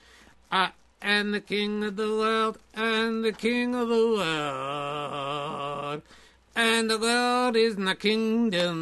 I 0.52 0.72
and 1.00 1.32
the 1.34 1.40
king 1.40 1.84
of 1.84 1.96
the 1.96 2.08
world, 2.08 2.58
and 2.74 3.24
the 3.24 3.32
king 3.32 3.74
of 3.74 3.88
the 3.88 4.06
world. 4.18 6.02
And 6.54 6.90
the 6.90 6.98
world 6.98 7.56
is 7.56 7.76
my 7.76 7.94
kingdom. 7.94 8.74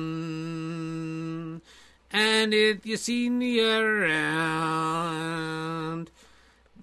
And 2.12 2.52
if 2.54 2.86
you 2.86 2.96
see 2.96 3.28
me 3.28 3.60
around, 3.60 4.14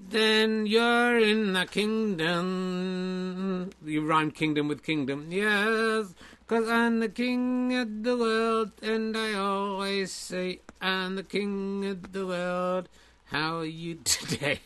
then 0.10 0.65
you're 0.65 1.17
in 1.17 1.54
the 1.54 1.65
kingdom. 1.65 3.70
You 3.86 4.06
rhyme 4.06 4.32
kingdom 4.32 4.67
with 4.67 4.84
kingdom, 4.84 5.28
yes. 5.32 6.13
Cause 6.48 6.67
I'm 6.67 7.00
the 7.00 7.08
king 7.08 7.74
of 7.76 8.04
the 8.04 8.17
world, 8.17 8.72
and 8.82 9.15
I 9.15 9.36
always 9.36 10.12
say, 10.12 10.60
I'm 10.82 11.15
the 11.15 11.24
king 11.24 11.86
of 11.86 12.12
the 12.12 12.28
world. 12.28 12.89
How 13.26 13.60
are 13.60 13.65
you 13.65 13.96
today? 14.04 14.60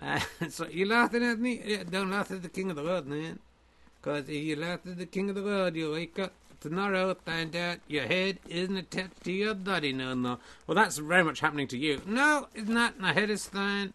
So 0.48 0.66
you 0.66 0.86
laughing 0.86 1.24
at 1.24 1.38
me? 1.38 1.60
Yeah, 1.64 1.82
don't 1.88 2.10
laugh 2.10 2.30
at 2.30 2.42
the 2.42 2.48
king 2.48 2.70
of 2.70 2.76
the 2.76 2.82
world, 2.82 3.06
man. 3.06 3.38
Because 4.00 4.28
if 4.28 4.42
you 4.42 4.56
laugh 4.56 4.80
at 4.86 4.98
the 4.98 5.06
king 5.06 5.28
of 5.28 5.36
the 5.36 5.42
world, 5.42 5.76
you'll 5.76 5.92
wake 5.92 6.18
up 6.18 6.32
tomorrow, 6.60 7.14
find 7.14 7.54
out 7.54 7.78
your 7.88 8.04
head 8.04 8.38
isn't 8.48 8.76
attached 8.76 9.24
to 9.24 9.32
your 9.32 9.54
body 9.54 9.92
no 9.92 10.14
more. 10.14 10.38
Well, 10.66 10.74
that's 10.74 10.98
very 10.98 11.24
much 11.24 11.40
happening 11.40 11.68
to 11.68 11.78
you. 11.78 12.00
No, 12.06 12.48
it's 12.54 12.68
not. 12.68 12.98
My 12.98 13.12
head 13.12 13.30
is 13.30 13.46
fine. 13.46 13.92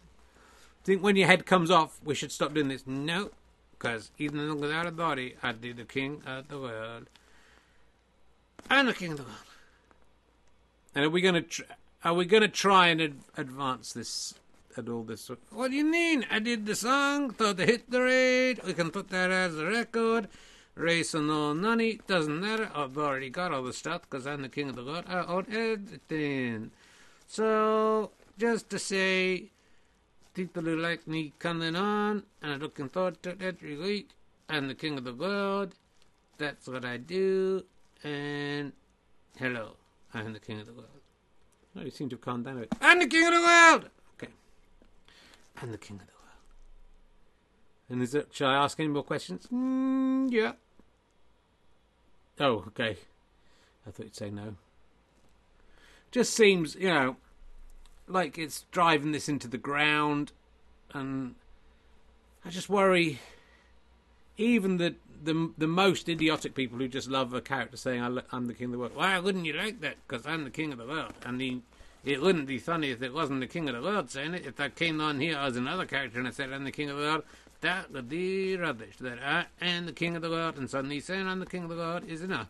Think 0.84 1.02
when 1.02 1.16
your 1.16 1.26
head 1.26 1.46
comes 1.46 1.70
off, 1.70 1.98
we 2.04 2.14
should 2.14 2.30
stop 2.30 2.54
doing 2.54 2.68
this? 2.68 2.86
No, 2.86 3.30
because 3.72 4.10
even 4.18 4.60
without 4.60 4.86
a 4.86 4.92
body, 4.92 5.34
I'd 5.42 5.60
be 5.60 5.72
the 5.72 5.84
king 5.84 6.22
of 6.26 6.48
the 6.48 6.58
world. 6.58 7.08
I'm 8.70 8.86
the 8.86 8.94
king 8.94 9.12
of 9.12 9.18
the 9.18 9.24
world. 9.24 9.36
And 10.94 11.04
are 11.04 11.10
we 11.10 11.20
going 11.20 11.34
to 11.34 11.42
tr- 11.42 11.62
are 12.04 12.14
we 12.14 12.24
going 12.24 12.42
to 12.42 12.48
try 12.48 12.86
and 12.88 13.00
ad- 13.00 13.20
advance 13.36 13.92
this 13.92 14.34
at 14.78 14.88
all 14.88 15.02
this. 15.02 15.30
What 15.50 15.70
do 15.70 15.76
you 15.76 15.84
mean? 15.84 16.26
I 16.30 16.38
did 16.38 16.66
the 16.66 16.74
song, 16.74 17.30
thought 17.30 17.56
they 17.56 17.66
hit 17.66 17.90
the 17.90 18.02
rate. 18.02 18.64
We 18.64 18.74
can 18.74 18.90
put 18.90 19.08
that 19.10 19.30
as 19.30 19.58
a 19.58 19.66
record. 19.66 20.28
Race 20.74 21.14
or 21.14 21.22
no 21.22 21.54
money, 21.54 22.00
doesn't 22.06 22.40
matter. 22.40 22.70
I've 22.74 22.98
already 22.98 23.30
got 23.30 23.52
all 23.52 23.62
the 23.62 23.72
stuff 23.72 24.02
because 24.02 24.26
I'm 24.26 24.42
the 24.42 24.48
king 24.48 24.68
of 24.68 24.76
the 24.76 24.84
world. 24.84 25.04
I 25.08 25.24
own 25.24 25.46
everything. 25.50 26.70
So, 27.26 28.10
just 28.38 28.68
to 28.70 28.78
say, 28.78 29.50
people 30.34 30.62
who 30.62 30.76
like 30.76 31.08
me 31.08 31.32
coming 31.38 31.74
on 31.74 32.24
and 32.42 32.52
are 32.52 32.58
looking 32.58 32.90
forward 32.90 33.22
to 33.22 33.30
it 33.30 33.42
every 33.42 33.76
week, 33.76 34.10
I'm 34.50 34.68
the 34.68 34.74
king 34.74 34.98
of 34.98 35.04
the 35.04 35.14
world. 35.14 35.74
That's 36.36 36.68
what 36.68 36.84
I 36.84 36.98
do. 36.98 37.64
And 38.04 38.72
hello, 39.38 39.76
I'm 40.12 40.34
the 40.34 40.40
king 40.40 40.60
of 40.60 40.66
the 40.66 40.74
world. 40.74 40.90
Oh, 41.74 41.82
you 41.82 41.90
seem 41.90 42.08
to 42.10 42.16
have 42.16 42.20
calmed 42.20 42.44
down 42.44 42.58
a 42.58 42.60
bit. 42.60 42.74
I'm 42.80 42.98
the 42.98 43.06
king 43.06 43.26
of 43.26 43.32
the 43.32 43.40
world! 43.40 43.90
And 45.60 45.72
the 45.72 45.78
king 45.78 45.96
of 45.96 46.06
the 46.06 46.12
world. 46.12 46.26
And 47.88 48.02
is 48.02 48.14
it? 48.14 48.28
Shall 48.32 48.48
I 48.48 48.56
ask 48.56 48.78
any 48.78 48.88
more 48.88 49.02
questions? 49.02 49.46
Mm, 49.52 50.30
yeah. 50.30 50.52
Oh, 52.38 52.64
okay. 52.68 52.96
I 53.86 53.90
thought 53.90 54.04
you'd 54.04 54.16
say 54.16 54.30
no. 54.30 54.56
Just 56.10 56.34
seems, 56.34 56.74
you 56.74 56.88
know, 56.88 57.16
like 58.08 58.38
it's 58.38 58.64
driving 58.70 59.12
this 59.12 59.28
into 59.28 59.48
the 59.48 59.58
ground, 59.58 60.32
and 60.92 61.34
I 62.44 62.50
just 62.50 62.68
worry. 62.68 63.20
Even 64.38 64.76
the 64.76 64.96
the 65.22 65.52
the 65.56 65.66
most 65.66 66.08
idiotic 66.08 66.54
people 66.54 66.78
who 66.78 66.88
just 66.88 67.08
love 67.08 67.32
a 67.32 67.40
character 67.40 67.76
saying 67.76 68.02
I'm 68.30 68.46
the 68.46 68.54
king 68.54 68.66
of 68.66 68.72
the 68.72 68.78
world. 68.78 68.94
Why 68.94 69.18
wouldn't 69.18 69.46
you 69.46 69.54
like 69.54 69.80
that? 69.80 69.96
Because 70.06 70.26
I'm 70.26 70.44
the 70.44 70.50
king 70.50 70.72
of 70.72 70.78
the 70.78 70.86
world. 70.86 71.14
And 71.24 71.40
the 71.40 71.60
it 72.06 72.22
wouldn't 72.22 72.46
be 72.46 72.58
funny 72.58 72.92
if 72.92 73.02
it 73.02 73.12
wasn't 73.12 73.40
the 73.40 73.48
King 73.48 73.68
of 73.68 73.74
the 73.74 73.82
World 73.82 74.10
saying 74.10 74.32
it. 74.34 74.46
If 74.46 74.60
I 74.60 74.68
came 74.68 75.00
on 75.00 75.18
here 75.18 75.36
as 75.36 75.56
another 75.56 75.84
character 75.84 76.20
and 76.20 76.28
I 76.28 76.30
said 76.30 76.52
I'm 76.52 76.62
the 76.62 76.70
King 76.70 76.88
of 76.88 76.96
the 76.96 77.02
World, 77.02 77.24
that 77.62 77.90
would 77.90 78.08
be 78.08 78.56
rubbish. 78.56 78.96
That 79.00 79.18
I 79.20 79.46
am 79.60 79.86
the 79.86 79.92
King 79.92 80.14
of 80.14 80.22
the 80.22 80.30
World 80.30 80.56
and 80.56 80.70
suddenly 80.70 81.00
saying 81.00 81.26
I'm 81.26 81.40
the 81.40 81.46
King 81.46 81.64
of 81.64 81.70
the 81.70 81.76
World 81.76 82.04
is 82.06 82.22
enough. 82.22 82.48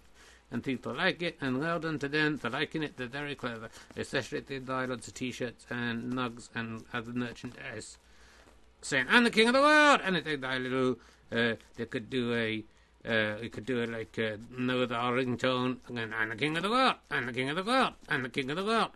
And 0.52 0.62
people 0.62 0.94
like 0.94 1.22
it, 1.22 1.38
and 1.40 1.58
well 1.58 1.80
done 1.80 1.98
to 2.00 2.08
them 2.08 2.36
for 2.36 2.50
liking 2.50 2.82
it. 2.82 2.98
They're 2.98 3.08
very 3.08 3.34
clever, 3.34 3.70
especially 3.96 4.38
if 4.38 4.46
they 4.46 4.58
buy 4.58 4.84
lots 4.84 5.08
of 5.08 5.14
t-shirts 5.14 5.66
and 5.70 6.12
nugs 6.12 6.50
and 6.54 6.84
other 6.92 7.12
merchandise 7.12 7.96
saying 8.82 9.06
I'm 9.08 9.24
the 9.24 9.30
King 9.30 9.48
of 9.48 9.54
the 9.54 9.62
World. 9.62 10.02
And 10.04 10.18
if 10.18 10.24
they 10.24 10.36
buy 10.36 10.56
a 10.56 10.58
little, 10.60 10.98
uh, 11.32 11.54
they 11.76 11.86
could 11.86 12.10
do 12.10 12.34
a 12.34 12.62
uh, 13.08 13.36
we 13.40 13.48
could 13.48 13.64
do 13.64 13.80
it 13.80 13.88
like 13.90 14.18
uh, 14.18 14.36
know 14.50 14.84
the 14.84 14.94
ringtone, 14.94 15.78
and 15.88 16.14
I'm 16.14 16.28
the 16.28 16.36
king 16.36 16.56
of 16.56 16.62
the 16.64 16.70
world, 16.70 16.96
I'm 17.10 17.26
the 17.26 17.32
king 17.32 17.48
of 17.48 17.56
the 17.56 17.62
world, 17.62 17.94
I'm 18.08 18.24
the 18.24 18.28
king 18.28 18.50
of 18.50 18.56
the 18.56 18.64
world. 18.64 18.90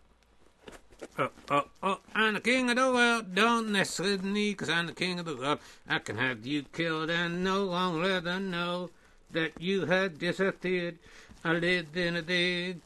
Oh, 1.18 1.30
oh, 1.50 1.64
oh, 1.82 1.98
I'm 2.14 2.34
the 2.34 2.40
king 2.40 2.68
of 2.68 2.76
the 2.76 2.92
world. 2.92 3.34
Don't 3.34 3.72
mess 3.72 3.98
with 3.98 4.22
me, 4.22 4.52
cause 4.54 4.68
I'm 4.68 4.86
the 4.86 4.92
king 4.92 5.18
of 5.18 5.24
the 5.24 5.36
world. 5.36 5.60
I 5.88 5.98
can 5.98 6.18
have 6.18 6.44
you 6.46 6.64
killed 6.64 7.08
and 7.08 7.42
no 7.42 7.66
one 7.66 8.04
ever 8.04 8.38
know 8.38 8.90
that 9.30 9.52
you 9.58 9.86
had 9.86 10.18
disappeared. 10.18 10.98
I 11.42 11.52
lived 11.52 11.96
in 11.96 12.16
a 12.16 12.22
big 12.22 12.80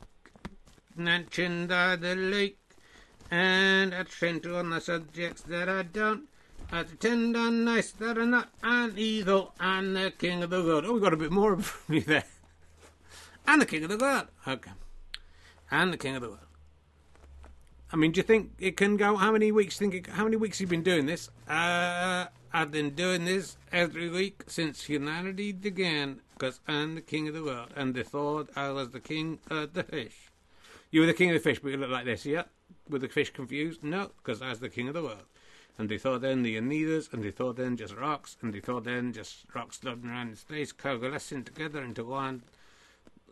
mansion 0.95 1.67
by 1.67 1.97
the 1.97 2.15
lake, 2.15 2.59
and 3.31 3.93
I 3.93 4.05
trained 4.05 4.47
all 4.47 4.63
my 4.63 4.79
subjects 4.79 5.43
that 5.43 5.69
I 5.69 5.83
don't. 5.83 6.29
I 6.71 6.85
pretend 6.85 7.37
I'm 7.37 7.65
nice, 7.65 7.91
that 7.93 8.17
I'm 8.17 8.31
not. 8.31 8.51
I'm 8.63 8.95
evil. 8.97 9.55
I'm 9.59 9.95
the 9.95 10.13
king 10.13 10.43
of 10.43 10.51
the 10.51 10.63
world. 10.63 10.85
Oh, 10.87 10.95
we 10.95 11.01
got 11.01 11.13
a 11.13 11.17
bit 11.17 11.33
more 11.33 11.53
of 11.53 11.83
me 11.89 12.01
there. 12.01 12.25
I'm 13.47 13.59
the 13.59 13.67
king 13.67 13.83
of 13.85 13.91
the 13.91 13.99
world. 13.99 14.29
Okay. 14.47 14.71
I'm 15.71 15.91
the 15.91 15.97
king 15.97 16.15
of 16.17 16.23
the 16.23 16.29
world. 16.29 16.54
I 17.93 17.97
mean, 17.97 18.13
do 18.13 18.19
you 18.19 18.25
think 18.25 18.53
it 18.59 18.77
can 18.77 18.97
go? 18.97 19.17
How 19.17 19.31
many 19.33 19.53
weeks? 19.53 19.79
Think 19.79 19.95
it, 19.95 20.07
how 20.09 20.25
many 20.25 20.37
weeks 20.37 20.61
you've 20.61 20.73
you 20.73 20.79
been 20.79 20.83
doing 20.83 21.07
this? 21.07 21.29
Uh, 21.49 22.27
I've 22.53 22.71
been 22.71 22.91
doing 22.91 23.25
this 23.25 23.57
every 23.73 24.09
week 24.09 24.45
since 24.47 24.85
humanity 24.85 25.53
began. 25.53 26.21
because 26.35 26.61
I'm 26.67 26.95
the 26.95 27.01
king 27.01 27.29
of 27.29 27.35
the 27.35 27.43
world. 27.43 27.71
And 27.77 27.95
they 27.95 28.03
thought 28.03 28.51
I 28.57 28.71
was 28.71 28.91
the 28.91 29.01
king 29.01 29.39
of 29.51 29.73
the 29.75 29.83
fish. 29.83 30.31
You 30.91 31.01
were 31.01 31.07
the 31.07 31.15
king 31.15 31.31
of 31.31 31.35
the 31.35 31.41
fish, 31.41 31.59
but 31.59 31.71
you 31.71 31.77
look 31.77 31.91
like 31.91 32.05
this, 32.05 32.25
yeah? 32.25 32.45
Were 32.89 32.99
the 32.99 33.09
fish 33.09 33.31
confused? 33.31 33.83
No, 33.83 34.11
because 34.19 34.43
I 34.43 34.51
was 34.51 34.61
the 34.61 34.69
king 34.69 34.89
of 34.89 34.95
the 34.95 35.03
world. 35.03 35.27
And 35.77 35.89
they 35.89 35.99
thought 35.99 36.21
then 36.21 36.43
the 36.43 36.57
Anitas, 36.57 37.13
and 37.13 37.25
they 37.25 37.33
thought 37.33 37.57
then 37.57 37.77
just 37.77 37.97
rocks, 37.97 38.37
and 38.41 38.55
they 38.55 38.61
thought 38.61 38.85
then 38.85 39.13
just 39.13 39.45
rocks 39.55 39.79
floating 39.79 40.09
around 40.09 40.29
in 40.29 40.37
space, 40.37 40.71
coalescing 40.71 41.43
together 41.43 41.83
into 41.83 42.05
one 42.05 42.43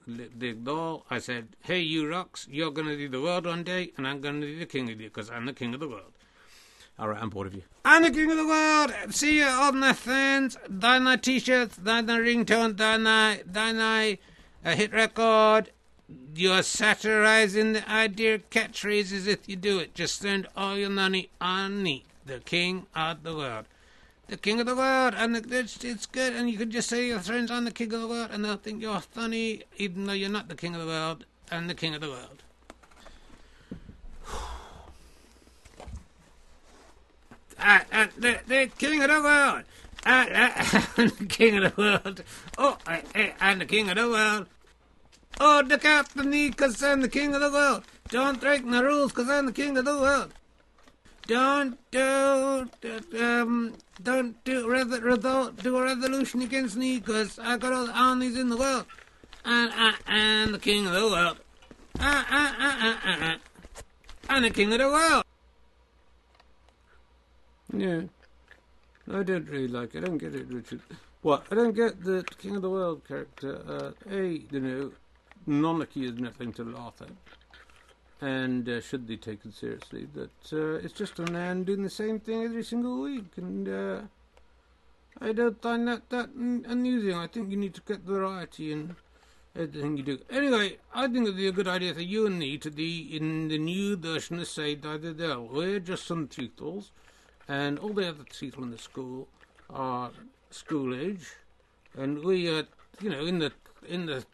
big 0.06 0.64
doll. 0.64 1.04
I 1.10 1.18
said, 1.18 1.48
hey, 1.60 1.80
you 1.80 2.08
rocks, 2.08 2.46
you're 2.50 2.70
going 2.70 2.88
to 2.88 2.96
do 2.96 3.08
the 3.08 3.20
world 3.20 3.46
one 3.46 3.64
day, 3.64 3.92
and 3.96 4.06
I'm 4.06 4.20
going 4.20 4.40
to 4.40 4.46
be 4.46 4.58
the 4.58 4.66
king 4.66 4.90
of 4.90 5.00
you, 5.00 5.08
because 5.08 5.30
I'm 5.30 5.46
the 5.46 5.52
king 5.52 5.74
of 5.74 5.80
the 5.80 5.88
world. 5.88 6.12
All 6.98 7.08
right, 7.08 7.20
I'm 7.22 7.30
bored 7.30 7.46
of 7.46 7.54
you. 7.54 7.62
I'm 7.84 8.02
the 8.02 8.10
king 8.10 8.30
of 8.30 8.36
the 8.36 8.46
world. 8.46 8.92
See 9.10 9.38
you 9.38 9.46
on 9.46 9.80
the 9.80 9.94
fans. 9.94 10.58
Dine 10.78 11.18
t-shirts, 11.18 11.76
dine 11.76 12.06
ringtone, 12.06 12.76
dine, 12.76 13.40
dine 13.50 14.18
a 14.64 14.76
hit 14.76 14.92
record. 14.92 15.70
You're 16.34 16.62
satirizing 16.62 17.72
the 17.72 17.90
idea 17.90 18.34
of 18.34 18.50
catchphrases 18.50 19.26
if 19.26 19.48
you 19.48 19.56
do 19.56 19.78
it. 19.78 19.94
Just 19.94 20.20
spend 20.20 20.46
all 20.54 20.76
your 20.76 20.90
money 20.90 21.30
on 21.40 21.82
me, 21.82 22.04
the 22.26 22.40
king 22.40 22.86
of 22.94 23.22
the 23.22 23.34
world. 23.34 23.64
The 24.28 24.36
king 24.36 24.60
of 24.60 24.66
the 24.66 24.76
world, 24.76 25.14
and 25.16 25.36
it's, 25.36 25.84
it's 25.84 26.06
good, 26.06 26.34
and 26.34 26.48
you 26.48 26.56
can 26.56 26.70
just 26.70 26.88
say 26.88 27.06
your 27.06 27.20
friends, 27.20 27.50
I'm 27.50 27.64
the 27.64 27.70
king 27.70 27.92
of 27.92 28.00
the 28.00 28.08
world, 28.08 28.30
and 28.32 28.44
they'll 28.44 28.56
think 28.56 28.80
you're 28.80 29.00
funny, 29.00 29.62
even 29.76 30.06
though 30.06 30.12
you're 30.14 30.30
not 30.30 30.48
the 30.48 30.54
king 30.54 30.74
of 30.74 30.80
the 30.80 30.86
world, 30.86 31.26
and 31.50 31.68
the 31.68 31.74
king 31.74 31.94
of 31.94 32.00
the 32.00 32.08
world. 32.08 32.42
uh, 37.58 37.80
uh, 37.92 38.06
the, 38.18 38.40
the 38.46 38.70
king 38.78 39.02
of 39.02 39.10
the 39.10 39.22
world. 39.22 39.64
Uh, 40.04 40.26
uh, 40.32 40.88
the 40.96 41.26
king 41.28 41.58
of 41.58 41.76
the 41.76 41.80
world. 41.80 42.24
Oh, 42.58 42.76
uh, 42.88 42.98
uh, 43.14 43.26
I'm 43.40 43.60
the 43.60 43.66
king 43.66 43.88
of 43.88 43.94
the 43.96 44.08
world. 44.08 44.48
Oh, 45.38 45.62
look 45.64 45.84
out 45.84 46.08
for 46.08 46.24
me, 46.24 46.48
because 46.48 46.82
I'm 46.82 47.02
the 47.02 47.08
king 47.08 47.36
of 47.36 47.40
the 47.40 47.52
world. 47.52 47.84
Don't 48.08 48.40
break 48.40 48.64
my 48.64 48.80
rules, 48.80 49.12
because 49.12 49.28
I'm 49.28 49.46
the 49.46 49.52
king 49.52 49.78
of 49.78 49.84
the 49.84 49.96
world. 49.96 50.32
Don't 51.26 51.78
do, 51.90 52.68
um, 53.20 53.74
don't 54.02 54.44
do, 54.44 54.66
revo- 54.66 55.62
do 55.62 55.76
a 55.76 55.82
revolution 55.82 56.42
against 56.42 56.76
me, 56.76 56.98
because 56.98 57.38
I 57.38 57.56
got 57.56 57.72
all 57.72 57.86
the 57.86 57.92
armies 57.92 58.36
in 58.36 58.48
the 58.48 58.56
world. 58.56 58.86
And 59.44 59.70
I 59.74 59.94
am 60.06 60.52
the 60.52 60.58
king 60.58 60.86
of 60.86 60.92
the 60.92 61.06
world. 61.06 61.38
Uh. 61.98 63.36
I'm 64.28 64.42
the 64.42 64.50
king 64.50 64.72
of 64.72 64.78
the 64.78 64.88
world. 64.88 65.24
Yeah. 67.72 68.02
I 69.10 69.22
don't 69.22 69.48
really 69.48 69.68
like 69.68 69.94
it. 69.94 70.04
I 70.04 70.06
don't 70.06 70.18
get 70.18 70.34
it, 70.34 70.46
Richard. 70.48 70.80
What? 71.22 71.46
I 71.50 71.54
don't 71.54 71.74
get 71.74 72.02
the 72.02 72.24
King 72.38 72.56
of 72.56 72.62
the 72.62 72.70
World 72.70 73.02
character. 73.06 73.62
Uh, 73.68 73.92
a, 74.10 74.42
you 74.50 74.60
know, 74.60 74.92
monarchy 75.46 76.04
is 76.04 76.18
nothing 76.18 76.52
to 76.54 76.64
laugh 76.64 76.94
at. 77.00 77.08
And 78.22 78.68
uh, 78.68 78.80
should 78.80 79.06
be 79.06 79.16
taken 79.16 79.52
seriously. 79.52 80.06
That 80.14 80.52
uh, 80.52 80.84
it's 80.84 80.94
just 80.94 81.18
a 81.18 81.30
man 81.30 81.64
doing 81.64 81.82
the 81.82 81.90
same 81.90 82.20
thing 82.20 82.44
every 82.44 82.62
single 82.62 83.02
week. 83.02 83.36
And 83.36 83.68
uh, 83.68 84.00
I 85.20 85.32
don't 85.32 85.60
find 85.60 85.88
that 85.88 86.08
that 86.10 86.30
amusing. 86.34 87.14
I 87.14 87.26
think 87.26 87.50
you 87.50 87.56
need 87.56 87.74
to 87.74 87.82
get 87.82 88.00
variety 88.00 88.72
in 88.72 88.96
everything 89.56 89.96
you 89.96 90.04
do. 90.04 90.18
Anyway, 90.30 90.78
I 90.94 91.08
think 91.08 91.24
it'd 91.24 91.36
be 91.36 91.48
a 91.48 91.52
good 91.52 91.68
idea 91.68 91.94
for 91.94 92.00
you 92.00 92.26
and 92.26 92.38
me 92.38 92.58
to 92.58 92.70
be 92.70 93.16
in 93.16 93.48
the 93.48 93.58
new 93.58 93.96
version 93.96 94.38
of 94.38 94.46
Saved 94.46 94.82
by 94.82 94.96
the 94.96 95.48
We're 95.50 95.80
just 95.80 96.06
some 96.06 96.28
truthfuls 96.28 96.92
and 97.48 97.78
all 97.78 97.92
the 97.92 98.08
other 98.08 98.24
people 98.38 98.62
in 98.62 98.70
the 98.70 98.78
school 98.78 99.28
are 99.70 100.10
school 100.50 100.94
age, 100.94 101.26
and 101.96 102.22
we 102.24 102.48
are, 102.48 102.64
you 103.00 103.10
know, 103.10 103.24
in 103.24 103.38
the 103.38 103.52
in 103.88 104.06
the 104.06 104.24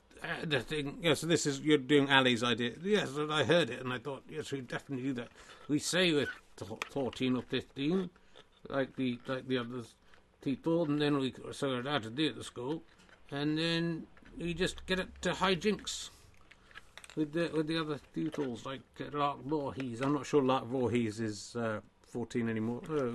the 0.44 0.94
this 1.22 1.46
is 1.46 1.60
you're 1.60 1.78
doing 1.78 2.10
Ali's 2.10 2.42
idea. 2.42 2.72
Yes, 2.82 3.10
I 3.30 3.44
heard 3.44 3.70
it, 3.70 3.80
and 3.80 3.92
I 3.92 3.98
thought, 3.98 4.22
yes, 4.28 4.52
we 4.52 4.60
definitely 4.60 5.06
do 5.06 5.12
that. 5.14 5.28
We 5.68 5.78
say 5.78 6.12
we're 6.12 6.28
fourteen 6.90 7.36
or 7.36 7.42
fifteen, 7.42 8.10
like 8.68 8.96
the 8.96 9.18
like 9.26 9.46
the 9.46 9.58
others 9.58 9.94
people, 10.42 10.84
and 10.84 11.00
then 11.00 11.18
we 11.18 11.34
so 11.52 11.68
we're 11.68 11.80
allowed 11.80 12.02
to 12.04 12.10
do 12.10 12.26
it 12.26 12.30
at 12.30 12.36
the 12.36 12.44
school, 12.44 12.82
and 13.30 13.58
then 13.58 14.06
we 14.38 14.54
just 14.54 14.86
get 14.86 14.98
it 15.00 15.08
to 15.22 15.30
hijinks 15.30 16.10
with 17.16 17.32
the 17.32 17.50
with 17.54 17.66
the 17.66 17.78
other 17.78 18.00
pupils, 18.14 18.64
like 18.66 18.82
uh, 19.00 19.16
Lark 19.16 19.44
Voorhees. 19.44 20.00
I'm 20.00 20.12
not 20.12 20.26
sure 20.26 20.42
Lark 20.42 20.66
Voorhees 20.66 21.20
is. 21.20 21.56
Uh, 21.56 21.80
14 22.08 22.48
anymore. 22.48 22.80
Oh. 22.90 23.14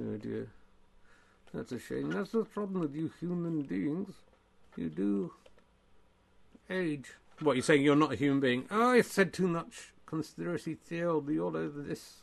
oh 0.00 0.16
dear. 0.16 0.48
That's 1.54 1.72
a 1.72 1.78
shame. 1.78 2.10
That's 2.10 2.32
the 2.32 2.44
problem 2.44 2.80
with 2.80 2.94
you 2.94 3.10
human 3.20 3.62
beings. 3.62 4.14
You 4.76 4.90
do 4.90 5.32
age. 6.70 7.12
What, 7.40 7.56
you're 7.56 7.62
saying 7.62 7.82
you're 7.82 7.96
not 7.96 8.12
a 8.12 8.16
human 8.16 8.40
being? 8.40 8.66
Oh, 8.70 8.90
I 8.90 9.00
said 9.02 9.32
too 9.32 9.48
much. 9.48 9.92
Conspiracy 10.06 10.74
theory 10.74 11.38
all 11.38 11.56
over 11.56 11.82
this. 11.82 12.18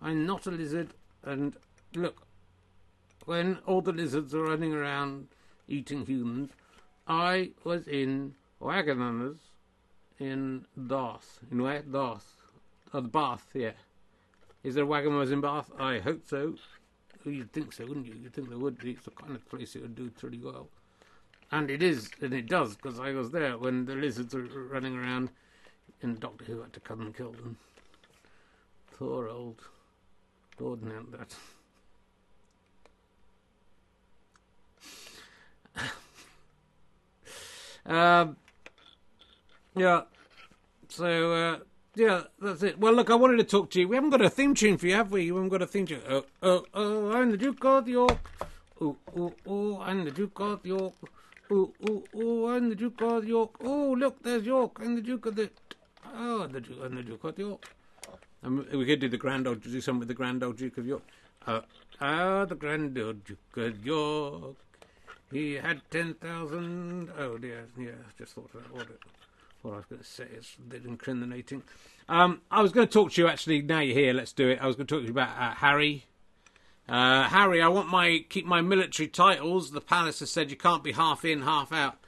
I'm 0.00 0.26
not 0.26 0.46
a 0.46 0.50
lizard, 0.50 0.92
and 1.24 1.56
look, 1.94 2.26
when 3.24 3.58
all 3.66 3.80
the 3.80 3.92
lizards 3.92 4.34
are 4.34 4.42
running 4.42 4.74
around 4.74 5.28
eating 5.68 6.04
humans, 6.04 6.50
I 7.08 7.52
was 7.64 7.88
in 7.88 8.34
Wagamama's 8.60 9.38
in 10.18 10.66
Bath. 10.76 11.38
In 11.50 11.62
where? 11.62 11.82
Bath. 11.82 12.26
Oh, 12.92 13.00
the 13.00 13.08
Bath, 13.08 13.46
yeah. 13.54 13.72
Is 14.62 14.74
there 14.74 14.86
Wagamama's 14.86 15.32
in 15.32 15.40
Bath? 15.40 15.70
I 15.78 15.98
hope 15.98 16.22
so. 16.26 16.54
You'd 17.24 17.52
think 17.52 17.72
so, 17.72 17.86
wouldn't 17.86 18.06
you? 18.06 18.14
You'd 18.14 18.34
think 18.34 18.48
there 18.48 18.58
would 18.58 18.78
be. 18.78 18.92
It's 18.92 19.04
the 19.04 19.10
kind 19.10 19.34
of 19.34 19.48
place 19.48 19.74
it 19.74 19.82
would 19.82 19.96
do 19.96 20.10
pretty 20.10 20.38
well. 20.38 20.68
And 21.52 21.70
it 21.70 21.82
is, 21.82 22.10
and 22.20 22.34
it 22.34 22.48
does, 22.48 22.74
because 22.74 22.98
I 22.98 23.12
was 23.12 23.30
there 23.30 23.56
when 23.56 23.86
the 23.86 23.94
lizards 23.94 24.34
were 24.34 24.42
running 24.42 24.96
around, 24.96 25.30
and 26.02 26.18
Doctor 26.18 26.44
Who 26.44 26.60
had 26.60 26.72
to 26.72 26.80
come 26.80 27.00
and 27.00 27.16
kill 27.16 27.32
them. 27.32 27.56
Poor 28.98 29.28
old 29.28 29.62
Gordon 30.58 30.92
out 30.96 31.12
that. 31.12 31.36
um, 37.86 38.36
yeah, 39.76 40.02
so 40.88 41.32
uh, 41.32 41.58
yeah, 41.94 42.22
that's 42.40 42.62
it. 42.62 42.78
Well, 42.78 42.94
look, 42.94 43.10
I 43.10 43.14
wanted 43.14 43.36
to 43.36 43.44
talk 43.44 43.70
to 43.70 43.80
you. 43.80 43.88
We 43.88 43.96
haven't 43.96 44.10
got 44.10 44.22
a 44.22 44.30
theme 44.30 44.54
tune 44.54 44.78
for 44.78 44.86
you, 44.86 44.94
have 44.94 45.12
we? 45.12 45.30
We 45.30 45.36
haven't 45.36 45.50
got 45.50 45.62
a 45.62 45.66
theme 45.66 45.86
tune. 45.86 46.02
Oh, 46.08 46.24
oh, 46.42 46.64
oh, 46.74 47.12
I'm 47.12 47.30
the 47.30 47.36
Duke 47.36 47.64
of 47.64 47.86
York. 47.86 48.18
Oh, 48.80 48.96
oh, 49.16 49.32
oh, 49.46 49.80
I'm 49.80 50.04
the 50.04 50.10
Duke 50.10 50.40
of 50.40 50.66
York. 50.66 50.94
Oh, 51.50 51.72
oh, 51.88 52.02
oh, 52.14 52.48
I'm 52.48 52.68
the 52.68 52.74
Duke 52.74 53.00
of 53.02 53.26
York. 53.26 53.50
Oh, 53.62 53.94
look, 53.98 54.22
there's 54.22 54.44
York. 54.44 54.78
I'm 54.80 54.96
the 54.96 55.00
Duke 55.00 55.26
of 55.26 55.36
the. 55.36 55.50
Oh, 56.14 56.46
the 56.46 56.60
Duke, 56.60 56.78
I'm 56.84 56.96
the 56.96 57.02
Duke 57.02 57.24
of 57.24 57.38
York. 57.38 57.72
And 58.42 58.66
we 58.66 58.84
could 58.84 59.00
do 59.00 59.08
the 59.08 59.16
Grand 59.16 59.46
Old, 59.46 59.62
do 59.62 59.80
something 59.80 60.00
with 60.00 60.08
the 60.08 60.14
Grand 60.14 60.42
Old 60.42 60.56
Duke 60.56 60.78
of 60.78 60.86
York. 60.86 61.02
Uh, 61.46 61.60
ah, 62.00 62.44
the 62.44 62.54
Grand 62.54 62.98
Old 62.98 63.24
Duke 63.24 63.56
of 63.56 63.84
York. 63.84 64.56
He 65.32 65.54
had 65.54 65.82
10,000. 65.90 67.10
Oh, 67.18 67.38
dear. 67.38 67.66
Yeah, 67.78 67.90
just 68.18 68.34
thought 68.34 68.50
of 68.54 68.62
that. 68.62 68.74
What 68.74 68.88
what 69.62 69.74
I 69.74 69.76
was 69.78 69.86
going 69.86 70.02
to 70.02 70.06
say 70.06 70.26
is 70.32 70.56
incriminating. 70.84 71.62
Um, 72.08 72.42
I 72.50 72.62
was 72.62 72.72
going 72.72 72.86
to 72.86 72.92
talk 72.92 73.12
to 73.12 73.20
you 73.20 73.26
actually. 73.28 73.62
Now 73.62 73.80
you're 73.80 73.96
here, 73.96 74.12
let's 74.12 74.32
do 74.32 74.48
it. 74.48 74.60
I 74.60 74.66
was 74.66 74.76
going 74.76 74.86
to 74.86 74.94
talk 74.94 75.02
to 75.02 75.06
you 75.06 75.12
about 75.12 75.36
uh, 75.36 75.54
Harry. 75.56 76.04
Uh, 76.88 77.24
Harry, 77.24 77.60
I 77.60 77.68
want 77.68 77.88
my 77.88 78.24
keep 78.28 78.46
my 78.46 78.60
military 78.60 79.08
titles. 79.08 79.72
The 79.72 79.80
palace 79.80 80.20
has 80.20 80.30
said 80.30 80.50
you 80.50 80.56
can't 80.56 80.84
be 80.84 80.92
half 80.92 81.24
in, 81.24 81.42
half 81.42 81.72
out. 81.72 81.98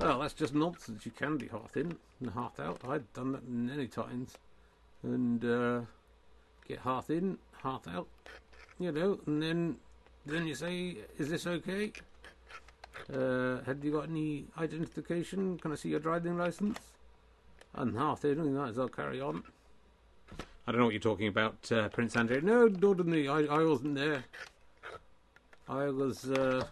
Well, 0.00 0.20
that's 0.20 0.34
just 0.34 0.54
nonsense. 0.54 1.04
You 1.04 1.12
can 1.12 1.38
be 1.38 1.48
half 1.48 1.76
in 1.76 1.96
and 2.20 2.30
half 2.30 2.60
out. 2.60 2.80
I've 2.86 3.12
done 3.14 3.32
that 3.32 3.48
many 3.48 3.88
times, 3.88 4.34
and 5.02 5.44
uh, 5.44 5.80
get 6.68 6.78
half 6.80 7.10
in, 7.10 7.38
half 7.62 7.88
out. 7.88 8.06
You 8.78 8.92
know, 8.92 9.18
and 9.26 9.42
then 9.42 9.76
then 10.24 10.46
you 10.46 10.54
say, 10.54 10.98
"Is 11.18 11.28
this 11.28 11.46
okay?" 11.46 11.92
Uh, 13.12 13.60
have 13.64 13.84
you 13.84 13.92
got 13.92 14.08
any 14.08 14.44
identification? 14.56 15.58
Can 15.58 15.72
I 15.72 15.74
see 15.74 15.88
your 15.88 16.00
driving 16.00 16.36
license? 16.36 16.78
And 17.74 17.96
half 17.96 18.20
they 18.20 18.34
doing 18.34 18.54
that, 18.54 18.78
I'll 18.78 18.88
carry 18.88 19.20
on. 19.20 19.42
I 20.68 20.70
don't 20.70 20.80
know 20.80 20.84
what 20.84 20.92
you're 20.92 21.00
talking 21.00 21.28
about, 21.28 21.72
uh, 21.72 21.88
Prince 21.88 22.14
Andrew. 22.14 22.42
No, 22.42 22.66
nor 22.66 22.94
did 22.94 23.06
me. 23.06 23.26
I, 23.26 23.38
I 23.38 23.64
wasn't 23.64 23.94
there. 23.94 24.22
I 25.66 25.86
was, 25.86 26.26
uh, 26.26 26.62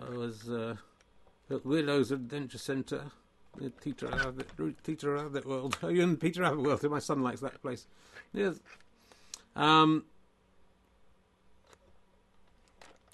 I 0.00 0.10
was, 0.10 0.48
uh, 0.48 0.76
at 1.50 1.66
Willow's 1.66 2.12
Adventure 2.12 2.58
Centre. 2.58 3.06
Peter 3.82 4.06
Rabbit, 4.06 4.46
Peter 4.84 5.14
Rabbit 5.14 5.44
World. 5.44 5.76
Are 5.82 5.90
you 5.90 6.02
in 6.02 6.16
Peter 6.18 6.42
Rabbit 6.42 6.62
World? 6.62 6.88
My 6.88 7.00
son 7.00 7.20
likes 7.20 7.40
that 7.40 7.60
place. 7.62 7.88
Yes. 8.32 8.60
Um, 9.56 10.04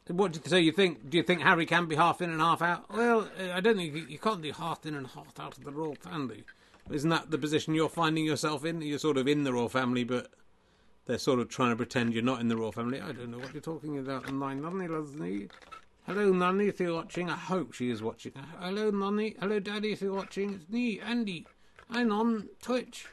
what 0.08 0.34
do 0.34 0.40
you, 0.44 0.50
so 0.50 0.56
you 0.56 0.72
think? 0.72 1.08
Do 1.08 1.16
you 1.16 1.22
think 1.22 1.40
Harry 1.40 1.64
can 1.64 1.86
be 1.86 1.96
half 1.96 2.20
in 2.20 2.28
and 2.28 2.42
half 2.42 2.60
out? 2.60 2.94
Well, 2.94 3.30
I 3.50 3.60
don't 3.62 3.78
think 3.78 3.94
you, 3.94 4.06
you 4.10 4.18
can't 4.18 4.42
be 4.42 4.50
half 4.50 4.84
in 4.84 4.94
and 4.94 5.06
half 5.06 5.40
out 5.40 5.56
of 5.56 5.64
the 5.64 5.72
royal 5.72 5.94
family. 5.94 6.44
Isn't 6.90 7.10
that 7.10 7.30
the 7.30 7.38
position 7.38 7.74
you're 7.74 7.88
finding 7.88 8.24
yourself 8.24 8.64
in? 8.64 8.80
You're 8.80 8.98
sort 8.98 9.16
of 9.16 9.26
in 9.26 9.44
the 9.44 9.52
royal 9.52 9.68
family, 9.68 10.04
but 10.04 10.30
they're 11.06 11.18
sort 11.18 11.40
of 11.40 11.48
trying 11.48 11.70
to 11.70 11.76
pretend 11.76 12.14
you're 12.14 12.22
not 12.22 12.40
in 12.40 12.48
the 12.48 12.56
royal 12.56 12.72
family. 12.72 13.00
I 13.00 13.12
don't 13.12 13.30
know 13.30 13.38
what 13.38 13.52
you're 13.52 13.60
talking 13.60 13.98
about. 13.98 14.32
Nine, 14.32 14.62
nothing, 14.62 14.88
Leslie. 14.88 15.48
Hello, 16.06 16.32
Nonny, 16.32 16.68
if 16.68 16.78
you're 16.78 16.94
watching. 16.94 17.28
I 17.28 17.34
hope 17.36 17.72
she 17.72 17.90
is 17.90 18.02
watching. 18.02 18.32
Hello, 18.60 18.90
Nonny. 18.90 19.34
Hello, 19.40 19.58
Daddy, 19.58 19.92
if 19.92 20.00
you're 20.00 20.14
watching. 20.14 20.54
It's 20.54 20.68
me, 20.68 21.00
Andy. 21.00 21.46
I'm 21.90 22.12
on 22.12 22.48
Twitch. 22.62 23.06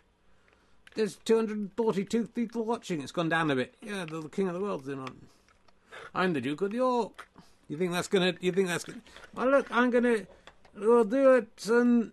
There's 0.96 1.16
242 1.26 2.28
people 2.28 2.66
watching. 2.66 3.02
It's 3.02 3.12
gone 3.12 3.30
down 3.30 3.50
a 3.50 3.56
bit. 3.56 3.76
Yeah, 3.82 4.06
the, 4.06 4.22
the 4.22 4.30
King 4.30 4.48
of 4.48 4.54
the 4.54 4.60
World's 4.60 4.88
in 4.88 5.00
on. 5.00 5.28
I'm 6.14 6.34
the 6.34 6.42
Duke 6.42 6.62
of 6.62 6.74
York. 6.74 7.28
You 7.68 7.78
think 7.78 7.94
that's 7.94 8.08
gonna? 8.08 8.36
You 8.40 8.52
think 8.52 8.68
that's 8.68 8.84
gonna? 8.84 9.02
Well, 9.34 9.50
look, 9.50 9.68
I'm 9.72 9.90
gonna. 9.90 10.28
We'll 10.76 11.04
do 11.04 11.36
it. 11.36 11.66
And 11.68 12.12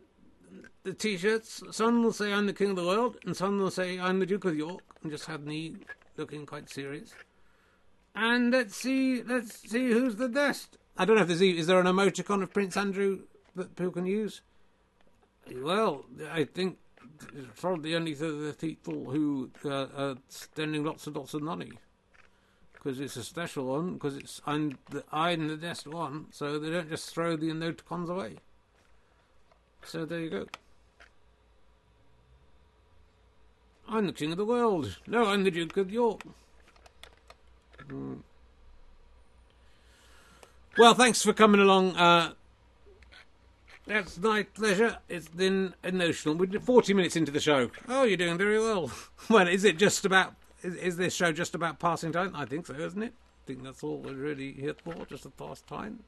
the 0.82 0.92
t-shirts. 0.92 1.62
Some 1.70 2.02
will 2.02 2.12
say 2.12 2.32
I'm 2.32 2.46
the 2.46 2.52
King 2.52 2.70
of 2.70 2.76
the 2.76 2.84
World, 2.84 3.16
and 3.24 3.36
some 3.36 3.58
will 3.58 3.70
say 3.70 3.98
I'm 3.98 4.18
the 4.18 4.26
Duke 4.26 4.44
of 4.44 4.56
York, 4.56 4.82
and 5.02 5.10
just 5.10 5.26
have 5.26 5.44
me 5.44 5.76
looking 6.16 6.46
quite 6.46 6.68
serious. 6.68 7.14
And 8.14 8.52
let's 8.52 8.76
see. 8.76 9.22
Let's 9.22 9.68
see 9.68 9.90
who's 9.90 10.16
the 10.16 10.28
best. 10.28 10.78
I 10.96 11.04
don't 11.04 11.16
know 11.16 11.22
if 11.22 11.28
there's. 11.28 11.42
Is 11.42 11.66
there 11.66 11.80
an 11.80 11.86
emoticon 11.86 12.42
of 12.42 12.52
Prince 12.52 12.76
Andrew 12.76 13.20
that 13.56 13.76
people 13.76 13.92
can 13.92 14.06
use? 14.06 14.42
Well, 15.54 16.04
I 16.30 16.44
think 16.44 16.78
it's 17.34 17.60
probably 17.60 17.94
only 17.94 18.14
the, 18.14 18.54
people 18.58 19.10
who 19.10 19.50
uh, 19.64 19.86
are 19.96 20.16
spending 20.28 20.84
lots 20.84 21.06
and 21.06 21.16
lots 21.16 21.34
of 21.34 21.42
money 21.42 21.72
because 22.72 23.00
it's 23.00 23.16
a 23.16 23.22
special 23.22 23.66
one 23.66 23.94
because 23.94 24.16
it's 24.16 24.40
I'm 24.46 24.78
the 24.90 25.04
I'm 25.12 25.48
the 25.48 25.56
best 25.56 25.86
one, 25.86 26.26
so 26.30 26.58
they 26.58 26.70
don't 26.70 26.88
just 26.88 27.12
throw 27.12 27.36
the 27.36 27.50
emoticons 27.50 28.08
away. 28.08 28.36
So 29.84 30.04
there 30.04 30.20
you 30.20 30.30
go. 30.30 30.46
I'm 33.90 34.06
the 34.06 34.12
king 34.12 34.30
of 34.30 34.38
the 34.38 34.44
world. 34.44 34.98
No, 35.06 35.26
I'm 35.26 35.42
the 35.42 35.50
Duke 35.50 35.76
of 35.76 35.90
York. 35.90 36.22
Mm. 37.88 38.20
Well, 40.78 40.94
thanks 40.94 41.22
for 41.22 41.32
coming 41.32 41.60
along. 41.60 41.96
Uh, 41.96 42.34
that's 43.86 44.16
my 44.18 44.44
pleasure. 44.44 44.98
It's 45.08 45.26
been 45.26 45.74
emotional. 45.82 46.36
We're 46.36 46.60
40 46.60 46.94
minutes 46.94 47.16
into 47.16 47.32
the 47.32 47.40
show. 47.40 47.72
Oh, 47.88 48.04
you're 48.04 48.16
doing 48.16 48.38
very 48.38 48.60
well. 48.60 48.92
well, 49.28 49.48
is 49.48 49.64
it 49.64 49.76
just 49.76 50.04
about. 50.04 50.34
Is, 50.62 50.76
is, 50.76 50.96
this 50.96 51.12
show 51.12 51.32
just 51.32 51.56
about 51.56 51.80
passing 51.80 52.12
time? 52.12 52.32
I 52.36 52.44
think 52.44 52.66
so, 52.66 52.74
isn't 52.74 53.02
it? 53.02 53.12
I 53.12 53.46
think 53.46 53.64
that's 53.64 53.82
all 53.82 53.98
we're 53.98 54.14
really 54.14 54.52
here 54.52 54.74
for, 54.74 54.94
just 55.06 55.24
to 55.24 55.30
pass 55.30 55.62
time. 55.62 56.04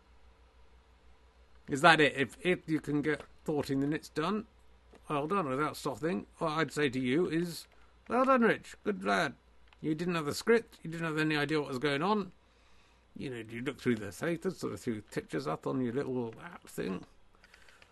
Is 1.69 1.81
that 1.81 2.01
it? 2.01 2.15
If, 2.17 2.37
if 2.43 2.69
you 2.69 2.79
can 2.79 3.03
get 3.03 3.23
14 3.45 3.81
minutes 3.81 4.09
done, 4.11 4.45
well 5.09 5.27
done 5.27 5.49
without 5.49 5.77
stopping. 5.77 6.27
What 6.39 6.53
I'd 6.53 6.73
say 6.73 6.89
to 6.89 7.01
you 7.01 7.27
is, 7.29 7.67
well 8.09 8.25
done, 8.25 8.43
Rich. 8.43 8.77
Good 8.85 9.05
lad. 9.05 9.35
You 9.81 9.95
didn't 9.95 10.15
have 10.15 10.27
the 10.27 10.35
script. 10.35 10.79
You 10.83 10.91
didn't 10.91 11.07
have 11.07 11.19
any 11.19 11.37
idea 11.37 11.61
what 11.61 11.69
was 11.69 11.79
going 11.79 12.03
on. 12.03 12.33
You 13.17 13.31
know, 13.31 13.43
you 13.49 13.63
look 13.63 13.81
through 13.81 13.97
the 13.97 14.13
status 14.13 14.63
or 14.65 14.77
through 14.77 15.03
pictures 15.13 15.47
up 15.47 15.67
on 15.67 15.81
your 15.81 15.93
little 15.93 16.33
app 16.43 16.67
thing. 16.69 17.05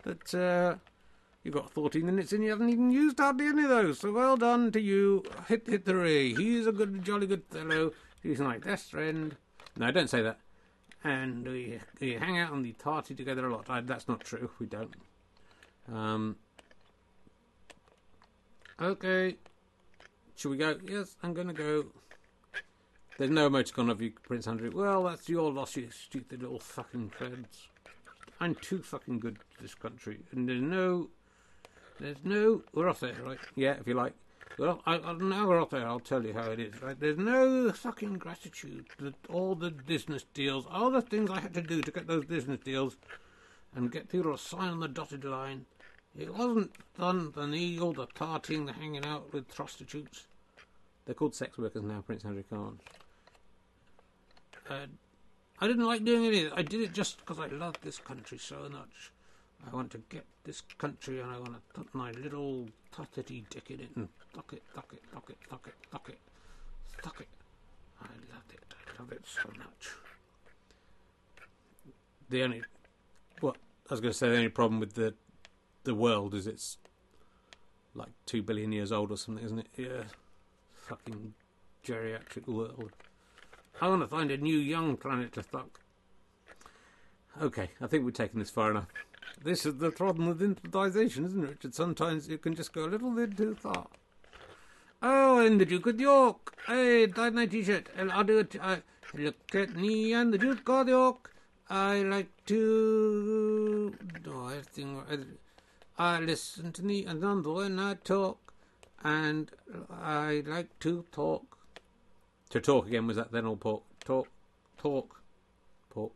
But 0.03 0.33
uh, 0.33 0.75
you 1.43 1.51
got 1.51 1.69
14 1.69 2.05
minutes 2.05 2.33
and 2.33 2.43
you 2.43 2.49
haven't 2.49 2.69
even 2.69 2.91
used 2.91 3.19
hardly 3.19 3.47
any 3.47 3.63
of 3.63 3.69
those. 3.69 3.99
So 3.99 4.11
well 4.11 4.37
done 4.37 4.71
to 4.71 4.81
you. 4.81 5.23
Hit 5.47 5.67
hit 5.67 5.85
the 5.85 5.95
ray. 5.95 6.33
He's 6.33 6.65
a 6.65 6.71
good, 6.71 7.03
jolly 7.03 7.27
good 7.27 7.43
fellow. 7.49 7.91
He's 8.23 8.39
my 8.39 8.57
best 8.57 8.91
friend. 8.91 9.35
No, 9.77 9.91
don't 9.91 10.09
say 10.09 10.21
that. 10.21 10.39
And 11.03 11.47
we, 11.47 11.79
we 11.99 12.13
hang 12.13 12.37
out 12.37 12.51
on 12.51 12.61
the 12.61 12.73
party 12.73 13.15
together 13.15 13.47
a 13.47 13.53
lot. 13.53 13.69
I, 13.69 13.81
that's 13.81 14.07
not 14.07 14.21
true. 14.21 14.51
We 14.59 14.67
don't. 14.67 14.93
Um, 15.91 16.35
okay. 18.79 19.37
Shall 20.35 20.51
we 20.51 20.57
go? 20.57 20.77
Yes, 20.83 21.15
I'm 21.21 21.33
going 21.33 21.47
to 21.47 21.53
go. 21.53 21.85
There's 23.17 23.29
no 23.29 23.49
emoticon 23.49 23.91
of 23.91 24.01
you, 24.01 24.11
Prince 24.23 24.47
Andrew. 24.47 24.71
Well, 24.73 25.03
that's 25.03 25.29
your 25.29 25.51
loss, 25.51 25.75
you 25.75 25.89
stupid 25.91 26.41
little 26.41 26.59
fucking 26.59 27.11
creds. 27.17 27.67
I'm 28.39 28.55
too 28.55 28.81
fucking 28.81 29.19
good 29.19 29.37
for 29.37 29.61
this 29.61 29.75
country, 29.75 30.21
and 30.31 30.49
there's 30.49 30.61
no, 30.61 31.09
there's 31.99 32.17
no. 32.23 32.63
We're 32.73 32.89
off 32.89 33.01
there, 33.01 33.13
right? 33.23 33.37
Yeah, 33.55 33.73
if 33.79 33.85
you 33.85 33.93
like. 33.93 34.13
Well, 34.57 34.81
I, 34.85 34.95
I, 34.95 35.13
now 35.13 35.47
we're 35.47 35.61
off 35.61 35.69
there. 35.69 35.87
I'll 35.87 35.99
tell 35.99 36.25
you 36.25 36.33
how 36.33 36.49
it 36.49 36.59
is, 36.59 36.81
right? 36.81 36.99
There's 36.99 37.17
no 37.17 37.71
fucking 37.71 38.15
gratitude 38.15 38.87
that 38.99 39.13
all 39.29 39.53
the 39.53 39.69
business 39.69 40.25
deals, 40.33 40.65
all 40.71 40.89
the 40.89 41.01
things 41.01 41.29
I 41.29 41.39
had 41.39 41.53
to 41.53 41.61
do 41.61 41.81
to 41.81 41.91
get 41.91 42.07
those 42.07 42.25
business 42.25 42.59
deals, 42.59 42.97
and 43.75 43.91
get 43.91 44.09
people 44.09 44.31
to 44.31 44.37
sign 44.37 44.69
on 44.69 44.79
the 44.79 44.87
dotted 44.87 45.23
line. 45.23 45.65
It 46.17 46.33
wasn't 46.33 46.71
done 46.97 47.31
for 47.31 47.47
me, 47.47 47.79
all 47.79 47.93
the 47.93 48.07
partying, 48.07 48.65
the 48.65 48.73
hanging 48.73 49.05
out 49.05 49.31
with 49.33 49.47
prostitutes. 49.53 50.27
They're 51.05 51.15
called 51.15 51.33
sex 51.33 51.57
workers 51.57 51.83
now, 51.83 52.01
Prince 52.01 52.23
Henry 52.23 52.43
Khan. 52.49 52.79
Uh, 54.69 54.87
I 55.59 55.67
didn't 55.67 55.85
like 55.85 56.03
doing 56.03 56.25
any 56.25 56.45
of 56.45 56.51
it. 56.51 56.53
I 56.55 56.61
did 56.61 56.81
it 56.81 56.93
just 56.93 57.17
because 57.17 57.39
I 57.39 57.47
love 57.47 57.75
this 57.81 57.97
country 57.97 58.37
so 58.37 58.67
much. 58.69 59.11
I 59.65 59.73
want 59.75 59.91
to 59.91 59.99
get 60.09 60.25
this 60.43 60.61
country 60.77 61.19
and 61.19 61.31
I 61.31 61.37
want 61.37 61.53
to 61.53 61.61
put 61.73 61.93
my 61.93 62.11
little 62.11 62.67
tuckety 62.93 63.43
dick 63.49 63.69
in 63.69 63.79
it 63.79 63.89
and 63.95 64.09
tuck 64.33 64.53
it, 64.53 64.63
tuck 64.73 64.91
it, 64.93 65.01
tuck 65.13 65.29
it, 65.29 65.37
tuck 65.49 65.67
it, 65.67 65.75
tuck 65.91 66.09
it, 66.09 66.17
tuck 67.01 67.21
it. 67.21 67.27
I 68.01 68.07
love 68.33 68.43
it. 68.51 68.59
I 68.71 69.01
love 69.01 69.11
it 69.11 69.23
so 69.25 69.49
much. 69.57 69.89
The 72.29 72.43
only, 72.43 72.63
what 73.39 73.57
I 73.89 73.93
was 73.93 74.01
going 74.01 74.11
to 74.11 74.17
say, 74.17 74.29
the 74.29 74.35
only 74.35 74.49
problem 74.49 74.79
with 74.79 74.93
the 74.93 75.13
the 75.83 75.95
world 75.95 76.33
is 76.33 76.47
it's 76.47 76.77
like 77.93 78.11
two 78.25 78.41
billion 78.41 78.71
years 78.71 78.91
old 78.91 79.11
or 79.11 79.17
something, 79.17 79.43
isn't 79.43 79.59
it? 79.59 79.67
Yeah, 79.75 80.03
fucking 80.73 81.33
geriatric 81.85 82.47
world. 82.47 82.91
I 83.81 83.87
want 83.87 84.01
to 84.01 84.07
find 84.07 84.31
a 84.31 84.37
new 84.37 84.57
young 84.57 84.97
planet 84.97 85.33
to 85.33 85.43
fuck. 85.43 85.79
Okay, 87.41 87.69
I 87.81 87.87
think 87.87 88.05
we've 88.05 88.13
taken 88.13 88.39
this 88.39 88.49
far 88.49 88.71
enough. 88.71 88.87
This 89.43 89.65
is 89.65 89.77
the 89.77 89.91
problem 89.91 90.27
with 90.27 90.41
improvisation, 90.41 91.25
isn't 91.25 91.43
it, 91.43 91.49
Richard? 91.49 91.73
Sometimes 91.73 92.27
you 92.27 92.37
can 92.37 92.53
just 92.53 92.73
go 92.73 92.85
a 92.85 92.91
little 92.91 93.11
bit 93.11 93.37
too 93.37 93.55
far. 93.55 93.87
Oh, 95.01 95.39
and 95.39 95.59
the 95.59 95.65
Duke 95.65 95.87
of 95.87 95.99
York. 95.99 96.53
Hey, 96.67 97.07
tie 97.07 97.31
my 97.31 97.47
t-shirt. 97.47 97.89
And 97.97 98.11
I'll 98.11 98.23
do 98.23 98.39
it. 98.39 98.55
I, 98.61 98.83
look 99.15 99.55
at 99.55 99.75
me 99.75 100.13
and 100.13 100.31
the 100.31 100.37
Duke 100.37 100.69
of 100.69 100.87
York. 100.87 101.33
I 101.69 102.01
like 102.03 102.29
to... 102.47 103.95
do 104.23 104.49
everything... 104.49 105.01
Uh, 105.09 105.17
I 105.97 106.19
listen 106.19 106.71
to 106.73 106.83
me 106.83 107.05
and 107.05 107.21
then 107.21 107.43
when 107.43 107.79
I 107.79 107.95
talk. 107.95 108.53
And 109.03 109.51
I 109.89 110.43
like 110.45 110.77
to 110.81 111.05
talk. 111.11 111.57
To 112.51 112.61
talk 112.61 112.87
again 112.87 113.07
was 113.07 113.17
that 113.17 113.31
then 113.31 113.45
all 113.45 113.55
pork? 113.55 113.83
Talk, 114.03 114.27
talk, 114.77 115.21
pork. 115.89 116.11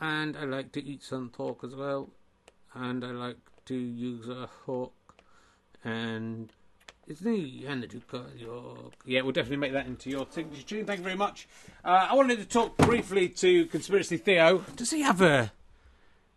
And 0.00 0.36
I 0.36 0.44
like 0.44 0.72
to 0.72 0.84
eat 0.84 1.02
some 1.02 1.30
pork 1.30 1.62
as 1.62 1.74
well. 1.74 2.10
And 2.74 3.04
I 3.04 3.10
like 3.10 3.38
to 3.66 3.74
use 3.74 4.28
a 4.28 4.48
fork. 4.64 4.92
And 5.84 6.52
it's 7.06 7.20
me 7.20 7.64
and 7.66 7.82
the 7.82 7.86
Duke 7.86 8.12
of 8.12 8.36
York. 8.36 8.94
Yeah, 9.04 9.22
we'll 9.22 9.32
definitely 9.32 9.58
make 9.58 9.72
that 9.72 9.86
into 9.86 10.10
your 10.10 10.26
signature 10.28 10.62
tune. 10.64 10.84
Thank 10.84 10.98
you 10.98 11.04
very 11.04 11.16
much. 11.16 11.46
Uh, 11.84 12.08
I 12.10 12.14
wanted 12.14 12.38
to 12.38 12.44
talk 12.44 12.76
briefly 12.76 13.28
to 13.28 13.66
Conspiracy 13.66 14.16
Theo. 14.16 14.64
Does 14.74 14.90
he 14.90 15.02
have 15.02 15.20
a. 15.20 15.52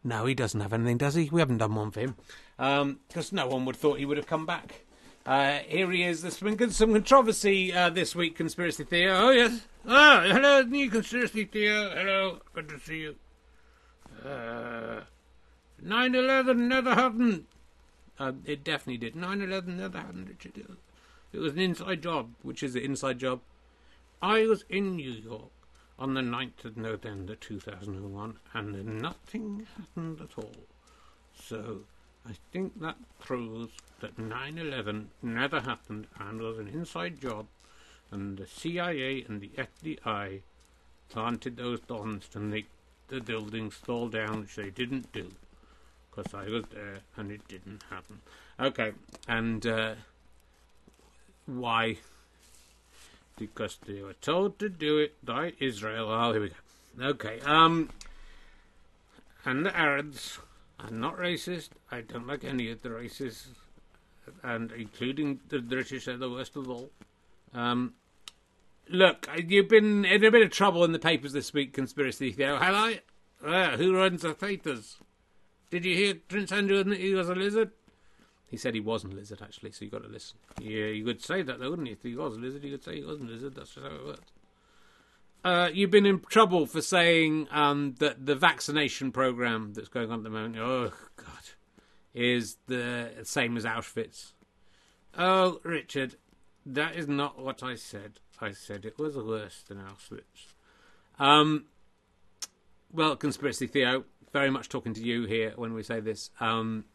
No, 0.04 0.26
he 0.26 0.34
doesn't 0.34 0.62
have 0.62 0.74
anything, 0.74 0.98
does 0.98 1.16
he? 1.16 1.30
We 1.30 1.42
haven't 1.42 1.58
done 1.58 1.76
one 1.76 1.92
for 1.92 2.00
him. 2.00 2.16
Because 2.58 3.32
um, 3.32 3.36
no 3.36 3.48
one 3.48 3.66
would 3.66 3.76
have 3.76 3.82
thought 3.82 4.00
he 4.00 4.06
would 4.06 4.18
have 4.18 4.28
come 4.28 4.46
back. 4.46 4.82
Uh, 5.26 5.60
here 5.68 5.92
he 5.92 6.04
is. 6.04 6.22
There's 6.22 6.40
been 6.40 6.72
some 6.72 6.94
controversy 6.94 7.74
uh, 7.74 7.90
this 7.90 8.16
week, 8.16 8.38
Conspiracy 8.38 8.84
Theo. 8.84 9.14
Oh, 9.14 9.30
yes. 9.32 9.68
Ah, 9.86 10.24
hello, 10.26 10.62
new 10.64 10.90
Conspiracy 10.90 11.46
Theo. 11.46 11.90
Hello, 11.92 12.40
good 12.54 12.70
to 12.70 12.80
see 12.80 13.00
you. 13.00 13.16
Uh, 14.26 15.02
9 15.82 16.16
11 16.16 16.68
never 16.68 16.96
happened. 16.96 17.46
Uh, 18.18 18.34
it 18.46 18.64
definitely 18.64 18.98
did. 18.98 19.16
9 19.16 19.42
11 19.42 19.78
never 19.78 19.98
happened. 19.98 20.36
It 21.32 21.38
was 21.38 21.54
an 21.54 21.60
inside 21.60 22.02
job, 22.02 22.32
which 22.42 22.64
is 22.64 22.76
an 22.76 22.82
inside 22.82 23.20
job. 23.20 23.42
I 24.22 24.46
was 24.46 24.66
in 24.70 24.96
New 24.96 25.12
York 25.12 25.52
on 26.00 26.14
the 26.14 26.22
9th 26.22 26.64
of 26.64 26.78
November 26.78 27.36
2001, 27.36 28.38
and 28.54 29.02
nothing 29.02 29.68
happened 29.78 30.22
at 30.22 30.38
all. 30.38 30.56
So 31.38 31.82
I 32.28 32.32
think 32.52 32.80
that 32.80 32.96
proves 33.20 33.72
that 34.00 34.18
9 34.18 34.58
11 34.58 35.10
never 35.22 35.60
happened 35.60 36.08
and 36.18 36.40
was 36.40 36.58
an 36.58 36.70
inside 36.70 37.20
job, 37.22 37.48
and 38.12 38.38
the 38.38 38.48
CIA 38.48 39.26
and 39.28 39.42
the 39.42 39.52
FBI 39.58 40.42
planted 41.10 41.58
those 41.58 41.82
bombs 41.82 42.30
to 42.30 42.40
make 42.40 42.68
the 43.10 43.20
buildings 43.20 43.74
fall 43.74 44.08
down, 44.08 44.42
which 44.42 44.56
they 44.56 44.70
didn't 44.70 45.12
do, 45.12 45.32
because 46.10 46.34
I 46.34 46.46
was 46.46 46.64
there 46.72 47.00
and 47.18 47.30
it 47.30 47.46
didn't 47.50 47.84
happen. 47.90 48.22
Okay, 48.60 48.94
and 49.28 49.66
uh, 49.66 49.96
why? 51.46 51.98
Because 53.40 53.80
they 53.88 54.02
were 54.02 54.14
told 54.14 54.60
to 54.60 54.70
do 54.70 54.98
it 54.98 55.26
by 55.26 55.54
Israel. 55.60 56.10
Oh, 56.12 56.34
here 56.34 56.42
we 56.42 56.50
go. 56.50 57.08
Okay, 57.08 57.40
um, 57.46 57.90
and 59.46 59.66
the 59.66 59.76
Arabs 59.76 60.40
I'm 60.80 61.00
not 61.00 61.18
racist. 61.18 61.70
I 61.92 62.02
don't 62.02 62.28
like 62.28 62.44
any 62.44 62.70
of 62.72 62.82
the 62.82 62.92
races, 62.92 63.50
and 64.44 64.72
including 64.72 65.40
the 65.50 65.60
British 65.60 66.08
are 66.08 66.18
the 66.18 66.30
worst 66.30 66.56
of 66.56 66.70
all. 66.70 66.90
Um, 67.54 67.94
look, 68.90 69.28
you've 69.48 69.68
been 69.68 70.06
in 70.06 70.24
a 70.24 70.32
bit 70.32 70.42
of 70.42 70.52
trouble 70.52 70.84
in 70.84 70.92
the 70.92 71.00
papers 71.00 71.34
this 71.34 71.54
week, 71.54 71.74
conspiracy 71.74 72.32
theory. 72.32 72.58
I? 72.60 73.02
Uh, 73.44 73.78
who 73.78 73.96
runs 73.96 74.22
the 74.22 74.34
theatres? 74.34 74.98
Did 75.70 75.86
you 75.86 75.96
hear 75.96 76.16
Prince 76.16 76.52
Andrew 76.52 76.84
that 76.84 76.98
he 76.98 77.14
was 77.14 77.30
a 77.30 77.36
lizard? 77.36 77.72
He 78.50 78.58
said 78.58 78.74
he 78.74 78.80
wasn't 78.80 79.14
a 79.14 79.16
lizard, 79.16 79.42
actually, 79.44 79.72
so 79.72 79.86
you've 79.86 79.92
got 79.92 80.04
to 80.04 80.10
listen. 80.10 80.38
Yeah, 80.60 80.86
you 80.86 81.06
could 81.06 81.24
say 81.24 81.44
that, 81.44 81.60
though, 81.60 81.70
wouldn't 81.70 81.88
you? 81.88 81.94
If 81.94 82.04
he 82.04 82.16
was 82.16 82.36
a 82.36 82.40
lizard, 82.40 82.64
you 82.64 82.72
could 82.72 82.84
say 82.84 82.96
he 82.96 83.06
wasn't 83.06 83.30
a 83.30 83.34
lizard. 83.34 83.56
That's 83.56 83.74
just 83.74 83.86
how 83.86 83.94
it 83.94 84.06
works. 84.06 84.32
Uh, 85.44 85.70
you've 85.74 85.92
been 85.92 86.06
in 86.06 86.20
trouble 86.20 86.66
for 86.66 86.82
saying 86.82 87.48
um, 87.52 87.96
that 88.00 88.26
the 88.26 88.36
vaccination 88.36 89.12
program 89.12 89.74
that's 89.74 89.88
going 89.88 90.12
on 90.12 90.20
at 90.20 90.24
the 90.24 90.30
moment, 90.30 90.58
oh, 90.58 90.92
God, 91.16 91.28
is 92.14 92.58
the 92.68 93.12
same 93.24 93.56
as 93.56 93.66
Auschwitz. 93.66 94.34
Oh, 95.18 95.60
Richard, 95.64 96.16
that 96.66 96.96
is 96.96 97.08
not 97.08 97.40
what 97.40 97.64
I 97.64 97.76
said. 97.76 98.20
I 98.42 98.52
said 98.52 98.84
it 98.84 98.98
was 98.98 99.16
worse 99.16 99.64
than 99.68 99.78
Auschwitz. 99.78 100.54
Um, 101.20 101.66
well, 102.92 103.16
conspiracy 103.16 103.68
Theo, 103.68 104.06
very 104.34 104.50
much 104.50 104.70
talking 104.70 104.94
to 104.94 105.04
you 105.04 105.26
here 105.26 105.54
when 105.56 105.74
we 105.74 105.84
say 105.84 106.00
this. 106.00 106.32
Um, 106.40 106.86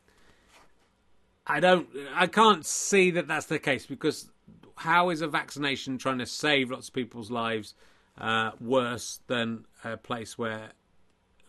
I 1.47 1.61
don't, 1.61 1.89
I 2.15 2.27
can't 2.27 2.65
see 2.65 3.11
that 3.13 3.29
that's 3.29 3.47
the 3.47 3.59
case 3.59 3.87
because 3.87 4.31
how 4.77 5.11
is 5.11 5.21
a 5.21 5.29
vaccination 5.29 5.99
trying 5.99 6.19
to 6.19 6.27
save 6.27 6.71
lots 6.71 6.89
of 6.89 6.95
people's 6.95 7.31
lives 7.31 7.75
uh, 8.19 8.53
worse 8.61 9.21
than 9.27 9.67
a 9.85 9.97
place 9.97 10.39
where 10.39 10.71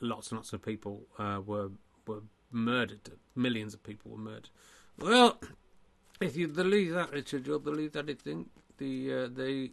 lots 0.01 0.31
and 0.31 0.39
lots 0.39 0.53
of 0.53 0.61
people 0.61 1.03
uh, 1.17 1.39
were 1.45 1.69
were 2.07 2.23
murdered? 2.51 3.11
Millions 3.35 3.73
of 3.73 3.83
people 3.83 4.11
were 4.11 4.17
murdered. 4.17 4.49
Well, 4.99 5.39
if 6.21 6.35
you 6.35 6.47
believe 6.47 6.93
that, 6.93 7.11
Richard, 7.11 7.47
you'll 7.47 7.59
believe 7.59 7.95
anything. 7.95 8.49
The 8.77 9.13
uh, 9.13 9.27
the 9.33 9.71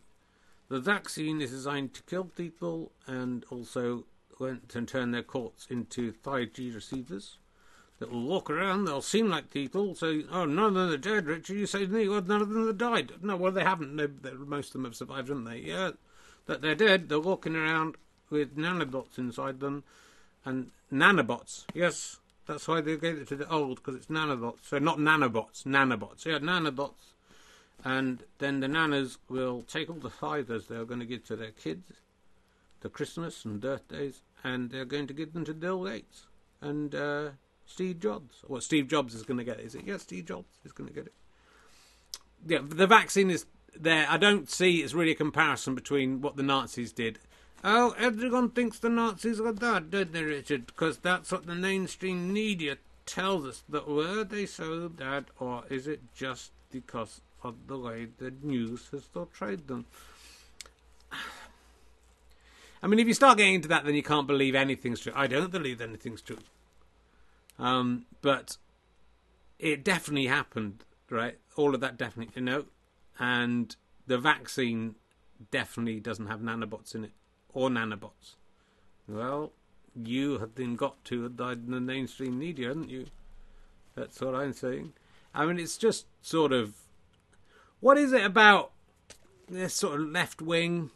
the 0.69 0.81
vaccine 0.81 1.41
is 1.41 1.51
designed 1.51 1.95
to 1.95 2.03
kill 2.05 2.25
people 2.25 2.93
and 3.07 3.45
also 3.51 4.05
went 4.39 4.75
and 4.75 4.89
turn 4.89 5.11
their 5.11 5.23
courts 5.23 5.67
into 5.69 6.13
5G 6.13 6.75
receivers 6.75 7.39
that 8.03 8.11
will 8.11 8.25
walk 8.25 8.51
around. 8.51 8.85
They'll 8.85 9.01
seem 9.01 9.29
like 9.29 9.51
people. 9.51 9.95
Say, 9.95 10.25
"Oh, 10.29 10.45
none 10.45 10.65
of 10.65 10.75
them 10.75 10.91
are 10.91 10.97
dead, 10.97 11.27
Richard." 11.27 11.55
You 11.55 11.67
say, 11.67 11.87
"No, 11.87 12.19
none 12.19 12.43
of 12.43 12.49
them 12.49 12.67
have 12.67 12.77
died." 12.77 13.13
No, 13.23 13.37
well, 13.37 13.53
they 13.53 13.63
haven't. 13.63 13.95
They, 13.97 14.33
most 14.33 14.69
of 14.69 14.73
them 14.73 14.85
have 14.87 14.97
survived, 14.97 15.29
haven't 15.29 15.45
they? 15.45 15.59
Yeah, 15.59 15.93
that 16.47 16.63
they're 16.63 16.75
dead. 16.75 17.09
They're 17.09 17.21
walking 17.21 17.55
around 17.55 17.95
with 18.29 18.57
nanobots 18.57 19.19
inside 19.19 19.61
them, 19.61 19.85
and 20.45 20.73
nanobots. 20.93 21.65
Yes, 21.75 22.19
that's 22.45 22.67
why 22.67 22.81
they 22.81 22.97
gave 22.97 23.19
it 23.19 23.29
to 23.29 23.37
the 23.37 23.49
old 23.49 23.77
because 23.77 23.95
it's 23.95 24.07
nanobots. 24.07 24.65
So 24.65 24.81
not 24.81 24.99
nanobots, 24.99 25.63
nanobots. 25.63 26.25
Yeah, 26.25 26.41
nanobots. 26.41 27.15
And 27.85 28.25
then 28.39 28.59
the 28.59 28.67
nanas 28.67 29.19
will 29.29 29.63
take 29.63 29.89
all 29.89 29.95
the 29.95 30.11
fivers 30.11 30.67
they're 30.67 30.85
going 30.85 30.99
to 30.99 31.07
give 31.07 31.25
to 31.27 31.37
their 31.37 31.53
kids, 31.53 31.93
the 32.81 32.89
Christmas 32.89 33.45
and 33.45 33.61
birthdays, 33.61 34.23
and 34.43 34.71
they're 34.71 34.85
going 34.85 35.07
to 35.07 35.15
give 35.15 35.35
them 35.35 35.45
to 35.45 35.55
Bill 35.55 35.85
Gates 35.85 36.27
and 36.63 36.95
uh, 36.95 37.31
Steve 37.67 38.01
Jobs. 38.01 38.37
What 38.47 38.63
Steve 38.63 38.89
Jobs 38.89 39.15
is 39.15 39.23
going 39.23 39.39
to 39.39 39.45
get? 39.45 39.61
Is 39.61 39.75
it? 39.75 39.83
Yeah, 39.85 39.97
Steve 39.97 40.27
Jobs 40.27 40.59
is 40.65 40.73
going 40.73 40.89
to 40.89 40.95
get 40.95 41.07
it. 41.07 41.13
Yeah, 42.47 42.59
the 42.63 42.87
vaccine 42.87 43.31
is 43.31 43.47
there. 43.79 44.07
I 44.09 44.17
don't 44.17 44.51
see 44.51 44.83
it's 44.83 44.95
really 44.95 45.13
a 45.13 45.17
comparison 45.17 45.75
between 45.75 46.21
what 46.21 46.37
the 46.37 46.43
Nazis 46.43 46.93
did. 46.93 47.19
Oh, 47.65 47.95
everyone 47.97 48.51
thinks 48.51 48.79
the 48.79 48.89
Nazis 48.89 49.41
were 49.41 49.53
that, 49.53 49.91
don't 49.91 50.13
they, 50.13 50.25
Richard? 50.25 50.67
Because 50.67 50.99
that's 50.99 51.31
what 51.31 51.47
the 51.47 51.55
mainstream 51.55 52.33
media 52.33 52.79
tells 53.07 53.47
us. 53.47 53.63
That 53.69 53.89
were 53.89 54.25
they 54.25 54.47
so 54.47 54.89
bad, 54.89 55.27
or 55.39 55.63
is 55.71 55.87
it 55.87 56.01
just 56.15 56.51
because 56.73 57.21
of 57.45 57.55
the 57.69 57.79
way 57.79 58.09
the 58.19 58.33
news 58.43 58.89
has 58.91 59.05
portrayed 59.05 59.69
them? 59.69 59.87
I 62.83 62.89
mean, 62.89 62.99
if 62.99 63.07
you 63.07 63.15
start 63.15 63.39
getting 63.39 63.55
into 63.55 63.69
that, 63.69 63.85
then 63.85 63.95
you 63.95 64.03
can't 64.03 64.27
believe 64.27 64.57
anything's 64.57 64.99
true. 64.99 65.13
I 65.15 65.29
don't 65.29 65.53
believe 65.53 65.81
anything's 65.81 66.21
true. 66.21 66.39
Um, 67.59 68.07
but 68.21 68.57
it 69.59 69.85
definitely 69.85 70.27
happened, 70.27 70.85
right? 71.11 71.39
All 71.57 71.75
of 71.75 71.81
that 71.81 71.97
definitely, 71.97 72.33
you 72.37 72.43
know, 72.43 72.65
and 73.19 73.75
the 74.07 74.19
vaccine 74.19 74.97
definitely 75.51 76.01
doesn't 76.01 76.27
have 76.27 76.41
nanobots 76.41 76.95
in 76.95 77.05
it 77.05 77.13
or 77.53 77.69
nanobots. 77.69 78.35
Well, 79.09 79.53
you 79.95 80.39
have 80.39 80.55
then 80.55 80.77
got 80.77 81.05
to 81.07 81.23
have 81.25 81.37
died 81.37 81.65
in 81.67 81.71
the 81.73 81.81
mainstream 81.81 82.39
media, 82.39 82.69
haven't 82.69 82.91
you? 82.91 83.07
That's 83.95 84.21
what 84.21 84.35
I'm 84.35 84.53
saying. 84.53 84.95
I 85.35 85.47
mean, 85.47 85.59
it's 85.59 85.77
just 85.77 86.07
sort 86.21 86.53
of 86.53 86.75
what 87.81 87.99
is 87.99 88.13
it 88.13 88.25
about 88.25 88.73
this 89.49 89.75
sort 89.75 90.01
of 90.01 90.09
left 90.09 90.41
wing 90.41 90.91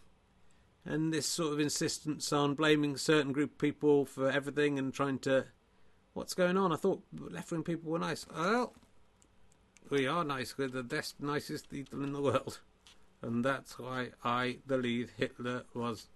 and 0.84 1.12
this 1.12 1.26
sort 1.26 1.52
of 1.52 1.60
insistence 1.60 2.32
on 2.32 2.54
blaming 2.54 2.96
certain 2.96 3.32
group 3.32 3.52
of 3.52 3.58
people 3.58 4.04
for 4.04 4.30
everything 4.30 4.78
and 4.78 4.94
trying 4.94 5.18
to 5.18 5.46
what's 6.16 6.34
going 6.34 6.56
on? 6.56 6.72
I 6.72 6.76
thought 6.76 7.02
left 7.12 7.52
wing 7.52 7.62
people 7.62 7.92
were 7.92 7.98
nice. 7.98 8.26
Well, 8.34 8.72
we 9.90 10.06
are 10.06 10.24
nice. 10.24 10.56
We're 10.56 10.68
the 10.68 10.82
best, 10.82 11.20
nicest 11.20 11.68
people 11.68 12.02
in 12.02 12.12
the 12.12 12.22
world. 12.22 12.60
And 13.22 13.44
that's 13.44 13.78
why 13.78 14.10
I 14.24 14.58
believe 14.66 15.10
Hitler 15.16 15.64
was 15.74 16.08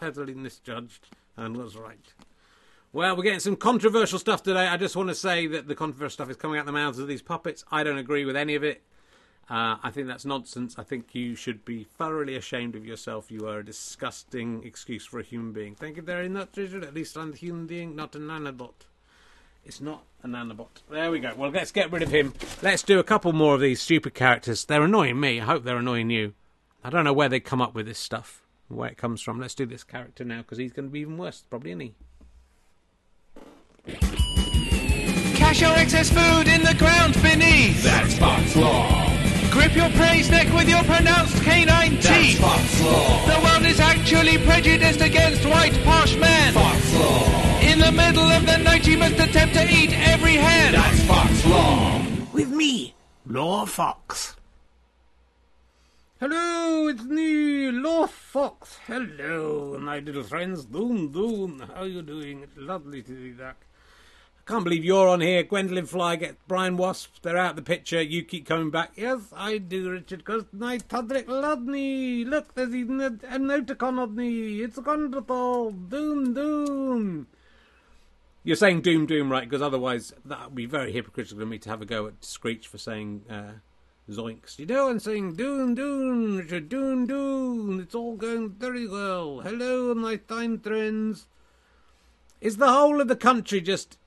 heavily 0.00 0.34
misjudged 0.34 1.08
and 1.36 1.56
was 1.56 1.76
right. 1.76 2.12
Well, 2.92 3.16
we're 3.16 3.24
getting 3.24 3.40
some 3.40 3.56
controversial 3.56 4.18
stuff 4.18 4.42
today. 4.42 4.66
I 4.66 4.76
just 4.76 4.96
want 4.96 5.08
to 5.08 5.14
say 5.14 5.46
that 5.48 5.66
the 5.66 5.74
controversial 5.74 6.10
stuff 6.10 6.30
is 6.30 6.36
coming 6.36 6.58
out 6.58 6.66
the 6.66 6.72
mouths 6.72 6.98
of 6.98 7.08
these 7.08 7.22
puppets. 7.22 7.64
I 7.70 7.82
don't 7.82 7.98
agree 7.98 8.24
with 8.24 8.36
any 8.36 8.54
of 8.54 8.64
it. 8.64 8.82
Uh, 9.50 9.76
I 9.82 9.90
think 9.90 10.06
that's 10.06 10.24
nonsense. 10.24 10.76
I 10.78 10.84
think 10.84 11.14
you 11.14 11.34
should 11.34 11.64
be 11.64 11.84
thoroughly 11.84 12.36
ashamed 12.36 12.76
of 12.76 12.86
yourself. 12.86 13.30
You 13.30 13.48
are 13.48 13.58
a 13.58 13.64
disgusting 13.64 14.62
excuse 14.64 15.04
for 15.04 15.18
a 15.18 15.22
human 15.22 15.52
being. 15.52 15.74
Thank 15.74 15.96
you 15.96 16.02
very 16.02 16.28
much, 16.28 16.56
Richard. 16.56 16.84
At 16.84 16.94
least 16.94 17.16
I'm 17.16 17.32
a 17.32 17.36
human 17.36 17.66
being, 17.66 17.96
not 17.96 18.14
a 18.14 18.18
nanobot. 18.18 18.86
It's 19.64 19.80
not 19.80 20.02
a 20.22 20.26
nanobot. 20.26 20.68
There 20.90 21.10
we 21.10 21.20
go. 21.20 21.32
Well, 21.36 21.50
let's 21.50 21.72
get 21.72 21.92
rid 21.92 22.02
of 22.02 22.10
him. 22.10 22.32
Let's 22.62 22.82
do 22.82 22.98
a 22.98 23.04
couple 23.04 23.32
more 23.32 23.54
of 23.54 23.60
these 23.60 23.80
stupid 23.80 24.14
characters. 24.14 24.64
They're 24.64 24.82
annoying 24.82 25.20
me. 25.20 25.40
I 25.40 25.44
hope 25.44 25.64
they're 25.64 25.76
annoying 25.76 26.10
you. 26.10 26.34
I 26.82 26.90
don't 26.90 27.04
know 27.04 27.12
where 27.12 27.28
they 27.28 27.40
come 27.40 27.60
up 27.60 27.74
with 27.74 27.86
this 27.86 27.98
stuff, 27.98 28.42
where 28.68 28.88
it 28.88 28.96
comes 28.96 29.20
from. 29.20 29.40
Let's 29.40 29.54
do 29.54 29.66
this 29.66 29.84
character 29.84 30.24
now 30.24 30.38
because 30.38 30.58
he's 30.58 30.72
going 30.72 30.88
to 30.88 30.92
be 30.92 31.00
even 31.00 31.18
worse, 31.18 31.44
probably, 31.50 31.72
isn't 31.72 31.80
he? 31.80 31.94
Cache 35.36 35.60
your 35.60 35.74
excess 35.76 36.10
food 36.10 36.48
in 36.48 36.62
the 36.62 36.74
ground 36.78 37.14
beneath. 37.22 37.82
That's 37.82 38.16
Fox 38.18 38.56
Law. 38.56 39.08
Grip 39.50 39.74
your 39.74 39.88
prey's 39.90 40.30
neck 40.30 40.52
with 40.52 40.68
your 40.68 40.82
pronounced 40.84 41.42
canine 41.42 41.94
That's 41.94 42.08
teeth. 42.08 42.38
Fox 42.38 42.82
Law. 42.82 43.26
The 43.26 43.40
world 43.44 43.64
is 43.64 43.80
actually 43.80 44.38
prejudiced 44.38 45.00
against 45.00 45.44
white 45.46 45.72
posh 45.84 46.16
middle 48.08 48.30
of 48.30 48.46
the 48.46 48.56
night, 48.56 48.86
you 48.86 48.96
must 48.96 49.20
attempt 49.20 49.54
to 49.54 49.68
eat 49.68 49.92
every 49.92 50.36
hen. 50.36 50.72
That's 50.72 51.02
Fox 51.02 51.44
Law. 51.44 52.02
With 52.32 52.48
me, 52.48 52.94
Law 53.26 53.66
Fox. 53.66 54.34
Hello, 56.18 56.88
it's 56.88 57.04
me, 57.04 57.70
Law 57.70 58.06
Fox. 58.06 58.78
Hello, 58.86 59.78
my 59.78 59.98
little 59.98 60.22
friends. 60.22 60.64
Doom, 60.64 61.12
doom. 61.12 61.62
How 61.74 61.84
you 61.84 62.00
doing? 62.00 62.40
It's 62.40 62.56
lovely 62.56 63.02
to 63.02 63.12
be 63.12 63.32
back. 63.32 63.66
I 64.38 64.50
can't 64.50 64.64
believe 64.64 64.86
you're 64.86 65.08
on 65.08 65.20
here. 65.20 65.42
Gwendolyn 65.42 65.84
Fly 65.84 66.16
gets 66.16 66.38
Brian 66.48 66.78
Wasp. 66.78 67.20
They're 67.20 67.36
out 67.36 67.56
the 67.56 67.62
picture. 67.62 68.00
You 68.00 68.24
keep 68.24 68.46
coming 68.46 68.70
back. 68.70 68.92
Yes, 68.96 69.20
I 69.36 69.58
do, 69.58 69.90
Richard, 69.90 70.20
because 70.20 70.44
my 70.52 70.78
Todrick 70.78 71.28
loved 71.28 71.66
me. 71.66 72.24
Look, 72.24 72.54
there's 72.54 72.74
even 72.74 73.02
a, 73.02 73.08
a 73.08 73.38
emoticon 73.38 74.02
of 74.02 74.14
me. 74.14 74.62
It's 74.62 74.78
wonderful. 74.78 75.72
Doom, 75.72 76.32
doom. 76.32 77.26
You're 78.48 78.56
saying 78.56 78.80
doom, 78.80 79.04
doom, 79.04 79.30
right? 79.30 79.44
Because 79.44 79.60
otherwise 79.60 80.14
that 80.24 80.42
would 80.42 80.54
be 80.54 80.64
very 80.64 80.90
hypocritical 80.90 81.42
of 81.42 81.48
me 81.48 81.58
to 81.58 81.68
have 81.68 81.82
a 81.82 81.84
go 81.84 82.06
at 82.06 82.24
Screech 82.24 82.66
for 82.66 82.78
saying 82.78 83.26
uh, 83.28 83.58
zoinks. 84.10 84.58
You 84.58 84.64
know, 84.64 84.88
and 84.88 85.02
saying 85.02 85.34
doom, 85.34 85.74
doom, 85.74 86.38
Richard, 86.38 86.70
doom, 86.70 87.06
doom. 87.06 87.78
It's 87.78 87.94
all 87.94 88.16
going 88.16 88.48
very 88.48 88.88
well. 88.88 89.40
Hello, 89.40 89.94
my 89.94 90.16
fine 90.16 90.58
friends. 90.60 91.26
Is 92.40 92.56
the 92.56 92.72
whole 92.72 93.02
of 93.02 93.08
the 93.08 93.16
country 93.16 93.60
just 93.60 93.98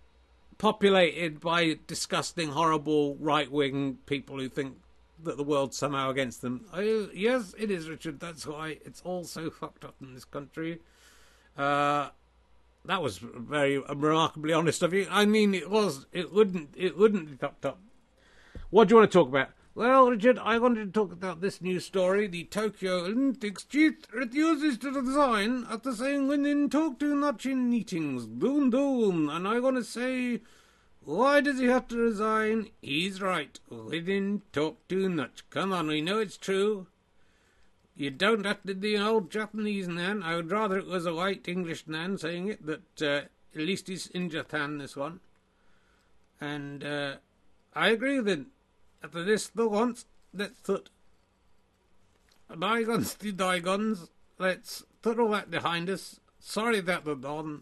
populated 0.57 1.39
by 1.39 1.77
disgusting, 1.85 2.49
horrible 2.49 3.17
right 3.17 3.51
wing 3.51 3.99
people 4.07 4.39
who 4.39 4.49
think 4.49 4.75
that 5.23 5.37
the 5.37 5.43
world's 5.43 5.77
somehow 5.77 6.09
against 6.09 6.41
them? 6.41 6.65
I, 6.73 7.09
yes, 7.13 7.53
it 7.59 7.69
is, 7.69 7.87
Richard. 7.87 8.19
That's 8.19 8.47
why 8.47 8.79
it's 8.83 9.03
all 9.05 9.23
so 9.23 9.51
fucked 9.51 9.85
up 9.85 9.93
in 10.01 10.15
this 10.15 10.25
country. 10.25 10.79
Uh, 11.55 12.09
that 12.85 13.01
was 13.01 13.17
very 13.19 13.77
remarkably 13.77 14.53
honest 14.53 14.81
of 14.83 14.93
you. 14.93 15.07
I 15.09 15.25
mean, 15.25 15.53
it 15.53 15.69
was. 15.69 16.05
It 16.11 16.33
wouldn't. 16.33 16.73
It 16.75 16.97
wouldn't 16.97 17.29
be 17.29 17.35
fucked 17.35 17.65
up. 17.65 17.79
What 18.69 18.87
do 18.87 18.93
you 18.93 18.99
want 18.99 19.11
to 19.11 19.17
talk 19.17 19.27
about? 19.27 19.49
Well, 19.73 20.09
Richard, 20.09 20.37
I 20.37 20.57
wanted 20.57 20.85
to 20.85 20.91
talk 20.91 21.13
about 21.13 21.39
this 21.39 21.61
news 21.61 21.85
story. 21.85 22.27
The 22.27 22.43
Tokyo 22.43 23.05
Olympics 23.05 23.63
chief 23.63 23.93
refuses 24.13 24.77
to 24.79 24.91
resign 24.91 25.65
saying 25.93 26.27
when 26.27 26.45
in 26.45 26.69
talk 26.69 26.99
too 26.99 27.15
much 27.15 27.45
in 27.45 27.69
meetings. 27.69 28.25
Doom, 28.25 28.69
doom. 28.69 29.29
And 29.29 29.47
I 29.47 29.61
want 29.61 29.77
to 29.77 29.83
say, 29.85 30.41
why 31.03 31.39
does 31.39 31.59
he 31.59 31.67
have 31.67 31.87
to 31.87 31.97
resign? 31.97 32.69
He's 32.81 33.21
right. 33.21 33.57
We 33.69 34.01
didn't 34.01 34.51
talk 34.51 34.85
too 34.89 35.09
much. 35.09 35.49
Come 35.49 35.71
on, 35.71 35.87
we 35.87 36.01
know 36.01 36.19
it's 36.19 36.37
true. 36.37 36.87
You 38.01 38.09
don't 38.09 38.47
have 38.47 38.63
to 38.63 38.73
be 38.73 38.95
an 38.95 39.03
old 39.03 39.29
Japanese 39.29 39.87
nan. 39.87 40.23
I 40.23 40.35
would 40.35 40.49
rather 40.49 40.79
it 40.79 40.87
was 40.87 41.05
a 41.05 41.13
white 41.13 41.47
English 41.47 41.83
nan 41.85 42.17
saying 42.17 42.47
it, 42.47 42.65
that 42.65 42.99
uh, 42.99 43.27
at 43.53 43.61
least 43.61 43.89
he's 43.89 44.07
in 44.07 44.31
Japan, 44.31 44.79
this 44.79 44.95
one. 44.95 45.19
And 46.41 46.83
uh, 46.83 47.17
I 47.75 47.89
agree 47.89 48.17
with 48.17 48.27
him. 48.27 48.47
After 49.03 49.23
this, 49.23 49.49
the 49.49 49.67
once, 49.67 50.05
let's 50.33 50.59
put 50.61 50.89
bygones 52.49 53.13
to 53.13 53.33
bygones. 53.33 54.09
Let's 54.39 54.83
put 55.03 55.19
all 55.19 55.29
that 55.29 55.51
behind 55.51 55.87
us. 55.87 56.19
Sorry 56.39 56.81
that 56.81 57.05
we're. 57.05 57.59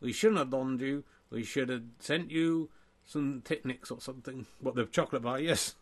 We 0.00 0.14
shouldn't 0.14 0.38
have 0.38 0.48
done 0.48 0.78
you. 0.78 1.04
We 1.28 1.44
should 1.44 1.68
have 1.68 1.82
sent 1.98 2.30
you 2.30 2.70
some 3.04 3.42
Titniks 3.44 3.90
or 3.90 4.00
something. 4.00 4.46
What, 4.62 4.76
the 4.76 4.86
chocolate 4.86 5.24
bar? 5.24 5.40
Yes. 5.40 5.74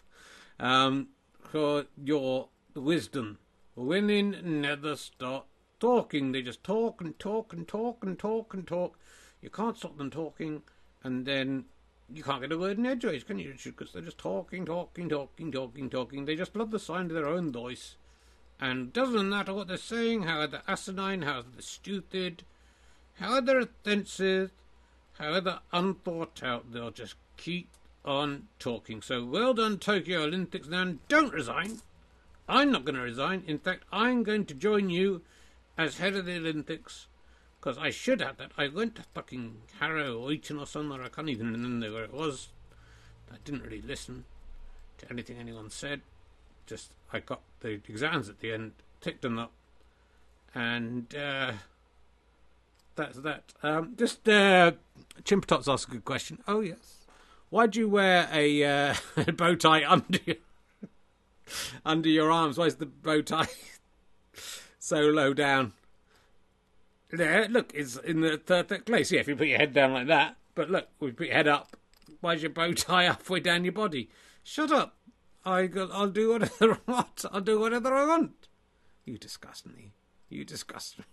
Um, 0.59 1.11
for 1.53 1.85
your 2.03 2.49
wisdom. 2.75 3.39
Women 3.75 4.61
never 4.61 4.97
stop 4.97 5.49
talking. 5.81 6.33
They 6.33 6.43
just 6.43 6.63
talk 6.63 7.01
and 7.01 7.19
talk 7.19 7.53
and 7.53 7.67
talk 7.67 8.05
and 8.05 8.19
talk 8.19 8.55
and 8.55 8.67
talk. 8.67 8.99
You 9.41 9.51
can't 9.51 9.77
stop 9.77 9.97
them 9.97 10.11
talking, 10.11 10.63
and 11.03 11.27
then 11.27 11.65
you 12.13 12.23
can't 12.23 12.43
get 12.43 12.53
a 12.53 12.59
word 12.59 12.79
in 12.79 12.87
edgeways, 12.87 13.25
can 13.25 13.39
you? 13.39 13.55
Because 13.65 13.93
they're 13.93 14.03
just 14.03 14.19
talking, 14.19 14.67
talking, 14.67 15.09
talking, 15.09 15.51
talking, 15.51 15.91
talking. 15.91 16.25
They 16.25 16.37
just 16.37 16.55
love 16.55 16.71
the 16.71 16.79
sound 16.79 17.11
of 17.11 17.17
their 17.17 17.27
own 17.27 17.51
voice. 17.51 17.97
And 18.61 18.93
doesn't 18.93 19.29
matter 19.29 19.55
what 19.55 19.69
they're 19.69 19.77
saying, 19.77 20.23
how 20.23 20.47
they're 20.47 20.63
asinine, 20.69 21.23
how 21.23 21.43
they're 21.43 21.63
stupid, 21.63 22.45
how 23.15 23.41
they're 23.41 23.61
offensive, 23.61 24.53
how 25.19 25.41
they're 25.41 25.61
unthought 25.73 26.43
out, 26.43 26.73
they'll 26.73 26.91
just 26.91 27.17
keep 27.37 27.69
on 28.05 28.49
talking. 28.59 29.03
So 29.03 29.25
well 29.25 29.55
done, 29.55 29.79
Tokyo 29.79 30.23
Olympics. 30.25 30.69
Now, 30.69 30.95
don't 31.09 31.33
resign. 31.33 31.81
I'm 32.53 32.71
not 32.71 32.85
going 32.85 32.97
to 32.97 33.01
resign. 33.01 33.45
In 33.47 33.59
fact, 33.59 33.85
I'm 33.91 34.23
going 34.25 34.45
to 34.45 34.55
join 34.55 34.91
you 34.91 35.23
as 35.79 35.97
head 35.97 36.15
of 36.15 36.27
the 36.27 36.37
Olympics 36.37 37.07
because 37.59 37.79
I 37.79 37.89
should 37.89 38.21
have 38.21 38.37
that. 38.37 38.51
I 38.59 38.69
went 38.69 38.97
to 38.97 39.05
fucking 39.15 39.57
Harrow 39.81 40.19
or 40.19 40.33
Eton 40.33 40.59
or 40.59 40.67
somewhere. 40.67 41.03
I 41.03 41.09
can't 41.09 41.31
even 41.31 41.51
remember 41.51 41.91
where 41.91 42.05
it 42.05 42.13
was. 42.13 42.49
I 43.33 43.37
didn't 43.43 43.63
really 43.63 43.81
listen 43.81 44.25
to 44.99 45.11
anything 45.11 45.39
anyone 45.39 45.71
said. 45.71 46.03
Just 46.67 46.93
I 47.11 47.21
got 47.21 47.41
the 47.61 47.81
exams 47.89 48.29
at 48.29 48.41
the 48.41 48.53
end, 48.53 48.73
ticked 49.01 49.23
them 49.23 49.39
up, 49.39 49.53
and 50.55 51.15
uh, 51.15 51.53
that's 52.97 53.17
that. 53.19 53.55
Um, 53.63 53.95
just 53.97 54.29
uh, 54.29 54.73
asked 55.69 55.89
a 55.89 55.91
good 55.91 56.05
question. 56.05 56.39
Oh 56.47 56.61
yes, 56.61 57.07
why 57.49 57.67
do 57.67 57.81
you 57.81 57.89
wear 57.89 58.29
a, 58.31 58.63
uh, 58.65 58.95
bow 59.37 59.55
tie 59.55 59.91
under 59.91 60.19
your, 60.27 60.37
under 61.85 62.09
your 62.09 62.31
arms? 62.31 62.59
Why 62.59 62.67
is 62.67 62.77
the 62.77 62.87
bow 62.87 63.23
tie 63.23 63.49
so 64.79 65.01
low 65.01 65.35
down? 65.35 65.73
There, 67.11 67.47
look, 67.49 67.73
it's 67.75 67.97
in 67.97 68.23
the 68.23 68.39
perfect 68.39 68.87
place. 68.87 69.13
Yeah, 69.13 69.21
if 69.21 69.29
you 69.29 69.37
put 69.37 69.47
your 69.47 69.59
head 69.59 69.75
down 69.75 69.93
like 69.93 70.07
that. 70.07 70.37
But 70.55 70.71
look, 70.71 70.89
we 70.99 71.13
put 71.13 71.27
your 71.27 71.37
head 71.37 71.49
up. 71.49 71.77
Why's 72.21 72.43
your 72.43 72.51
bow 72.51 72.73
tie 72.73 73.05
halfway 73.05 73.41
down 73.41 73.65
your 73.65 73.73
body? 73.73 74.11
Shut 74.43 74.73
up. 74.73 74.97
I, 75.45 75.69
I'll 75.93 76.09
do 76.09 76.31
whatever 76.31 76.79
I 76.87 76.93
want. 76.93 77.25
I'll 77.31 77.41
do 77.41 77.59
whatever 77.59 77.95
I 77.95 78.07
want. 78.07 78.49
You 79.05 79.19
disgust 79.19 79.67
me. 79.67 79.93
You 80.29 80.45
disgust 80.45 80.99
me. 80.99 81.05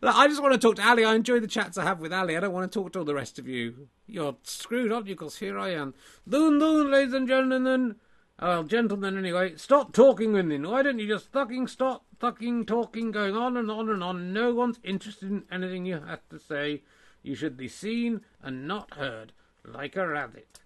Look, 0.00 0.16
I 0.16 0.26
just 0.26 0.42
want 0.42 0.54
to 0.54 0.58
talk 0.58 0.76
to 0.76 0.88
Ali. 0.88 1.04
I 1.04 1.14
enjoy 1.14 1.38
the 1.38 1.46
chats 1.46 1.78
I 1.78 1.84
have 1.84 2.00
with 2.00 2.12
Ali. 2.12 2.36
I 2.36 2.40
don't 2.40 2.52
want 2.52 2.70
to 2.70 2.78
talk 2.78 2.92
to 2.92 3.00
all 3.00 3.04
the 3.04 3.14
rest 3.14 3.38
of 3.38 3.46
you. 3.46 3.88
You're 4.06 4.36
screwed, 4.42 4.90
aren't 4.90 5.06
you? 5.06 5.14
Because 5.14 5.38
here 5.38 5.58
I 5.58 5.70
am. 5.70 5.94
Doon, 6.28 6.58
doon, 6.58 6.90
ladies 6.90 7.14
and 7.14 7.28
gentlemen. 7.28 7.96
Well, 8.42 8.64
gentlemen, 8.64 9.16
anyway. 9.16 9.54
Stop 9.54 9.92
talking, 9.92 10.32
women. 10.32 10.68
Why 10.68 10.82
don't 10.82 10.98
you 10.98 11.06
just 11.06 11.30
fucking 11.30 11.68
stop 11.68 12.04
fucking 12.18 12.66
talking, 12.66 13.12
going 13.12 13.36
on 13.36 13.56
and 13.56 13.70
on 13.70 13.88
and 13.88 14.02
on? 14.02 14.32
No 14.32 14.52
one's 14.52 14.80
interested 14.82 15.30
in 15.30 15.44
anything 15.52 15.86
you 15.86 16.00
have 16.00 16.28
to 16.30 16.40
say. 16.40 16.82
You 17.22 17.36
should 17.36 17.56
be 17.56 17.68
seen 17.68 18.22
and 18.42 18.66
not 18.66 18.94
heard, 18.94 19.30
like 19.64 19.94
a 19.94 20.08
rabbit. 20.08 20.58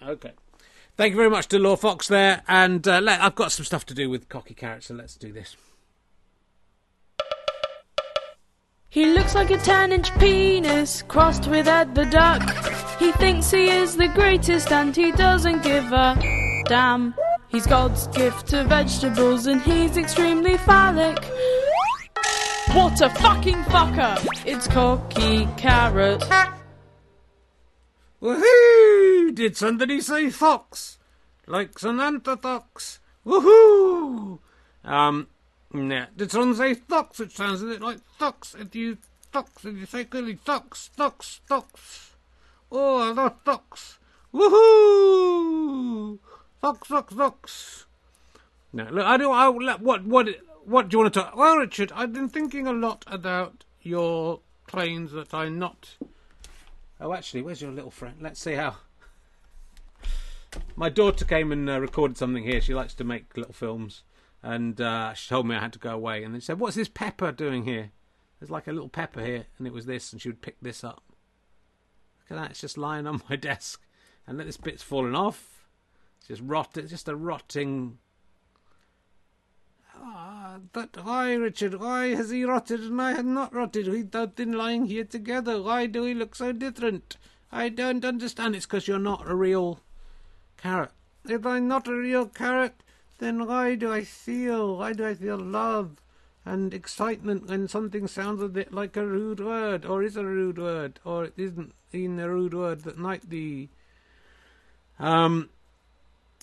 Okay. 0.00 0.30
Thank 0.96 1.10
you 1.10 1.16
very 1.16 1.30
much 1.30 1.48
to 1.48 1.58
Law 1.58 1.74
Fox 1.74 2.06
there. 2.06 2.42
And 2.46 2.86
uh, 2.86 3.00
let, 3.00 3.20
I've 3.20 3.34
got 3.34 3.50
some 3.50 3.64
stuff 3.64 3.84
to 3.86 3.94
do 3.94 4.08
with 4.08 4.28
Cocky 4.28 4.54
Carrot, 4.54 4.84
so 4.84 4.94
let's 4.94 5.16
do 5.16 5.32
this. 5.32 5.56
He 8.92 9.06
looks 9.06 9.36
like 9.36 9.52
a 9.52 9.56
10 9.56 9.92
inch 9.92 10.12
penis 10.18 11.02
crossed 11.02 11.46
with 11.46 11.68
Ed 11.68 11.94
the 11.94 12.06
Duck. 12.06 12.42
He 12.98 13.12
thinks 13.12 13.48
he 13.48 13.70
is 13.70 13.96
the 13.96 14.08
greatest 14.08 14.72
and 14.72 14.94
he 14.96 15.12
doesn't 15.12 15.62
give 15.62 15.92
a 15.92 16.18
damn. 16.66 17.14
He's 17.46 17.68
God's 17.68 18.08
gift 18.08 18.48
to 18.48 18.64
vegetables 18.64 19.46
and 19.46 19.62
he's 19.62 19.96
extremely 19.96 20.56
phallic. 20.56 21.24
What 22.72 23.00
a 23.00 23.10
fucking 23.10 23.62
fucker! 23.70 24.26
It's 24.44 24.66
Cocky 24.66 25.46
Carrot. 25.56 26.24
Woohoo! 28.20 29.32
Did 29.32 29.56
somebody 29.56 30.00
say 30.00 30.30
fox? 30.30 30.98
Like 31.46 31.78
Samantha 31.78 32.36
Fox. 32.36 32.98
Woohoo! 33.24 34.40
Um, 34.84 35.28
nah. 35.72 36.06
Did 36.16 36.30
someone 36.30 36.54
say 36.54 36.74
fox? 36.74 37.20
It 37.20 37.32
sounds 37.32 37.62
a 37.62 37.66
bit 37.66 37.80
like 37.80 37.98
fox. 38.18 38.54
If 38.58 38.74
you 38.74 38.98
fox, 39.32 39.64
if 39.64 39.76
you 39.76 39.86
say 39.86 40.04
clearly 40.04 40.36
fox, 40.36 40.90
fox, 40.96 41.40
fox. 41.46 42.12
Oh, 42.72 43.08
I 43.08 43.12
love 43.12 43.34
fox. 43.44 43.98
Woohoo! 44.32 46.18
Fox, 46.60 46.88
fox, 46.88 47.14
fox. 47.14 47.86
No, 48.72 48.84
look, 48.90 49.04
I 49.04 49.16
don't. 49.16 49.34
I, 49.34 49.48
what, 49.48 50.04
what, 50.04 50.28
what 50.64 50.88
do 50.88 50.94
you 50.94 50.98
want 51.00 51.12
to 51.12 51.20
talk? 51.20 51.34
Well, 51.36 51.56
Richard, 51.56 51.90
I've 51.94 52.12
been 52.12 52.28
thinking 52.28 52.66
a 52.66 52.72
lot 52.72 53.04
about 53.06 53.64
your 53.82 54.40
claims 54.66 55.12
that 55.12 55.34
I'm 55.34 55.58
not. 55.58 55.96
Oh, 57.00 57.12
actually, 57.12 57.42
where's 57.42 57.62
your 57.62 57.72
little 57.72 57.90
friend? 57.90 58.16
Let's 58.20 58.40
see 58.40 58.52
how. 58.52 58.76
My 60.76 60.88
daughter 60.88 61.24
came 61.24 61.50
and 61.52 61.68
uh, 61.68 61.80
recorded 61.80 62.16
something 62.16 62.44
here. 62.44 62.60
She 62.60 62.74
likes 62.74 62.94
to 62.94 63.04
make 63.04 63.36
little 63.36 63.52
films, 63.52 64.02
and 64.42 64.80
uh, 64.80 65.14
she 65.14 65.28
told 65.28 65.46
me 65.46 65.54
I 65.54 65.60
had 65.60 65.72
to 65.74 65.78
go 65.78 65.92
away. 65.92 66.24
And 66.24 66.34
then 66.34 66.40
she 66.40 66.46
said, 66.46 66.60
"What's 66.60 66.76
this 66.76 66.88
pepper 66.88 67.32
doing 67.32 67.64
here?" 67.64 67.90
There's 68.38 68.50
like 68.50 68.66
a 68.66 68.72
little 68.72 68.88
pepper 68.88 69.22
here, 69.22 69.46
and 69.58 69.66
it 69.66 69.72
was 69.72 69.86
this, 69.86 70.12
and 70.12 70.20
she 70.20 70.28
would 70.28 70.42
pick 70.42 70.56
this 70.60 70.82
up. 70.82 71.02
Look 72.20 72.38
at 72.38 72.42
that; 72.42 72.50
it's 72.52 72.60
just 72.60 72.78
lying 72.78 73.06
on 73.06 73.22
my 73.28 73.36
desk, 73.36 73.82
and 74.26 74.40
this 74.40 74.56
bit's 74.56 74.82
fallen 74.82 75.14
off. 75.14 75.66
It's 76.18 76.28
just 76.28 76.42
rot. 76.44 76.76
It's 76.76 76.90
just 76.90 77.08
a 77.08 77.16
rotting. 77.16 77.98
Ah, 80.02 80.58
but 80.72 80.96
why, 81.04 81.34
Richard? 81.34 81.74
Why 81.74 82.14
has 82.14 82.30
he 82.30 82.44
rotted 82.44 82.80
and 82.80 83.00
I 83.02 83.12
have 83.12 83.26
not 83.26 83.54
rotted? 83.54 83.86
We've 83.86 84.10
been 84.10 84.52
lying 84.52 84.86
here 84.86 85.04
together. 85.04 85.60
Why 85.60 85.86
do 85.86 86.02
we 86.02 86.14
look 86.14 86.34
so 86.34 86.52
different? 86.52 87.18
I 87.52 87.68
don't 87.68 88.04
understand. 88.04 88.56
It's 88.56 88.64
because 88.64 88.88
you're 88.88 88.98
not 88.98 89.28
a 89.28 89.34
real 89.34 89.80
carrot. 90.56 90.92
If 91.28 91.44
I'm 91.44 91.68
not 91.68 91.86
a 91.86 91.94
real 91.94 92.26
carrot, 92.26 92.82
then 93.20 93.46
why 93.46 93.76
do 93.76 93.92
I 93.92 94.02
feel? 94.02 94.78
Why 94.78 94.92
do 94.92 95.06
I 95.06 95.14
feel 95.14 95.38
love 95.38 96.02
and 96.44 96.74
excitement 96.74 97.48
when 97.48 97.68
something 97.68 98.08
sounds 98.08 98.42
a 98.42 98.48
bit 98.48 98.72
like 98.72 98.96
a 98.96 99.06
rude 99.06 99.40
word, 99.40 99.84
or 99.84 100.02
is 100.02 100.16
a 100.16 100.24
rude 100.24 100.58
word, 100.58 100.98
or 101.04 101.24
it 101.26 101.34
isn't 101.36 101.74
even 101.92 102.18
a 102.18 102.28
rude 102.28 102.54
word 102.54 102.80
that 102.82 102.98
might 102.98 103.28
be? 103.28 103.68
Um, 104.98 105.50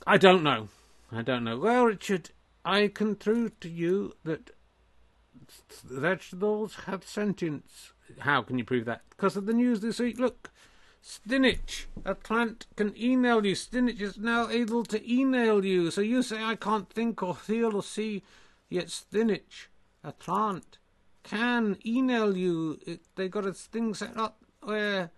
I 0.05 0.17
don't 0.17 0.43
know. 0.43 0.69
I 1.11 1.21
don't 1.21 1.43
know. 1.43 1.57
Well, 1.57 1.86
Richard, 1.86 2.30
I 2.63 2.88
can 2.88 3.15
prove 3.15 3.59
to 3.61 3.69
you 3.69 4.13
that 4.23 4.51
vegetables 5.84 6.75
have 6.86 7.05
sentience. 7.05 7.91
How 8.19 8.41
can 8.41 8.57
you 8.57 8.63
prove 8.63 8.86
that? 8.86 9.01
Because 9.09 9.36
of 9.36 9.45
the 9.45 9.53
news 9.53 9.80
this 9.82 9.99
week. 9.99 10.19
Look, 10.19 10.51
Spinach, 11.09 11.87
a 12.03 12.13
plant, 12.13 12.65
can 12.75 12.93
email 13.01 13.45
you. 13.45 13.55
Spinach 13.55 14.01
is 14.01 14.17
now 14.17 14.49
able 14.49 14.83
to 14.83 14.99
email 15.09 15.63
you. 15.63 15.89
So 15.89 16.01
you 16.01 16.21
say, 16.21 16.43
I 16.43 16.55
can't 16.55 16.89
think 16.89 17.23
or 17.23 17.33
feel 17.33 17.77
or 17.77 17.81
see, 17.81 18.23
yet 18.67 18.89
spinach, 18.89 19.69
a 20.03 20.11
plant, 20.11 20.79
can 21.23 21.77
email 21.85 22.35
you. 22.35 22.79
It, 22.85 22.99
they 23.15 23.29
got 23.29 23.45
a 23.45 23.53
thing 23.53 23.93
set 23.93 24.17
up 24.17 24.43
where, 24.61 25.11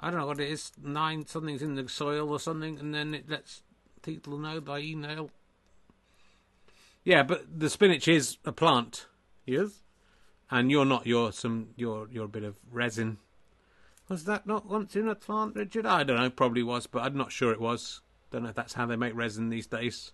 I 0.00 0.10
don't 0.10 0.20
know 0.20 0.26
what 0.26 0.40
it 0.40 0.48
is, 0.48 0.72
nine 0.82 1.26
something's 1.26 1.60
in 1.60 1.74
the 1.74 1.90
soil 1.90 2.30
or 2.30 2.40
something, 2.40 2.78
and 2.78 2.94
then 2.94 3.12
it 3.12 3.28
lets 3.28 3.60
people 4.00 4.38
know 4.38 4.62
by 4.62 4.78
email. 4.78 5.30
Yeah, 7.04 7.22
but 7.22 7.60
the 7.60 7.68
spinach 7.68 8.08
is 8.08 8.38
a 8.46 8.52
plant. 8.52 9.08
Yes? 9.44 9.82
And 10.50 10.70
you're 10.70 10.86
not. 10.86 11.06
You're 11.06 11.32
some. 11.32 11.68
You're 11.76 12.08
you're 12.10 12.24
a 12.24 12.28
bit 12.28 12.44
of 12.44 12.56
resin. 12.72 13.18
Was 14.08 14.24
that 14.24 14.46
not 14.46 14.66
once 14.66 14.96
in 14.96 15.08
a 15.08 15.14
plant, 15.14 15.56
Richard? 15.56 15.86
I 15.86 16.04
don't 16.04 16.18
know. 16.18 16.30
Probably 16.30 16.62
was, 16.62 16.86
but 16.86 17.02
I'm 17.02 17.16
not 17.16 17.32
sure 17.32 17.52
it 17.52 17.60
was. 17.60 18.02
Don't 18.30 18.42
know 18.42 18.50
if 18.50 18.54
that's 18.54 18.74
how 18.74 18.86
they 18.86 18.96
make 18.96 19.14
resin 19.14 19.48
these 19.48 19.66
days. 19.66 20.12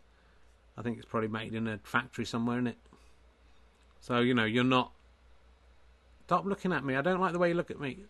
I 0.76 0.82
think 0.82 0.97
it's 0.99 1.07
probably 1.07 1.28
made 1.28 1.55
in 1.55 1.66
a 1.66 1.78
factory 1.82 2.24
somewhere, 2.24 2.59
in 2.59 2.68
it. 2.68 2.78
So 4.01 4.20
you 4.20 4.34
know, 4.34 4.45
you're 4.45 4.64
not. 4.64 4.93
Stop 6.26 6.47
looking 6.47 6.72
at 6.72 6.84
me. 6.84 6.95
I 6.95 7.03
don't 7.03 7.20
like 7.20 7.32
the 7.32 7.41
way 7.41 7.49
you 7.49 7.55
look 7.55 7.72
at 7.72 7.80
me. 7.80 8.05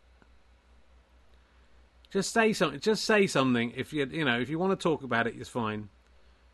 Just 2.10 2.32
say 2.32 2.52
something. 2.52 2.80
Just 2.80 3.04
say 3.04 3.26
something. 3.26 3.72
If 3.74 3.92
you 3.92 4.04
you 4.04 4.24
know 4.24 4.38
if 4.38 4.50
you 4.50 4.58
want 4.58 4.78
to 4.78 4.82
talk 4.82 5.02
about 5.02 5.26
it, 5.26 5.34
it's 5.38 5.48
fine. 5.48 5.88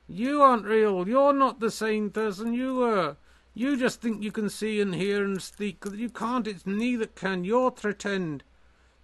You 0.07 0.43
aren't 0.43 0.67
real. 0.67 1.09
You're 1.09 1.33
not 1.33 1.59
the 1.59 1.71
same 1.71 2.11
person 2.11 2.55
you 2.55 2.77
were. 2.77 3.17
You 3.55 3.77
just 3.77 4.01
think 4.01 4.23
you 4.23 4.31
can 4.31 4.49
see 4.49 4.81
and 4.81 4.95
hear 4.95 5.25
and 5.25 5.43
speak. 5.43 5.83
You 5.93 6.11
can't. 6.11 6.47
It's 6.47 6.65
that 6.65 7.17
can. 7.17 7.43
You're 7.43 7.71
pretend. 7.71 8.45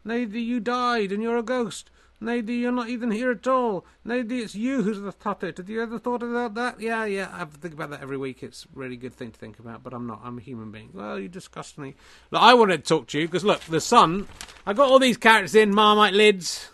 Neither 0.05 0.39
you 0.39 0.61
died 0.61 1.13
and 1.13 1.23
you're 1.23 1.37
a 1.37 1.43
ghost. 1.43 1.91
Neither 2.23 2.53
you're 2.53 2.71
not 2.71 2.89
even 2.89 3.11
here 3.11 3.33
at 3.33 3.47
all. 3.49 3.85
Neither 4.05 4.37
it's 4.37 4.55
you 4.55 4.83
who's 4.83 5.01
the 5.01 5.11
puppet. 5.11 5.57
Have 5.57 5.69
you 5.69 5.83
ever 5.83 5.99
thought 5.99 6.23
about 6.23 6.55
that? 6.55 6.81
Yeah, 6.81 7.05
yeah. 7.05 7.29
I 7.33 7.45
think 7.45 7.75
about 7.75 7.91
that 7.91 8.01
every 8.01 8.17
week. 8.17 8.45
It's 8.45 8.65
a 8.65 8.79
really 8.79 8.97
good 8.97 9.13
thing 9.13 9.33
to 9.33 9.39
think 9.39 9.59
about, 9.59 9.83
but 9.83 9.93
I'm 9.93 10.07
not. 10.07 10.21
I'm 10.23 10.39
a 10.39 10.41
human 10.41 10.71
being. 10.71 10.91
Well, 10.93 11.19
you 11.19 11.29
disgust 11.29 11.79
me. 11.79 11.95
Look, 12.31 12.41
I 12.41 12.55
wanted 12.55 12.85
to 12.85 12.89
talk 12.89 13.09
to 13.09 13.19
you 13.19 13.27
because, 13.27 13.43
look, 13.43 13.61
the 13.63 13.81
sun. 13.81 14.29
I 14.65 14.73
got 14.73 14.89
all 14.89 15.01
these 15.01 15.17
characters 15.17 15.57
in, 15.57 15.75
Marmite 15.75 16.15
lids. 16.15 16.71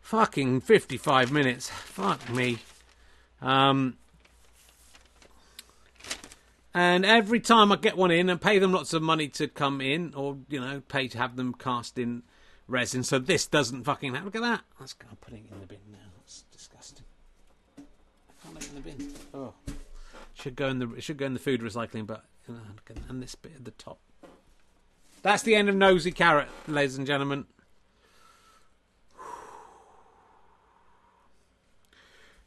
Fucking 0.00 0.60
55 0.60 1.32
minutes. 1.32 1.68
Fuck 1.68 2.30
me. 2.30 2.58
Um, 3.42 3.96
and 6.72 7.04
every 7.04 7.40
time 7.40 7.72
I 7.72 7.76
get 7.76 7.96
one 7.96 8.12
in 8.12 8.28
and 8.28 8.40
pay 8.40 8.60
them 8.60 8.72
lots 8.72 8.92
of 8.92 9.02
money 9.02 9.26
to 9.28 9.48
come 9.48 9.80
in, 9.80 10.14
or 10.14 10.36
you 10.48 10.60
know, 10.60 10.80
pay 10.88 11.08
to 11.08 11.18
have 11.18 11.34
them 11.34 11.54
cast 11.54 11.98
in 11.98 12.22
resin, 12.70 13.02
so 13.02 13.18
this 13.18 13.46
doesn't 13.46 13.84
fucking 13.84 14.12
happen. 14.12 14.24
Look 14.24 14.36
at 14.36 14.42
that. 14.42 14.62
Let's 14.78 14.92
go. 14.92 15.06
I'm 15.10 15.16
putting 15.16 15.44
it 15.44 15.52
in 15.52 15.60
the 15.60 15.66
bin 15.66 15.78
now. 15.90 15.98
It's 16.24 16.44
disgusting. 16.52 17.04
I 17.78 17.82
can't 18.42 18.54
let 18.54 18.64
it 18.64 18.70
in 18.70 18.74
the 18.76 18.80
bin. 18.80 19.12
Oh, 19.34 19.54
should 20.34 20.56
go 20.56 20.68
in 20.68 20.78
the 20.78 20.90
it 20.94 21.02
should 21.02 21.18
go 21.18 21.26
in 21.26 21.34
the 21.34 21.40
food 21.40 21.60
recycling, 21.60 22.06
but 22.06 22.24
you 22.48 22.54
know, 22.54 22.60
and 23.08 23.22
this 23.22 23.34
bit 23.34 23.52
at 23.56 23.64
the 23.64 23.72
top. 23.72 23.98
That's 25.22 25.42
the 25.42 25.54
end 25.54 25.68
of 25.68 25.74
Nosy 25.74 26.12
Carrot, 26.12 26.48
ladies 26.66 26.96
and 26.96 27.06
gentlemen. 27.06 27.46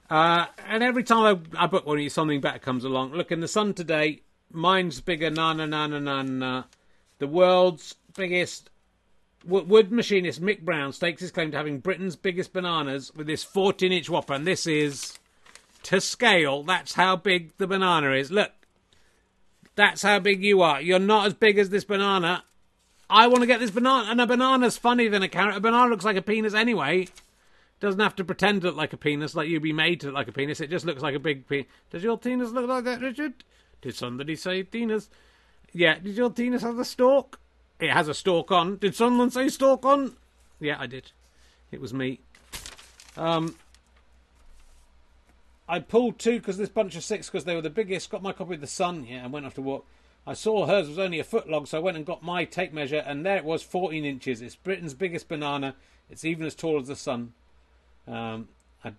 Uh, 0.10 0.46
and 0.68 0.84
every 0.84 1.02
time 1.02 1.48
I, 1.56 1.64
I 1.64 1.66
book 1.66 1.88
one, 1.88 2.08
something 2.08 2.40
better 2.40 2.60
comes 2.60 2.84
along. 2.84 3.14
Look 3.14 3.32
in 3.32 3.40
the 3.40 3.48
sun 3.48 3.74
today. 3.74 4.22
Mine's 4.52 5.02
bigger. 5.02 5.32
Na 5.32 5.54
na 5.54 5.66
na 5.66 5.88
na 5.88 5.98
na 5.98 6.22
na. 6.22 6.64
The 7.18 7.26
world's 7.26 7.96
biggest 8.16 8.70
wood 9.46 9.92
machinist 9.92 10.42
Mick 10.42 10.62
Brown 10.62 10.94
stakes 10.94 11.22
his 11.22 11.32
claim 11.32 11.52
to 11.52 11.58
having 11.58 11.80
Britain's 11.80 12.16
biggest 12.16 12.54
bananas 12.54 13.12
with 13.16 13.28
this 13.28 13.44
14-inch 13.44 14.10
whopper, 14.10 14.34
and 14.34 14.48
this 14.48 14.66
is 14.68 15.18
to 15.84 16.00
scale. 16.00 16.64
That's 16.64 16.94
how 16.94 17.16
big 17.16 17.58
the 17.58 17.68
banana 17.68 18.12
is. 18.14 18.32
Look, 18.32 18.52
that's 19.76 20.02
how 20.02 20.20
big 20.20 20.44
you 20.44 20.62
are. 20.62 20.82
You're 20.82 21.00
not 21.00 21.28
as 21.28 21.34
big 21.34 21.58
as 21.58 21.70
this 21.70 21.84
banana. 21.84 22.44
I 23.10 23.28
want 23.28 23.42
to 23.42 23.48
get 23.48 23.60
this 23.60 23.72
banana, 23.72 24.10
and 24.10 24.22
a 24.22 24.26
banana's 24.26 24.78
funnier 24.78 25.10
than 25.10 25.24
a 25.24 25.28
carrot. 25.28 25.58
A 25.58 25.60
banana 25.60 25.90
looks 25.90 26.06
like 26.06 26.18
a 26.18 26.22
penis 26.22 26.54
anyway. 26.54 27.08
Doesn't 27.80 28.00
have 28.00 28.16
to 28.16 28.24
pretend 28.24 28.62
to 28.62 28.68
look 28.68 28.78
like 28.78 28.94
a 28.94 28.98
penis, 28.98 29.36
like 29.36 29.50
you'd 29.50 29.62
be 29.62 29.74
made 29.74 30.00
to 30.00 30.08
look 30.08 30.16
like 30.16 30.28
a 30.30 30.32
penis. 30.32 30.62
It 30.62 30.70
just 30.70 30.86
looks 30.86 31.02
like 31.02 31.16
a 31.16 31.20
big 31.20 31.48
penis. 31.48 31.68
Does 31.90 32.04
your 32.04 32.18
penis 32.18 32.52
look 32.52 32.68
like 32.68 32.86
that, 32.86 33.02
Richard? 33.02 33.44
Did 33.82 33.96
somebody 33.96 34.38
say 34.38 34.64
penis? 34.64 35.10
Yeah. 35.74 36.00
Did 36.00 36.16
your 36.16 36.30
penis 36.30 36.62
have 36.62 36.80
a 36.80 36.86
stalk? 36.86 37.40
It 37.80 37.90
has 37.90 38.08
a 38.08 38.14
stalk 38.14 38.52
on. 38.52 38.78
Did 38.78 38.96
someone 38.96 39.30
say 39.32 39.50
stalk 39.50 39.86
on? 39.86 40.16
Yeah, 40.60 40.78
I 40.80 40.88
did. 40.88 41.12
It 41.72 41.82
was 41.82 41.94
me. 41.94 42.20
Um, 43.18 43.56
I 45.68 45.80
pulled 45.80 46.20
two 46.20 46.40
because 46.40 46.58
this 46.58 46.70
bunch 46.70 46.96
of 46.96 47.04
six 47.04 47.30
because 47.30 47.46
they 47.46 47.56
were 47.56 47.62
the 47.62 47.70
biggest. 47.70 48.10
Got 48.10 48.24
my 48.24 48.34
copy 48.34 48.56
of 48.56 48.62
the 48.62 48.68
Sun, 48.68 49.06
yeah, 49.06 49.24
and 49.24 49.34
went 49.34 49.46
off 49.46 49.56
to 49.56 49.62
walk. 49.62 49.86
I 50.26 50.34
saw 50.34 50.66
hers 50.66 50.88
was 50.88 51.00
only 51.00 51.20
a 51.20 51.24
foot 51.24 51.50
long, 51.50 51.66
so 51.66 51.78
I 51.78 51.82
went 51.82 51.98
and 51.98 52.06
got 52.06 52.24
my 52.24 52.46
tape 52.46 52.72
measure, 52.72 53.04
and 53.06 53.26
there 53.26 53.38
it 53.38 53.44
was, 53.44 53.62
14 53.62 54.06
inches. 54.06 54.42
It's 54.42 54.56
Britain's 54.56 54.94
biggest 54.94 55.28
banana. 55.28 55.76
It's 56.10 56.24
even 56.24 56.46
as 56.46 56.56
tall 56.56 56.80
as 56.80 56.88
the 56.88 56.96
sun. 56.96 57.34
Um, 58.08 58.48
it 58.86 58.94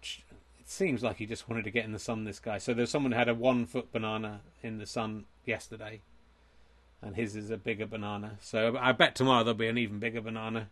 seems 0.67 1.03
like 1.03 1.17
he 1.17 1.27
just 1.27 1.49
wanted 1.49 1.65
to 1.65 1.71
get 1.71 1.85
in 1.85 1.93
the 1.93 1.99
sun. 1.99 2.25
This 2.25 2.41
guy. 2.41 2.59
So 2.59 2.75
there's 2.75 2.91
someone 2.91 3.13
who 3.13 3.19
had 3.19 3.29
a 3.29 3.35
one 3.35 3.67
foot 3.67 3.93
banana 3.93 4.41
in 4.63 4.79
the 4.79 4.87
sun 4.87 5.25
yesterday, 5.47 6.01
and 7.05 7.17
his 7.17 7.37
is 7.37 7.51
a 7.51 7.57
bigger 7.57 7.87
banana. 7.87 8.39
So 8.41 8.77
I 8.81 8.93
bet 8.93 9.15
tomorrow 9.15 9.45
there'll 9.45 9.59
be 9.59 9.69
an 9.69 9.79
even 9.79 9.99
bigger 9.99 10.21
banana. 10.21 10.71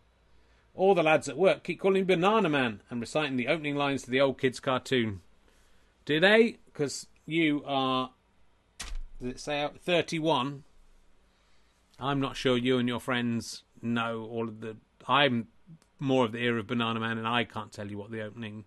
All 0.75 0.95
the 0.95 1.03
lads 1.03 1.29
at 1.29 1.37
work 1.37 1.63
keep 1.63 1.79
calling 1.81 2.01
him 2.01 2.07
Banana 2.07 2.49
Man 2.49 2.81
and 2.89 3.01
reciting 3.01 3.37
the 3.37 3.49
opening 3.49 3.77
lines 3.77 4.03
to 4.05 4.11
the 4.11 4.21
old 4.21 4.41
kids' 4.41 4.59
cartoon. 4.59 5.21
Do 6.07 6.19
they? 6.19 6.59
Because 6.65 7.07
you 7.27 7.63
are. 7.67 8.11
Does 9.21 9.31
it 9.31 9.41
say 9.41 9.61
out 9.61 9.79
31? 9.79 10.65
I'm 12.01 12.21
not 12.21 12.37
sure 12.37 12.57
you 12.57 12.79
and 12.79 12.89
your 12.89 13.01
friends 13.01 13.63
know 13.83 14.27
all 14.31 14.49
of 14.49 14.61
the. 14.61 14.77
I'm 15.07 15.49
more 15.99 16.25
of 16.25 16.33
the 16.33 16.39
era 16.39 16.59
of 16.59 16.67
Banana 16.67 16.99
Man, 16.99 17.19
and 17.19 17.29
I 17.29 17.45
can't 17.45 17.71
tell 17.71 17.89
you 17.89 17.99
what 17.99 18.11
the 18.11 18.23
opening 18.23 18.65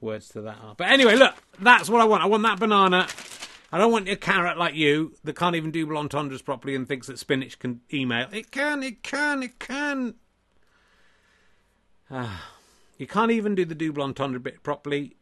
words 0.00 0.28
to 0.28 0.42
that 0.42 0.58
are. 0.62 0.74
But 0.74 0.88
anyway, 0.88 1.16
look, 1.16 1.34
that's 1.58 1.88
what 1.88 2.00
I 2.00 2.04
want. 2.04 2.22
I 2.22 2.26
want 2.26 2.42
that 2.42 2.60
banana. 2.60 3.08
I 3.72 3.78
don't 3.78 3.92
want 3.92 4.08
a 4.08 4.16
carrot 4.16 4.58
like 4.58 4.74
you 4.74 5.14
that 5.22 5.36
can't 5.36 5.54
even 5.54 5.70
do 5.70 5.86
entendres 5.96 6.42
properly 6.42 6.74
and 6.74 6.88
thinks 6.88 7.06
that 7.06 7.18
spinach 7.18 7.58
can 7.58 7.80
email. 7.92 8.26
It 8.32 8.50
can, 8.50 8.82
it 8.82 9.02
can, 9.02 9.42
it 9.42 9.58
can. 9.58 10.14
Ah, 12.10 12.50
you 12.98 13.06
can't 13.06 13.30
even 13.30 13.54
do 13.54 13.64
the 13.64 13.74
double 13.76 14.02
entendre 14.02 14.40
bit 14.40 14.62
properly. 14.64 15.16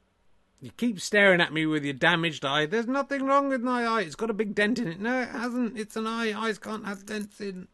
You 0.60 0.70
keep 0.76 0.98
staring 1.00 1.40
at 1.40 1.52
me 1.52 1.66
with 1.66 1.84
your 1.84 1.94
damaged 1.94 2.44
eye. 2.44 2.66
There's 2.66 2.88
nothing 2.88 3.24
wrong 3.24 3.48
with 3.48 3.60
my 3.60 3.86
eye. 3.86 4.00
It's 4.00 4.16
got 4.16 4.30
a 4.30 4.34
big 4.34 4.54
dent 4.54 4.78
in 4.78 4.88
it. 4.88 5.00
No, 5.00 5.20
it 5.20 5.28
hasn't. 5.28 5.78
It's 5.78 5.94
an 5.94 6.06
eye. 6.06 6.32
Eyes 6.36 6.58
can't 6.58 6.86
have 6.86 7.06
dents 7.06 7.40
in. 7.40 7.68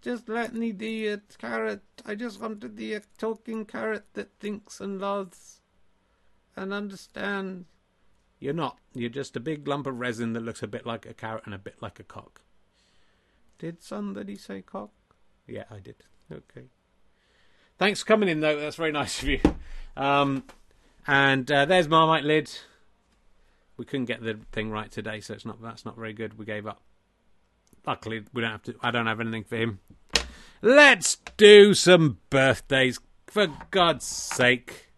Just 0.00 0.28
let 0.28 0.54
me 0.54 0.72
be 0.72 1.06
a 1.06 1.20
carrot. 1.38 1.82
I 2.06 2.14
just 2.14 2.40
want 2.40 2.60
to 2.62 2.68
be 2.68 2.94
a 2.94 3.02
talking 3.18 3.64
carrot 3.64 4.06
that 4.14 4.30
thinks 4.40 4.80
and 4.80 5.00
loves 5.00 5.60
and 6.56 6.72
understands. 6.72 7.66
You're 8.40 8.54
not. 8.54 8.78
You're 8.94 9.10
just 9.10 9.36
a 9.36 9.40
big 9.40 9.66
lump 9.66 9.86
of 9.86 9.98
resin 9.98 10.32
that 10.34 10.44
looks 10.44 10.62
a 10.62 10.68
bit 10.68 10.86
like 10.86 11.06
a 11.06 11.14
carrot 11.14 11.42
and 11.44 11.54
a 11.54 11.58
bit 11.58 11.76
like 11.80 11.98
a 11.98 12.04
cock. 12.04 12.42
Did 13.58 13.82
somebody 13.82 14.36
say 14.36 14.62
cock? 14.62 14.90
Yeah, 15.46 15.64
I 15.70 15.80
did. 15.80 15.96
Okay. 16.30 16.66
Thanks 17.78 18.00
for 18.00 18.06
coming 18.06 18.28
in, 18.28 18.40
though. 18.40 18.58
That's 18.58 18.76
very 18.76 18.92
nice 18.92 19.22
of 19.22 19.28
you. 19.28 19.40
Um, 19.96 20.44
and 21.06 21.50
uh, 21.50 21.64
there's 21.64 21.88
Marmite 21.88 22.24
lid. 22.24 22.50
We 23.76 23.84
couldn't 23.84 24.06
get 24.06 24.22
the 24.22 24.38
thing 24.52 24.70
right 24.70 24.90
today, 24.90 25.20
so 25.20 25.34
it's 25.34 25.44
not. 25.44 25.60
That's 25.62 25.84
not 25.84 25.96
very 25.96 26.12
good. 26.12 26.38
We 26.38 26.44
gave 26.44 26.66
up. 26.66 26.82
Luckily, 27.86 28.24
we 28.32 28.42
don't 28.42 28.50
have 28.50 28.62
to. 28.64 28.76
I 28.82 28.90
don't 28.90 29.06
have 29.06 29.20
anything 29.20 29.44
for 29.44 29.56
him. 29.56 29.80
Let's 30.60 31.16
do 31.36 31.74
some 31.74 32.18
birthdays, 32.30 32.98
for 33.26 33.48
God's 33.70 34.04
sake. 34.04 34.90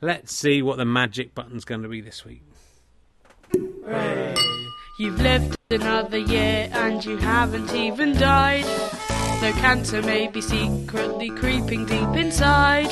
Let's 0.00 0.34
see 0.34 0.62
what 0.62 0.78
the 0.78 0.84
magic 0.84 1.34
button's 1.34 1.64
going 1.64 1.82
to 1.82 1.88
be 1.88 2.00
this 2.00 2.24
week. 2.24 2.42
You've 3.84 5.20
lived 5.20 5.56
another 5.70 6.18
year 6.18 6.68
and 6.72 7.04
you 7.04 7.16
haven't 7.16 7.74
even 7.74 8.12
died. 8.14 8.64
Though 9.40 9.52
cancer 9.52 10.00
may 10.02 10.28
be 10.28 10.40
secretly 10.40 11.30
creeping 11.30 11.86
deep 11.86 12.14
inside. 12.14 12.86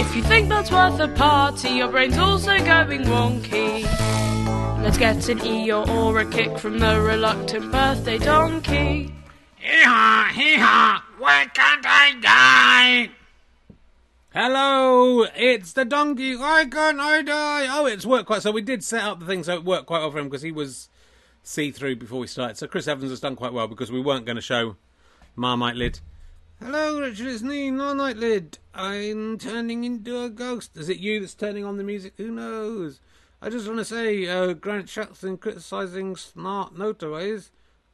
If 0.00 0.14
you 0.14 0.22
think 0.22 0.48
that's 0.48 0.70
worth 0.70 1.00
a 1.00 1.08
party, 1.08 1.70
your 1.70 1.88
brain's 1.88 2.18
also 2.18 2.58
going 2.58 3.04
wonky. 3.04 3.84
Let's 4.82 4.98
get 4.98 5.28
an 5.28 5.44
E 5.46 5.72
or 5.72 6.18
a 6.20 6.26
kick 6.30 6.58
from 6.58 6.78
the 6.78 7.00
reluctant 7.00 7.72
birthday 7.72 8.18
donkey. 8.18 9.14
Hee-haw, 9.56 10.30
hee-haw, 10.34 11.02
why 11.18 11.46
can't 11.54 11.84
I 11.86 12.14
die? 12.20 13.17
Hello, 14.34 15.22
it's 15.34 15.72
the 15.72 15.86
donkey. 15.86 16.36
Why 16.36 16.66
can't 16.66 17.00
I 17.00 17.22
die? 17.22 17.66
Oh, 17.70 17.86
it's 17.86 18.04
worked 18.04 18.26
quite. 18.26 18.42
So 18.42 18.52
we 18.52 18.60
did 18.60 18.84
set 18.84 19.02
up 19.02 19.20
the 19.20 19.24
thing 19.24 19.42
so 19.42 19.54
it 19.54 19.64
worked 19.64 19.86
quite 19.86 20.00
well 20.00 20.10
for 20.10 20.18
him 20.18 20.26
because 20.26 20.42
he 20.42 20.52
was 20.52 20.90
see 21.42 21.70
through 21.70 21.96
before 21.96 22.20
we 22.20 22.26
started. 22.26 22.58
So 22.58 22.66
Chris 22.66 22.86
Evans 22.86 23.10
has 23.10 23.20
done 23.20 23.36
quite 23.36 23.54
well 23.54 23.68
because 23.68 23.90
we 23.90 24.02
weren't 24.02 24.26
going 24.26 24.36
to 24.36 24.42
show 24.42 24.76
Marmite 25.34 25.76
Lid. 25.76 26.00
Hello, 26.60 27.00
Richard. 27.00 27.26
It's 27.26 27.42
me, 27.42 27.70
Marmite 27.70 28.18
Lid. 28.18 28.58
I'm 28.74 29.38
turning 29.38 29.84
into 29.84 30.22
a 30.22 30.28
ghost. 30.28 30.76
Is 30.76 30.90
it 30.90 30.98
you 30.98 31.20
that's 31.20 31.32
turning 31.32 31.64
on 31.64 31.78
the 31.78 31.82
music? 31.82 32.12
Who 32.18 32.30
knows? 32.30 33.00
I 33.40 33.48
just 33.48 33.66
want 33.66 33.78
to 33.78 33.84
say, 33.86 34.28
uh, 34.28 34.52
Grant 34.52 34.88
Shapps 34.88 35.24
on 35.24 35.38
criticising 35.38 36.16
smart 36.16 36.74
motorways. 36.74 37.48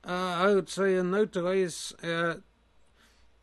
Uh, 0.04 0.10
I 0.10 0.52
would 0.52 0.68
say 0.68 0.96
a 0.96 1.02
motorway 1.02 1.58
is. 1.58 1.94
Uh, 2.02 2.40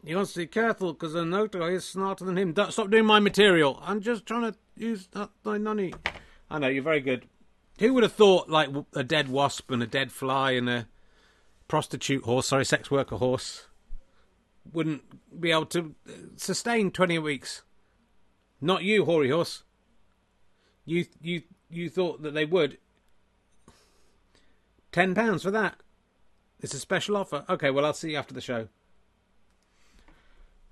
he 0.05 0.15
wants 0.15 0.33
to 0.33 0.39
be 0.39 0.47
careful 0.47 0.93
because 0.93 1.15
a 1.15 1.19
motorway 1.19 1.73
is 1.75 1.85
smarter 1.85 2.25
than 2.25 2.37
him. 2.37 2.53
Don't, 2.53 2.71
stop 2.71 2.89
doing 2.89 3.05
my 3.05 3.19
material. 3.19 3.79
I'm 3.83 4.01
just 4.01 4.25
trying 4.25 4.51
to 4.51 4.57
use 4.75 5.07
that 5.13 5.29
my 5.43 5.57
money. 5.57 5.93
I 6.49 6.59
know, 6.59 6.67
you're 6.67 6.83
very 6.83 7.01
good. 7.01 7.25
Who 7.79 7.93
would 7.93 8.03
have 8.03 8.13
thought, 8.13 8.49
like, 8.49 8.69
a 8.93 9.03
dead 9.03 9.29
wasp 9.29 9.71
and 9.71 9.81
a 9.81 9.87
dead 9.87 10.11
fly 10.11 10.51
and 10.51 10.69
a 10.69 10.87
prostitute 11.67 12.23
horse, 12.23 12.47
sorry, 12.47 12.65
sex 12.65 12.91
worker 12.91 13.15
horse, 13.15 13.67
wouldn't 14.71 15.03
be 15.39 15.51
able 15.51 15.65
to 15.67 15.95
uh, 16.07 16.11
sustain 16.35 16.91
20 16.91 17.17
weeks? 17.19 17.63
Not 18.59 18.83
you, 18.83 19.05
hoary 19.05 19.31
horse. 19.31 19.63
You, 20.85 21.05
you 21.21 21.43
you 21.71 21.89
thought 21.89 22.21
that 22.21 22.33
they 22.33 22.45
would. 22.45 22.77
Ten 24.91 25.15
pounds 25.15 25.43
for 25.43 25.51
that. 25.51 25.75
It's 26.59 26.73
a 26.73 26.79
special 26.79 27.17
offer. 27.17 27.45
Okay, 27.49 27.71
well 27.71 27.85
I'll 27.85 27.93
see 27.93 28.11
you 28.11 28.17
after 28.17 28.33
the 28.33 28.41
show. 28.41 28.67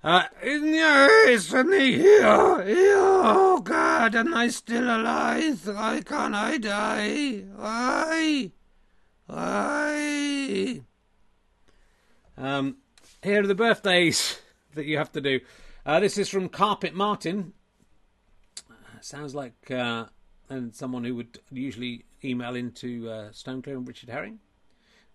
Uh, 0.02 0.22
yes, 0.42 1.52
and 1.52 1.74
here, 1.74 2.64
here, 2.64 2.96
oh 2.96 3.60
God, 3.62 4.14
am 4.14 4.32
I 4.32 4.48
still 4.48 4.84
alive? 4.84 5.66
Why 5.66 6.00
can't 6.00 6.34
I 6.34 6.56
die? 6.56 7.44
Why? 7.54 8.50
Why? 9.26 10.80
Um, 12.38 12.78
here 13.22 13.42
are 13.42 13.46
the 13.46 13.54
birthdays 13.54 14.40
that 14.74 14.86
you 14.86 14.96
have 14.96 15.12
to 15.12 15.20
do. 15.20 15.40
Uh, 15.84 16.00
this 16.00 16.16
is 16.16 16.30
from 16.30 16.48
Carpet 16.48 16.94
Martin. 16.94 17.52
Sounds 19.02 19.34
like 19.34 19.70
uh, 19.70 20.06
and 20.48 20.74
someone 20.74 21.04
who 21.04 21.14
would 21.16 21.40
usually 21.50 22.06
email 22.24 22.56
into 22.56 23.10
uh, 23.10 23.32
and 23.46 23.86
Richard 23.86 24.08
Herring. 24.08 24.38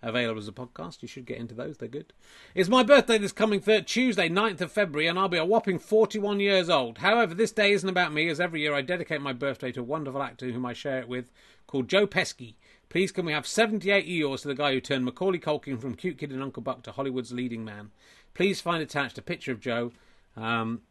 Available 0.06 0.40
as 0.40 0.48
a 0.48 0.52
podcast. 0.52 1.02
You 1.02 1.08
should 1.08 1.26
get 1.26 1.40
into 1.40 1.56
those. 1.56 1.78
They're 1.78 1.90
good. 1.90 2.14
It's 2.54 2.70
my 2.70 2.84
birthday 2.84 3.18
this 3.18 3.32
coming 3.32 3.60
Tuesday, 3.60 4.30
9th 4.30 4.62
of 4.62 4.72
February, 4.72 5.08
and 5.08 5.18
I'll 5.18 5.28
be 5.28 5.40
a 5.40 5.44
whopping 5.44 5.80
41 5.80 6.40
years 6.40 6.70
old. 6.70 7.00
However, 7.00 7.34
this 7.34 7.52
day 7.52 7.72
isn't 7.72 7.90
about 7.90 8.14
me, 8.14 8.30
as 8.30 8.40
every 8.40 8.62
year 8.62 8.76
I 8.76 8.84
dedicate 8.84 9.20
my 9.20 9.34
birthday 9.34 9.72
to 9.72 9.80
a 9.80 9.84
wonderful 9.84 10.22
actor 10.22 10.52
whom 10.52 10.64
I 10.64 10.74
share 10.74 11.00
it 11.00 11.08
with, 11.08 11.32
called 11.66 11.88
Joe 11.88 12.06
Pesci. 12.06 12.54
Please 12.88 13.12
can 13.12 13.26
we 13.26 13.34
have 13.34 13.48
78 13.48 14.06
years 14.06 14.44
to 14.44 14.48
the 14.48 14.54
guy 14.54 14.74
who 14.74 14.80
turned 14.80 15.06
Macaulay 15.06 15.40
Culkin 15.40 15.82
from 15.82 15.96
cute 15.96 16.20
kid 16.20 16.32
in 16.32 16.40
Uncle 16.40 16.62
Buck 16.62 16.84
to 16.84 16.92
Hollywood's 16.92 17.34
leading 17.34 17.66
man. 17.66 17.90
Please 18.36 18.62
find 18.62 18.84
attached 18.84 19.18
a 19.18 19.24
picture 19.24 19.52
of 19.52 19.60
Joe. 19.60 19.92
Um, 20.38 20.82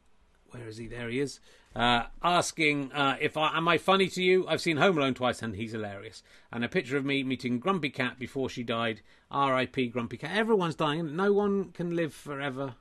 where 0.51 0.67
is 0.67 0.77
he? 0.77 0.89
There 0.89 1.09
he 1.09 1.21
is. 1.21 1.39
Uh, 1.75 2.05
asking 2.23 2.93
uh, 2.93 3.17
if 3.21 3.37
I 3.37 3.57
am 3.57 3.67
I 3.67 3.79
funny 3.79 4.09
to 4.09 4.23
you? 4.23 4.47
I've 4.47 4.61
seen 4.61 4.77
Home 4.77 4.97
Alone 4.97 5.15
twice 5.15 5.43
and 5.43 5.57
he's 5.57 5.73
hilarious. 5.73 6.23
And 6.53 6.65
a 6.65 6.69
picture 6.69 6.97
of 6.97 7.05
me 7.05 7.25
meeting 7.25 7.59
Grumpy 7.59 7.91
Cat 7.91 8.19
before 8.19 8.49
she 8.49 8.63
died. 8.63 9.01
R.I.P. 9.31 9.89
Grumpy 9.89 10.17
Cat. 10.17 10.37
Everyone's 10.37 10.77
dying. 10.77 11.17
No 11.17 11.33
one 11.33 11.71
can 11.73 11.97
live 11.97 12.15
forever. 12.15 12.77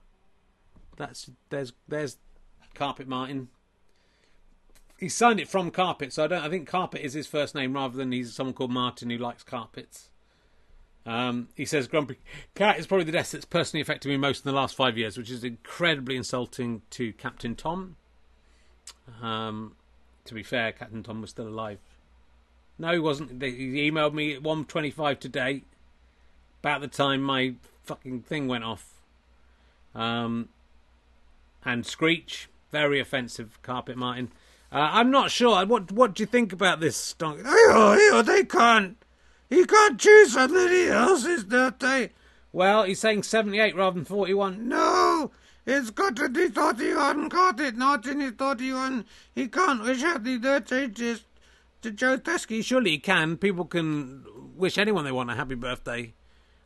That's 0.96 1.32
there's 1.50 1.74
there's 1.88 2.18
Carpet 2.76 3.08
Martin. 3.08 3.50
He 5.00 5.10
signed 5.10 5.40
it 5.40 5.50
from 5.50 5.72
Carpet, 5.72 6.14
so 6.14 6.26
I 6.26 6.28
don't. 6.28 6.44
I 6.44 6.50
think 6.50 6.68
Carpet 6.68 7.02
is 7.02 7.14
his 7.14 7.28
first 7.28 7.56
name 7.56 7.74
rather 7.74 7.98
than 7.98 8.12
he's 8.12 8.34
someone 8.34 8.54
called 8.54 8.72
Martin 8.72 9.10
who 9.10 9.18
likes 9.18 9.42
carpets. 9.44 10.12
Um, 11.06 11.50
he 11.56 11.66
says 11.66 11.88
Grumpy 11.88 12.20
Cat 12.54 12.80
is 12.80 12.88
probably 12.88 13.06
the 13.06 13.12
death 13.12 13.32
that's 13.32 13.44
personally 13.44 13.82
affected 13.82 14.08
me 14.10 14.18
most 14.18 14.46
in 14.46 14.52
the 14.52 14.56
last 14.56 14.76
five 14.76 15.00
years, 15.00 15.18
which 15.18 15.32
is 15.32 15.44
incredibly 15.44 16.16
insulting 16.16 16.84
to 16.92 17.12
Captain 17.14 17.56
Tom. 17.56 17.98
Um, 19.22 19.76
to 20.26 20.34
be 20.34 20.44
fair, 20.44 20.72
Captain 20.72 21.04
Tom 21.04 21.22
was 21.22 21.30
still 21.30 21.48
alive. 21.48 21.80
No, 22.78 22.92
he 22.92 23.00
wasn't. 23.00 23.42
He 23.42 23.90
emailed 23.92 24.14
me 24.14 24.34
at 24.34 24.44
one 24.44 24.66
twenty-five 24.66 25.20
today, 25.20 25.64
about 26.62 26.82
the 26.82 26.88
time 26.88 27.22
my 27.22 27.56
fucking 27.84 28.22
thing 28.22 28.48
went 28.48 28.64
off. 28.64 29.02
Um, 29.94 30.50
and 31.64 31.86
Screech, 31.86 32.50
very 32.72 33.00
offensive, 33.00 33.60
Carpet 33.62 33.98
Martin. 33.98 34.32
Uh, 34.72 34.90
I'm 34.92 35.12
not 35.12 35.30
sure. 35.30 35.66
What 35.66 35.92
What 35.92 36.16
do 36.16 36.24
you 36.24 36.28
think 36.28 36.52
about 36.52 36.80
this? 36.80 37.14
Donk- 37.14 37.42
oh, 37.46 38.24
they 38.26 38.44
can't. 38.44 38.98
He 39.50 39.66
can't 39.66 40.00
choose 40.00 40.34
somebody 40.34 40.88
else's 40.88 41.44
birthday. 41.44 42.10
Well, 42.52 42.84
he's 42.84 43.00
saying 43.00 43.24
78 43.24 43.76
rather 43.76 43.96
than 43.96 44.06
41. 44.06 44.68
No, 44.68 45.32
it's 45.66 45.90
got 45.90 46.16
to 46.18 46.30
be 46.30 46.50
31. 46.50 47.30
Got 47.30 47.60
it? 47.60 47.78
Not 47.78 48.06
in 48.06 48.20
his 48.20 48.34
31. 48.34 49.06
He 49.34 49.48
can't 49.48 49.84
wish 49.84 50.02
happy 50.02 50.38
birthday 50.38 50.88
just 50.88 51.24
to 51.82 51.92
Joe 51.92 52.18
Pesci. 52.18 52.64
Surely 52.64 52.92
he 52.92 53.00
can. 53.00 53.38
People 53.38 53.66
can 53.66 54.26
wish 54.56 54.78
anyone 54.78 55.06
they 55.06 55.12
want 55.12 55.32
a 55.32 55.36
happy 55.36 55.56
birthday. 55.56 56.14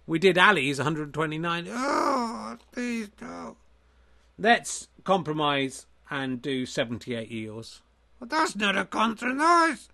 We 0.05 0.19
did 0.19 0.37
Ali's 0.37 0.77
129. 0.77 1.67
Oh, 1.69 2.57
please 2.71 3.09
no. 3.21 3.57
Let's 4.37 4.87
compromise 5.03 5.85
and 6.09 6.41
do 6.41 6.65
78 6.65 7.29
years. 7.29 7.81
Well, 8.19 8.27
that's 8.27 8.55
not 8.55 8.77
a 8.77 8.85
compromise. 8.85 9.89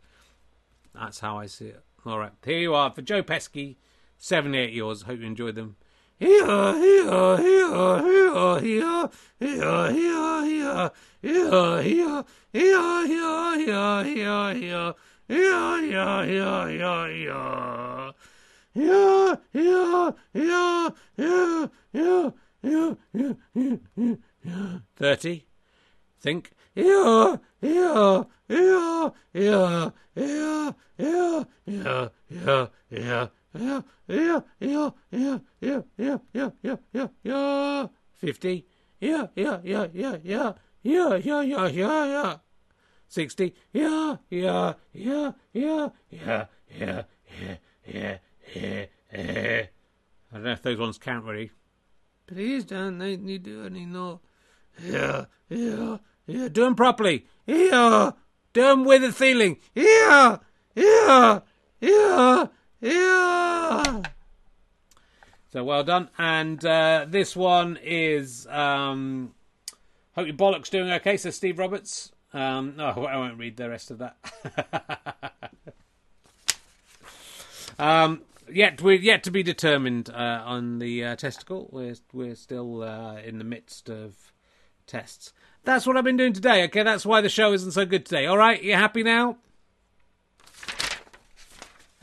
That's 0.93 1.19
how 1.19 1.39
I 1.39 1.47
see 1.47 1.67
it. 1.67 1.83
All 2.05 2.19
right, 2.19 2.33
here 2.45 2.59
you 2.59 2.75
are 2.75 2.91
for 2.91 3.01
Joe 3.01 3.23
Pesci, 3.23 3.77
78 4.17 4.73
years. 4.73 5.03
Hope 5.03 5.19
you 5.19 5.25
enjoyed 5.25 5.55
them. 5.55 5.77
Here, 6.23 6.45
here, 6.45 7.35
here, 7.35 7.99
here, 7.99 8.59
here, 8.59 8.59
here, 8.61 9.09
here, 9.39 9.91
here, 9.91 10.91
here, 11.21 11.51
here, 11.51 11.83
here, 11.83 12.23
here, 12.53 13.07
here, 13.07 13.07
here, 13.07 13.09
here, 13.09 13.49
here, 13.49 14.53
here. 14.55 14.93
Yeah, 15.35 15.81
yeah, 15.81 16.23
yeah, 16.23 16.67
yeah, 16.69 17.01
yeah, 18.73 19.01
yeah, 19.53 20.11
yeah, 21.91 22.21
yeah, 22.63 22.93
yeah, 23.13 24.15
yeah. 24.45 24.77
Thirty. 24.95 25.45
Think. 26.21 26.51
Yeah, 26.73 27.35
yeah, 27.61 28.23
yeah, 28.47 29.09
yeah, 29.33 29.89
yeah, 30.15 30.71
yeah, 30.95 31.43
yeah, 31.67 32.09
yeah, 32.29 32.67
yeah, 32.89 33.27
yeah, 33.53 33.81
yeah, 34.07 34.39
yeah, 34.59 34.89
yeah, 35.11 35.37
yeah, 35.61 35.81
yeah, 35.97 36.17
yeah, 36.33 36.49
yeah, 36.61 36.75
yeah, 36.93 37.07
yeah. 37.23 37.87
Fifty. 38.17 38.65
Yeah, 38.99 39.27
yeah, 39.35 39.59
yeah, 39.63 39.87
yeah, 39.93 40.17
yeah, 40.23 40.53
yeah, 40.81 41.17
yeah, 41.17 41.41
yeah, 41.41 41.67
yeah, 41.67 42.05
yeah. 42.05 42.37
Sixty. 43.07 43.53
Yeah, 43.71 44.17
yeah, 44.29 44.73
yeah, 44.93 45.31
yeah, 45.53 45.89
yeah, 46.09 46.45
yeah, 46.79 47.03
yeah, 47.39 47.55
yeah, 47.85 48.17
yeah. 49.13 49.65
I 50.31 50.35
don't 50.35 50.43
know 50.43 50.51
if 50.51 50.61
those 50.61 50.79
ones 50.79 50.97
count 50.97 51.25
really. 51.25 51.51
Please 52.25 52.63
don't 52.63 52.97
make 52.97 53.21
me 53.21 53.37
do 53.37 53.65
any 53.65 53.85
more. 53.85 54.21
Yeah, 54.83 55.25
yeah, 55.49 55.97
yeah. 56.25 56.47
Do 56.47 56.63
them 56.63 56.75
properly. 56.75 57.27
Yeah. 57.45 58.11
Do 58.53 58.61
them 58.61 58.85
with 58.85 59.03
a 59.03 59.11
feeling. 59.11 59.57
Yeah, 59.75 60.37
yeah, 60.75 61.39
yeah, 61.81 62.45
yeah. 62.83 64.01
So 65.51 65.63
well 65.63 65.83
done. 65.83 66.09
And 66.17 66.63
uh, 66.65 67.05
this 67.07 67.35
one 67.35 67.79
is. 67.83 68.47
Um, 68.47 69.33
hope 70.15 70.27
your 70.27 70.35
bollock's 70.35 70.69
doing 70.69 70.91
okay. 70.91 71.17
So 71.17 71.29
Steve 71.29 71.59
Roberts. 71.59 72.11
Um, 72.33 72.75
no, 72.75 72.85
I 72.85 73.17
won't 73.17 73.37
read 73.37 73.57
the 73.57 73.69
rest 73.69 73.91
of 73.91 73.99
that. 73.99 75.35
um, 77.79 78.21
yet 78.51 78.81
we're 78.81 78.99
yet 78.99 79.23
to 79.23 79.31
be 79.31 79.43
determined 79.43 80.09
uh, 80.09 80.41
on 80.43 80.79
the 80.79 81.05
uh, 81.05 81.15
testicle. 81.15 81.69
We're 81.71 81.95
we're 82.11 82.35
still 82.35 82.83
uh, 82.83 83.17
in 83.17 83.37
the 83.37 83.43
midst 83.43 83.89
of 83.89 84.33
tests. 84.87 85.33
That's 85.63 85.85
what 85.85 85.95
I've 85.95 86.03
been 86.03 86.17
doing 86.17 86.33
today. 86.33 86.63
Okay, 86.65 86.83
that's 86.83 87.05
why 87.05 87.21
the 87.21 87.29
show 87.29 87.53
isn't 87.53 87.71
so 87.71 87.85
good 87.85 88.05
today. 88.05 88.25
All 88.25 88.37
right, 88.37 88.61
you 88.61 88.73
happy 88.73 89.03
now? 89.03 89.37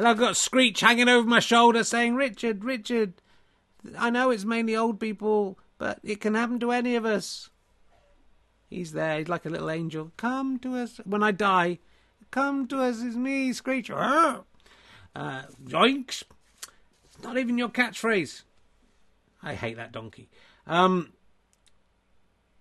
And 0.00 0.08
I've 0.08 0.16
got 0.16 0.38
Screech 0.38 0.80
hanging 0.80 1.10
over 1.10 1.28
my 1.28 1.40
shoulder 1.40 1.84
saying, 1.84 2.14
"Richard, 2.14 2.64
Richard, 2.64 3.12
I 3.98 4.08
know 4.08 4.30
it's 4.30 4.46
mainly 4.46 4.74
old 4.74 4.98
people, 4.98 5.58
but 5.76 6.00
it 6.02 6.22
can 6.22 6.34
happen 6.34 6.58
to 6.60 6.72
any 6.72 6.96
of 6.96 7.04
us." 7.04 7.50
He's 8.70 8.92
there. 8.92 9.18
He's 9.18 9.28
like 9.28 9.44
a 9.44 9.50
little 9.50 9.68
angel. 9.68 10.10
Come 10.16 10.58
to 10.60 10.74
us 10.74 11.02
when 11.04 11.22
I 11.22 11.32
die. 11.32 11.80
Come 12.30 12.66
to 12.68 12.80
us. 12.80 13.02
It's 13.02 13.14
me, 13.14 13.52
Screech. 13.52 13.90
Uh, 13.90 14.40
yoinks. 15.14 16.22
Not 17.22 17.36
even 17.36 17.58
your 17.58 17.68
catchphrase. 17.68 18.44
I 19.42 19.52
hate 19.52 19.76
that 19.76 19.92
donkey. 19.92 20.30
Um, 20.66 21.12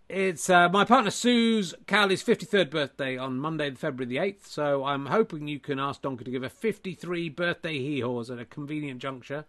it's 0.10 0.50
uh, 0.50 0.68
my 0.70 0.86
partner 0.86 1.12
Sue's 1.12 1.76
Cowley's 1.86 2.24
53rd 2.24 2.72
birthday 2.72 3.16
on 3.16 3.40
Monday, 3.40 3.70
February 3.72 4.08
the 4.08 4.18
8th. 4.18 4.48
So 4.48 4.84
I'm 4.84 5.06
hoping 5.06 5.48
you 5.48 5.60
can 5.60 5.80
ask 5.80 6.02
Donkey 6.02 6.24
to 6.24 6.32
give 6.32 6.42
her 6.42 6.50
53 6.50 7.30
birthday 7.30 7.78
hee 7.78 8.00
haws 8.00 8.32
at 8.32 8.40
a 8.40 8.46
convenient 8.46 9.00
juncture. 9.00 9.46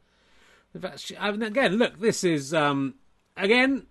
Again, 0.74 1.78
look, 1.78 1.98
this 1.98 2.22
is, 2.22 2.52
um, 2.52 2.96
again, 3.38 3.86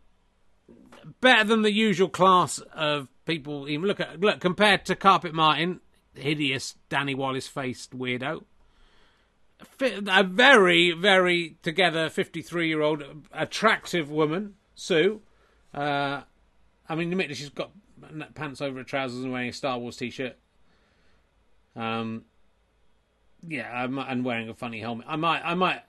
better 1.21 1.43
than 1.43 1.63
the 1.63 1.73
usual 1.73 2.07
class 2.07 2.59
of 2.73 3.07
people. 3.25 3.67
Even 3.67 3.87
look 3.87 3.99
at 3.99 4.21
look 4.21 4.39
compared 4.39 4.85
to 4.85 4.95
Carpet 4.95 5.33
Martin, 5.33 5.81
hideous 6.13 6.75
Danny 6.87 7.15
Wallace 7.15 7.47
faced 7.47 7.97
weirdo. 7.97 8.43
A 9.81 10.23
very, 10.23 10.91
very 10.91 11.57
together 11.63 12.09
fifty-three-year-old 12.09 13.03
attractive 13.33 14.09
woman, 14.09 14.53
Sue. 14.75 15.21
Uh, 15.73 16.21
I 16.89 16.95
mean, 16.95 17.11
admittedly, 17.11 17.35
she's 17.35 17.49
got 17.49 17.71
pants 18.33 18.61
over 18.61 18.79
her 18.79 18.83
trousers 18.83 19.23
and 19.23 19.31
wearing 19.31 19.49
a 19.49 19.53
Star 19.53 19.77
Wars 19.77 19.95
t-shirt. 19.95 20.37
Um, 21.75 22.25
yeah, 23.47 23.71
I'm, 23.71 23.97
and 23.99 24.25
wearing 24.25 24.49
a 24.49 24.55
funny 24.55 24.79
helmet. 24.79 25.05
I 25.07 25.15
might, 25.15 25.41
I 25.45 25.53
might. 25.53 25.81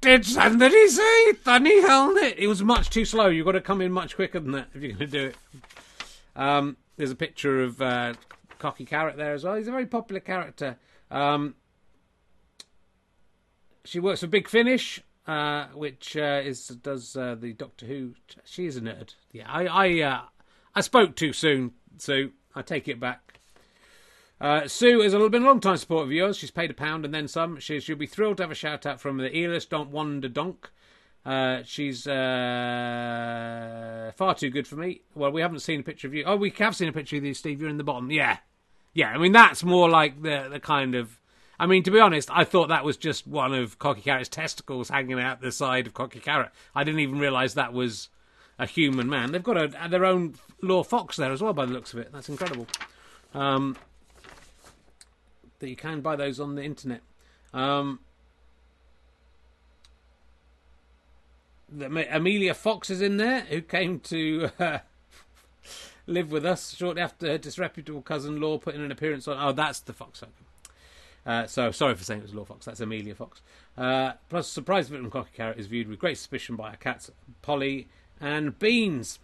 Did 0.00 0.26
somebody 0.26 0.88
say 0.88 1.32
funny 1.32 1.80
helmet? 1.80 2.34
It 2.36 2.46
was 2.48 2.62
much 2.62 2.90
too 2.90 3.04
slow. 3.06 3.28
You've 3.28 3.46
got 3.46 3.52
to 3.52 3.60
come 3.60 3.80
in 3.80 3.92
much 3.92 4.16
quicker 4.16 4.40
than 4.40 4.52
that 4.52 4.68
if 4.74 4.82
you're 4.82 4.92
going 4.92 5.10
to 5.10 5.18
do 5.18 5.26
it. 5.26 5.36
Um, 6.36 6.76
there's 6.96 7.12
a 7.12 7.16
picture 7.16 7.62
of 7.62 7.80
uh, 7.80 8.14
Cocky 8.58 8.84
Carrot 8.84 9.16
there 9.16 9.32
as 9.32 9.44
well. 9.44 9.54
He's 9.54 9.68
a 9.68 9.70
very 9.70 9.86
popular 9.86 10.20
character. 10.20 10.76
Um, 11.10 11.54
she 13.84 14.00
works 14.00 14.20
for 14.20 14.26
Big 14.26 14.48
Finish. 14.48 15.00
Uh, 15.26 15.66
which 15.74 16.16
uh, 16.16 16.40
is 16.44 16.68
does 16.68 17.16
uh, 17.16 17.34
the 17.34 17.52
Doctor 17.52 17.86
Who. 17.86 18.14
She's 18.44 18.76
a 18.76 18.80
nerd. 18.80 19.14
Yeah, 19.32 19.50
I 19.50 19.66
I 19.66 20.00
uh, 20.02 20.22
I 20.74 20.80
spoke 20.80 21.16
too 21.16 21.32
soon, 21.32 21.72
Sue. 21.98 22.32
I 22.54 22.62
take 22.62 22.88
it 22.88 23.00
back. 23.00 23.40
Uh, 24.40 24.66
Sue 24.68 24.98
been 25.30 25.42
a 25.42 25.46
long 25.46 25.60
time 25.60 25.76
supporter 25.76 26.04
of 26.04 26.12
yours. 26.12 26.36
She's 26.36 26.50
paid 26.50 26.70
a 26.70 26.74
pound 26.74 27.04
and 27.04 27.14
then 27.14 27.28
some. 27.28 27.58
She, 27.60 27.80
she'll 27.80 27.96
be 27.96 28.06
thrilled 28.06 28.36
to 28.38 28.42
have 28.42 28.50
a 28.50 28.54
shout 28.54 28.84
out 28.84 29.00
from 29.00 29.16
the 29.16 29.30
Eelis 29.30 29.68
Don't 29.68 29.90
Wonder 29.90 30.28
Donk. 30.28 30.70
Uh, 31.24 31.62
she's 31.64 32.04
far 32.04 32.12
too 34.34 34.50
good 34.50 34.68
for 34.68 34.76
me. 34.76 35.00
Well, 35.14 35.32
we 35.32 35.40
haven't 35.40 35.60
seen 35.60 35.80
a 35.80 35.82
picture 35.82 36.06
of 36.06 36.14
you. 36.14 36.24
Oh, 36.26 36.36
we 36.36 36.50
have 36.50 36.76
seen 36.76 36.88
a 36.88 36.92
picture 36.92 37.16
of 37.16 37.24
you, 37.24 37.32
Steve. 37.32 37.60
You're 37.60 37.70
in 37.70 37.78
the 37.78 37.84
bottom. 37.84 38.10
Yeah, 38.10 38.38
yeah. 38.92 39.08
I 39.08 39.18
mean, 39.18 39.32
that's 39.32 39.64
more 39.64 39.88
like 39.88 40.20
the 40.22 40.48
the 40.50 40.60
kind 40.60 40.94
of. 40.94 41.18
I 41.58 41.66
mean, 41.66 41.82
to 41.84 41.90
be 41.90 42.00
honest, 42.00 42.28
I 42.32 42.44
thought 42.44 42.68
that 42.68 42.84
was 42.84 42.96
just 42.96 43.26
one 43.26 43.54
of 43.54 43.78
Cocky 43.78 44.00
Carrot's 44.00 44.28
testicles 44.28 44.88
hanging 44.88 45.20
out 45.20 45.40
the 45.40 45.52
side 45.52 45.86
of 45.86 45.94
Cocky 45.94 46.20
Carrot. 46.20 46.50
I 46.74 46.84
didn't 46.84 47.00
even 47.00 47.18
realise 47.18 47.54
that 47.54 47.72
was 47.72 48.08
a 48.58 48.66
human 48.66 49.08
man. 49.08 49.32
They've 49.32 49.42
got 49.42 49.56
a, 49.56 49.88
their 49.88 50.04
own 50.04 50.34
Law 50.62 50.82
Fox 50.82 51.16
there 51.16 51.32
as 51.32 51.42
well, 51.42 51.52
by 51.52 51.66
the 51.66 51.72
looks 51.72 51.92
of 51.92 52.00
it. 52.00 52.12
That's 52.12 52.28
incredible. 52.28 52.66
Um, 53.34 53.76
that 55.58 55.68
you 55.68 55.76
can 55.76 56.00
buy 56.00 56.16
those 56.16 56.40
on 56.40 56.54
the 56.54 56.62
internet. 56.62 57.02
Um, 57.52 58.00
the, 61.70 61.86
Amelia 62.14 62.54
Fox 62.54 62.90
is 62.90 63.00
in 63.00 63.16
there, 63.16 63.42
who 63.42 63.60
came 63.60 64.00
to 64.00 64.50
uh, 64.58 64.78
live 66.06 66.30
with 66.30 66.44
us 66.44 66.74
shortly 66.74 67.02
after 67.02 67.28
her 67.28 67.38
disreputable 67.38 68.02
cousin 68.02 68.40
Law 68.40 68.58
put 68.58 68.74
in 68.74 68.80
an 68.80 68.90
appearance 68.90 69.28
on. 69.28 69.36
Oh, 69.40 69.52
that's 69.52 69.80
the 69.80 69.92
Fox. 69.92 70.22
Uh, 71.26 71.46
so 71.46 71.70
sorry 71.70 71.94
for 71.94 72.04
saying 72.04 72.20
it 72.20 72.24
was 72.24 72.34
Law 72.34 72.44
Fox. 72.44 72.66
That's 72.66 72.80
Amelia 72.80 73.14
Fox. 73.14 73.40
Uh, 73.78 74.12
plus, 74.28 74.48
surprise 74.48 74.88
victim 74.88 75.10
Cocky 75.10 75.30
Carrot 75.34 75.58
is 75.58 75.66
viewed 75.66 75.88
with 75.88 75.98
great 75.98 76.18
suspicion 76.18 76.56
by 76.56 76.70
our 76.70 76.76
cats 76.76 77.10
Polly 77.42 77.88
and 78.20 78.58
Beans. 78.58 79.18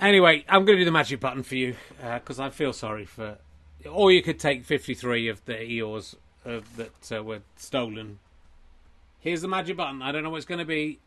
Anyway, 0.00 0.44
I'm 0.48 0.64
going 0.64 0.76
to 0.76 0.82
do 0.82 0.84
the 0.84 0.90
magic 0.90 1.20
button 1.20 1.42
for 1.42 1.54
you 1.54 1.76
because 2.14 2.38
I 2.38 2.50
feel 2.50 2.72
sorry 2.72 3.06
for. 3.06 3.38
Or 3.90 4.10
you 4.10 4.22
could 4.22 4.38
take 4.38 4.64
53 4.64 5.28
of 5.28 5.44
the 5.44 5.54
Eeyores 5.54 6.16
uh, 6.44 6.60
that 6.76 7.12
uh, 7.12 7.22
were 7.22 7.40
stolen. 7.56 8.18
Here's 9.20 9.42
the 9.42 9.48
magic 9.48 9.76
button. 9.76 10.02
I 10.02 10.12
don't 10.12 10.22
know 10.22 10.30
what 10.30 10.38
it's 10.38 10.46
going 10.46 10.58
to 10.58 10.64
be. 10.64 10.98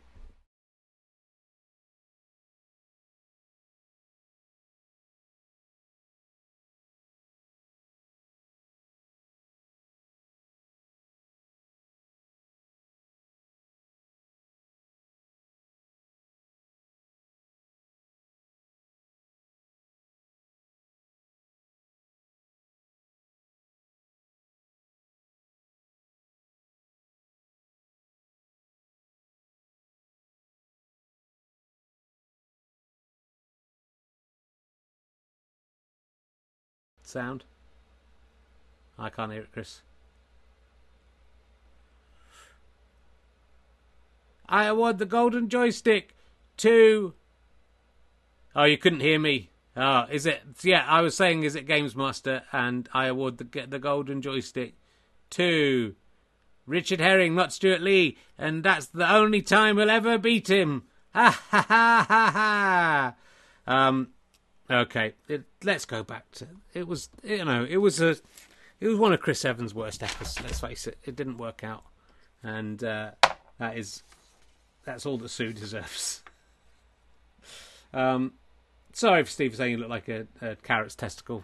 Sound? 37.10 37.44
I 38.98 39.10
can't 39.10 39.32
hear 39.32 39.42
it, 39.42 39.52
Chris. 39.52 39.82
I 44.48 44.64
award 44.64 44.98
the 44.98 45.06
golden 45.06 45.48
joystick 45.48 46.14
to. 46.58 47.14
Oh, 48.54 48.64
you 48.64 48.78
couldn't 48.78 49.00
hear 49.00 49.18
me. 49.18 49.50
Oh, 49.76 50.06
is 50.10 50.26
it? 50.26 50.42
Yeah, 50.62 50.84
I 50.86 51.00
was 51.00 51.16
saying, 51.16 51.44
is 51.44 51.54
it 51.54 51.66
Games 51.66 51.94
Master? 51.94 52.42
And 52.52 52.88
I 52.92 53.06
award 53.06 53.38
the 53.38 53.66
the 53.66 53.78
golden 53.78 54.22
joystick 54.22 54.74
to 55.30 55.94
Richard 56.66 57.00
Herring, 57.00 57.34
not 57.34 57.52
Stewart 57.52 57.80
Lee, 57.80 58.18
and 58.36 58.62
that's 58.62 58.86
the 58.86 59.10
only 59.10 59.42
time 59.42 59.76
we'll 59.76 59.90
ever 59.90 60.18
beat 60.18 60.50
him. 60.50 60.84
Ha 61.14 61.30
ha 61.50 61.66
ha 61.68 62.06
ha 62.08 62.30
ha. 62.32 63.14
Um, 63.66 64.08
Okay, 64.70 65.14
it, 65.26 65.42
let's 65.64 65.84
go 65.84 66.04
back 66.04 66.30
to 66.32 66.46
it 66.74 66.86
was 66.86 67.08
you 67.24 67.44
know 67.44 67.66
it 67.68 67.78
was 67.78 68.00
a 68.00 68.16
it 68.78 68.88
was 68.88 68.98
one 68.98 69.12
of 69.12 69.20
Chris 69.20 69.44
Evans' 69.44 69.74
worst 69.74 70.02
efforts. 70.02 70.40
Let's 70.40 70.60
face 70.60 70.86
it, 70.86 70.96
it 71.04 71.16
didn't 71.16 71.38
work 71.38 71.64
out, 71.64 71.82
and 72.42 72.82
uh, 72.84 73.10
that 73.58 73.76
is 73.76 74.04
that's 74.84 75.04
all 75.04 75.18
that 75.18 75.28
Sue 75.28 75.52
deserves. 75.52 76.22
Um, 77.92 78.34
sorry 78.92 79.24
for 79.24 79.30
Steve 79.30 79.56
saying 79.56 79.72
you 79.72 79.78
look 79.78 79.88
like 79.88 80.08
a, 80.08 80.28
a 80.40 80.54
carrot's 80.56 80.94
testicle. 80.94 81.42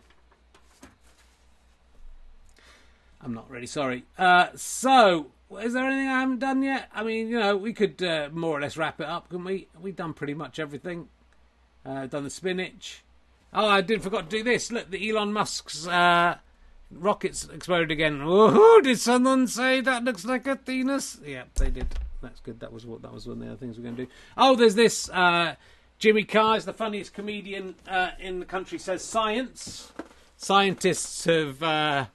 I'm 3.21 3.35
not 3.35 3.51
really 3.51 3.67
sorry. 3.67 4.05
Uh, 4.17 4.49
so, 4.55 5.33
is 5.61 5.73
there 5.73 5.85
anything 5.85 6.07
I 6.07 6.21
haven't 6.21 6.39
done 6.39 6.63
yet? 6.63 6.89
I 6.95 7.03
mean, 7.03 7.29
you 7.29 7.41
know, 7.41 7.57
we 7.57 7.73
could 7.73 8.01
uh, 8.01 8.29
more 8.33 8.57
or 8.57 8.61
less 8.61 8.77
wrap 8.77 9.01
it 9.01 9.07
up, 9.09 9.29
couldn't 9.31 9.45
we? 9.45 9.67
We've 9.81 9.97
done 9.97 10.15
pretty 10.15 10.35
much 10.35 10.61
everything. 10.61 11.09
Uh, 11.85 12.07
done 12.07 12.23
the 12.23 12.31
spinach. 12.31 13.03
Oh, 13.59 13.67
I 13.67 13.81
did 13.81 14.03
forgot 14.03 14.29
to 14.29 14.37
do 14.37 14.45
this. 14.45 14.71
Look, 14.71 14.91
the 14.91 15.09
Elon 15.09 15.33
Musk's 15.33 15.89
uh, 15.89 16.37
rockets 16.91 17.49
exploded 17.49 17.91
again. 17.91 18.21
Oh, 18.23 18.83
did 18.83 18.99
someone 18.99 19.47
say 19.47 19.81
that 19.81 20.05
looks 20.05 20.27
like 20.27 20.47
a 20.47 20.57
penis? 20.57 21.19
Yeah, 21.25 21.45
they 21.55 21.71
did. 21.71 21.87
That's 22.21 22.39
good. 22.41 22.61
That 22.61 22.71
was 22.71 22.85
what 22.85 23.01
that 23.01 23.15
was 23.15 23.27
one 23.27 23.39
of 23.39 23.45
the 23.45 23.47
other 23.47 23.57
things 23.57 23.79
we're 23.79 23.85
going 23.85 23.97
to 23.97 24.05
do. 24.05 24.11
Oh, 24.37 24.57
there's 24.57 24.75
this. 24.75 25.09
Uh, 25.09 25.55
Jimmy 25.99 26.25
Carr 26.25 26.59
is 26.59 26.67
the 26.67 26.75
funniest 26.75 27.15
comedian 27.15 27.77
uh, 27.89 28.11
in 28.21 28.41
the 28.41 28.45
country. 28.45 28.79
Says 28.79 29.03
science. 29.03 29.91
Scientists 30.37 31.25
have 31.25 31.63
uh, 31.63 32.07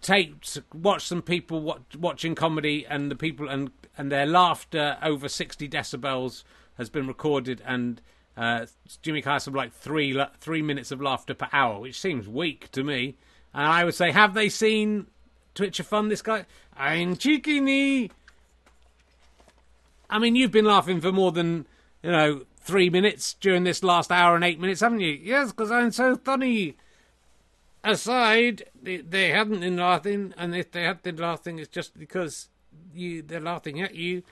taped, 0.00 0.60
watched 0.72 1.08
some 1.08 1.22
people 1.22 1.60
watch, 1.60 1.96
watching 1.98 2.36
comedy, 2.36 2.86
and 2.88 3.10
the 3.10 3.16
people 3.16 3.48
and 3.48 3.72
and 3.98 4.12
their 4.12 4.26
laughter 4.26 4.96
over 5.02 5.28
sixty 5.28 5.68
decibels 5.68 6.44
has 6.76 6.88
been 6.88 7.08
recorded 7.08 7.60
and 7.66 8.00
uh, 8.36 8.66
Jimmy 9.02 9.22
Carr 9.22 9.40
had 9.40 9.54
like 9.54 9.72
three 9.72 10.18
three 10.40 10.62
minutes 10.62 10.90
of 10.90 11.00
laughter 11.00 11.34
per 11.34 11.48
hour, 11.52 11.80
which 11.80 12.00
seems 12.00 12.28
weak 12.28 12.70
to 12.72 12.82
me. 12.82 13.16
And 13.52 13.66
I 13.66 13.84
would 13.84 13.94
say, 13.94 14.10
have 14.10 14.34
they 14.34 14.48
seen 14.48 15.06
Twitch 15.54 15.78
of 15.78 15.86
Fun? 15.86 16.08
This 16.08 16.22
guy, 16.22 16.46
I'm 16.76 17.16
cheeky 17.16 18.10
I 20.10 20.18
mean, 20.18 20.36
you've 20.36 20.50
been 20.50 20.64
laughing 20.64 21.00
for 21.00 21.12
more 21.12 21.32
than 21.32 21.66
you 22.02 22.10
know 22.10 22.42
three 22.60 22.90
minutes 22.90 23.34
during 23.34 23.64
this 23.64 23.82
last 23.84 24.10
hour 24.10 24.34
and 24.34 24.44
eight 24.44 24.60
minutes, 24.60 24.80
haven't 24.80 25.00
you? 25.00 25.12
Yes, 25.12 25.50
because 25.50 25.70
I'm 25.70 25.92
so 25.92 26.16
funny. 26.16 26.76
Aside, 27.86 28.64
they, 28.82 28.96
they 28.96 29.28
haven't 29.28 29.60
been 29.60 29.76
laughing, 29.76 30.32
and 30.38 30.56
if 30.56 30.72
they 30.72 30.84
have 30.84 31.02
been 31.02 31.16
laughing, 31.16 31.58
it's 31.58 31.68
just 31.68 31.98
because 31.98 32.48
you 32.94 33.22
they're 33.22 33.40
laughing 33.40 33.80
at 33.80 33.94
you. 33.94 34.22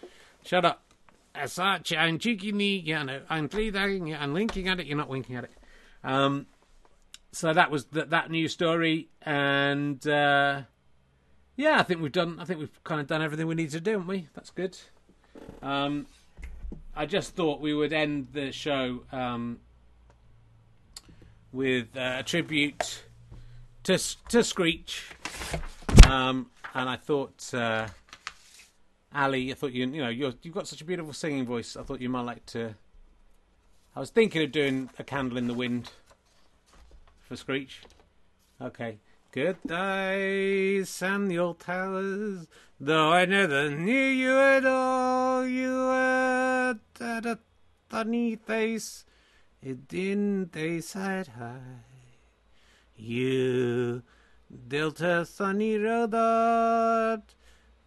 Shut 0.44 0.64
up 0.64 0.91
as 1.34 1.52
such, 1.52 1.92
I'm 1.92 2.18
me, 2.18 2.76
you 2.76 3.04
know, 3.04 3.20
I'm 3.28 3.48
pleading, 3.48 4.14
I'm 4.14 4.32
winking 4.32 4.68
at 4.68 4.80
it, 4.80 4.86
you're 4.86 4.98
not 4.98 5.08
winking 5.08 5.36
at 5.36 5.44
it. 5.44 5.52
Um, 6.04 6.46
so 7.32 7.52
that 7.52 7.70
was 7.70 7.86
that 7.86 8.10
that 8.10 8.30
news 8.30 8.52
story, 8.52 9.08
and 9.22 10.06
uh, 10.06 10.62
yeah, 11.56 11.78
I 11.78 11.82
think 11.82 12.02
we've 12.02 12.12
done. 12.12 12.38
I 12.38 12.44
think 12.44 12.60
we've 12.60 12.84
kind 12.84 13.00
of 13.00 13.06
done 13.06 13.22
everything 13.22 13.46
we 13.46 13.54
need 13.54 13.70
to 13.70 13.80
do, 13.80 13.92
haven't 13.92 14.06
we? 14.06 14.28
That's 14.34 14.50
good. 14.50 14.76
Um, 15.62 16.06
I 16.94 17.06
just 17.06 17.34
thought 17.34 17.60
we 17.60 17.72
would 17.72 17.92
end 17.92 18.28
the 18.32 18.52
show 18.52 19.00
um, 19.12 19.60
with 21.52 21.96
uh, 21.96 22.16
a 22.18 22.22
tribute 22.22 23.02
to 23.84 23.98
to 24.28 24.44
Screech, 24.44 25.06
um, 26.06 26.50
and 26.74 26.88
I 26.88 26.96
thought. 26.96 27.54
Uh, 27.54 27.88
Ali, 29.14 29.50
I 29.50 29.54
thought 29.54 29.72
you 29.72 29.86
you 29.86 30.02
know 30.02 30.08
you 30.08 30.32
you've 30.42 30.54
got 30.54 30.68
such 30.68 30.80
a 30.80 30.84
beautiful 30.84 31.12
singing 31.12 31.44
voice. 31.44 31.76
I 31.76 31.82
thought 31.82 32.00
you 32.00 32.08
might 32.08 32.22
like 32.22 32.46
to. 32.46 32.74
I 33.94 34.00
was 34.00 34.10
thinking 34.10 34.42
of 34.42 34.52
doing 34.52 34.88
a 34.98 35.04
candle 35.04 35.36
in 35.36 35.46
the 35.46 35.54
wind 35.54 35.90
for 37.20 37.36
Screech. 37.36 37.82
Okay. 38.60 38.98
Good 39.32 39.56
day, 39.66 40.84
Samuel 40.84 41.54
Powers. 41.54 42.46
Though 42.78 43.12
I 43.12 43.24
never 43.24 43.70
knew 43.70 44.06
you 44.22 44.38
at 44.38 44.66
all, 44.66 45.46
you 45.46 45.72
had 45.88 47.26
a 47.26 47.38
funny 47.88 48.36
face. 48.36 49.06
It 49.62 49.88
didn't 49.88 50.52
they 50.52 50.82
side 50.82 51.28
high. 51.28 51.84
You 52.94 54.02
dealt 54.68 55.00
a 55.00 55.24
sunny 55.24 55.78
road 55.78 57.22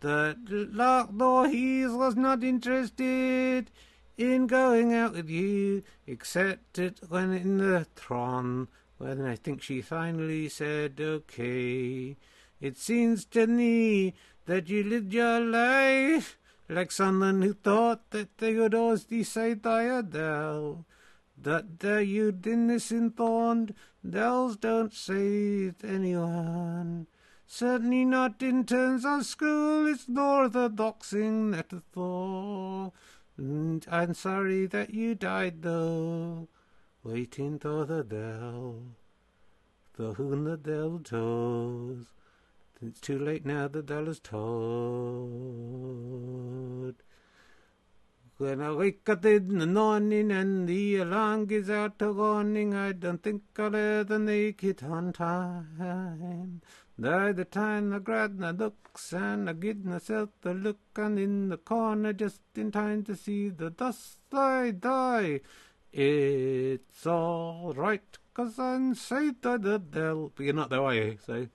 that 0.02 0.38
though 0.48 1.44
he 1.44 1.86
was 1.86 2.16
not 2.16 2.44
interested 2.44 3.72
in 4.18 4.48
going 4.48 4.94
out 4.94 5.14
with 5.14 5.30
you, 5.30 5.84
except 6.08 6.80
it 6.80 7.00
when 7.10 7.34
in 7.34 7.58
the 7.58 7.86
throne, 7.96 8.68
when 8.98 9.26
I 9.26 9.36
think 9.36 9.62
she 9.62 9.82
finally 9.82 10.48
said 10.50 11.00
okay. 11.00 12.16
It 12.62 12.78
seems 12.78 13.26
to 13.26 13.48
me 13.48 14.14
that 14.46 14.70
you 14.70 14.84
lived 14.84 15.14
your 15.14 15.40
life 15.40 16.38
like 16.70 16.92
someone 16.92 17.42
who 17.42 17.54
thought 17.54 18.10
that 18.12 18.38
they 18.38 18.54
would 18.56 18.74
always 18.74 19.04
decide 19.04 19.62
Diadel. 19.62 20.86
That 21.38 21.80
there 21.80 22.02
you'd 22.02 22.48
innocent 22.48 23.18
thorned, 23.18 23.76
dells 24.08 24.56
don't 24.56 24.94
save 24.94 25.84
anyone. 25.84 27.08
Certainly 27.48 28.06
not 28.06 28.42
in 28.42 28.66
terms 28.66 29.06
of 29.06 29.26
school, 29.26 29.88
it's 29.88 30.10
nor 30.10 30.50
the 30.50 30.70
doxing 30.70 31.58
a 31.58 31.64
thaw. 31.94 32.92
And 33.38 33.86
I'm 33.90 34.14
sorry 34.14 34.66
that 34.68 34.94
you 34.94 35.16
died 35.16 35.62
though, 35.62 36.48
waiting 37.04 37.60
for 37.60 37.86
the 37.86 38.04
dell. 38.04 38.96
The 39.98 40.14
whom 40.14 40.44
the 40.46 40.58
dell 40.58 41.00
toes. 41.04 42.08
It's 42.82 43.00
too 43.00 43.18
late 43.18 43.46
now, 43.46 43.70
the 43.70 43.82
dell 43.82 44.10
is 44.10 44.20
told. 44.20 45.26
When 48.38 48.60
I 48.60 48.74
wake 48.74 49.08
up 49.08 49.24
in 49.24 49.60
the 49.60 49.68
morning 49.68 50.30
and 50.30 50.68
the 50.68 50.98
alarm 50.98 51.46
gives 51.46 51.70
out 51.70 52.02
a 52.02 52.12
warning, 52.12 52.74
I 52.74 52.92
don't 52.92 53.24
think 53.24 53.44
I'll 53.58 53.74
ever 53.74 54.20
make 54.20 54.62
it 54.62 54.84
on 54.84 55.14
time. 55.14 56.62
By 56.98 57.34
the 57.34 57.44
time 57.44 57.94
I 57.94 58.00
grab 58.00 58.40
my 58.40 58.52
looks 58.52 59.12
and 59.12 59.50
I 59.50 59.54
give 59.54 59.84
myself 59.84 60.30
a 60.46 60.52
look, 60.52 60.80
and 60.96 61.20
in 61.20 61.50
the 61.50 61.58
corner 61.58 62.14
just 62.14 62.42
in 62.56 62.72
time 62.72 63.04
to 63.04 63.18
see 63.18 63.50
the 63.50 63.70
dust 63.70 64.18
slide 64.30 64.80
die. 64.80 65.42
It's 65.92 67.06
all 67.06 67.74
right, 67.74 68.18
'cause 68.34 68.58
I'm 68.58 68.96
safe 68.96 69.46
at 69.46 69.64
the 69.64 69.78
dell. 69.78 70.32
But 70.34 70.44
you're 70.44 70.54
not 70.54 70.70
there, 70.70 70.84
are 70.84 70.94
you? 70.94 71.18
So 71.26 71.48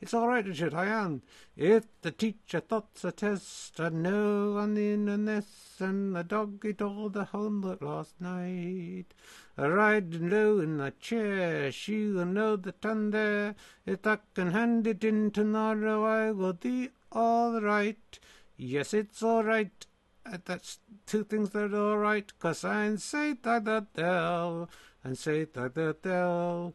it's 0.00 0.14
all 0.14 0.28
right, 0.28 0.46
Richard, 0.46 0.72
I 0.72 0.86
am. 0.86 1.20
If 1.54 1.84
the 2.00 2.10
teacher 2.10 2.60
thought's 2.60 3.04
a 3.04 3.12
test, 3.12 3.78
I 3.78 3.90
know 3.90 4.56
I'm 4.56 4.78
in 4.78 5.06
a 5.08 5.18
nest, 5.18 5.82
and 5.82 6.16
the 6.16 6.24
dog 6.24 6.64
ate 6.64 6.80
all 6.80 7.10
the 7.10 7.24
homework 7.24 7.82
last 7.82 8.18
night. 8.20 9.12
Riding 9.60 10.30
low 10.30 10.60
in 10.60 10.80
a 10.80 10.92
chair, 10.92 11.72
she 11.72 12.06
will 12.06 12.26
know 12.26 12.54
that 12.54 12.86
I'm 12.86 13.10
there. 13.10 13.56
If 13.84 14.06
I 14.06 14.18
can 14.32 14.52
hand 14.52 14.86
it 14.86 15.02
in 15.02 15.32
tomorrow, 15.32 16.04
I 16.04 16.30
will 16.30 16.52
be 16.52 16.90
all 17.10 17.60
right. 17.60 18.18
Yes, 18.56 18.94
it's 18.94 19.20
all 19.20 19.42
right. 19.42 19.84
Uh, 20.24 20.38
That's 20.44 20.78
two 21.06 21.24
things 21.24 21.50
that 21.50 21.74
are 21.74 21.76
all 21.76 21.98
right, 21.98 22.32
'cause 22.38 22.62
I'm 22.64 22.98
safe 22.98 23.44
at 23.48 23.64
the 23.64 23.84
dell, 23.94 24.70
and 25.02 25.18
say 25.18 25.44
that 25.44 25.74
the 25.74 25.96
dell, 26.02 26.74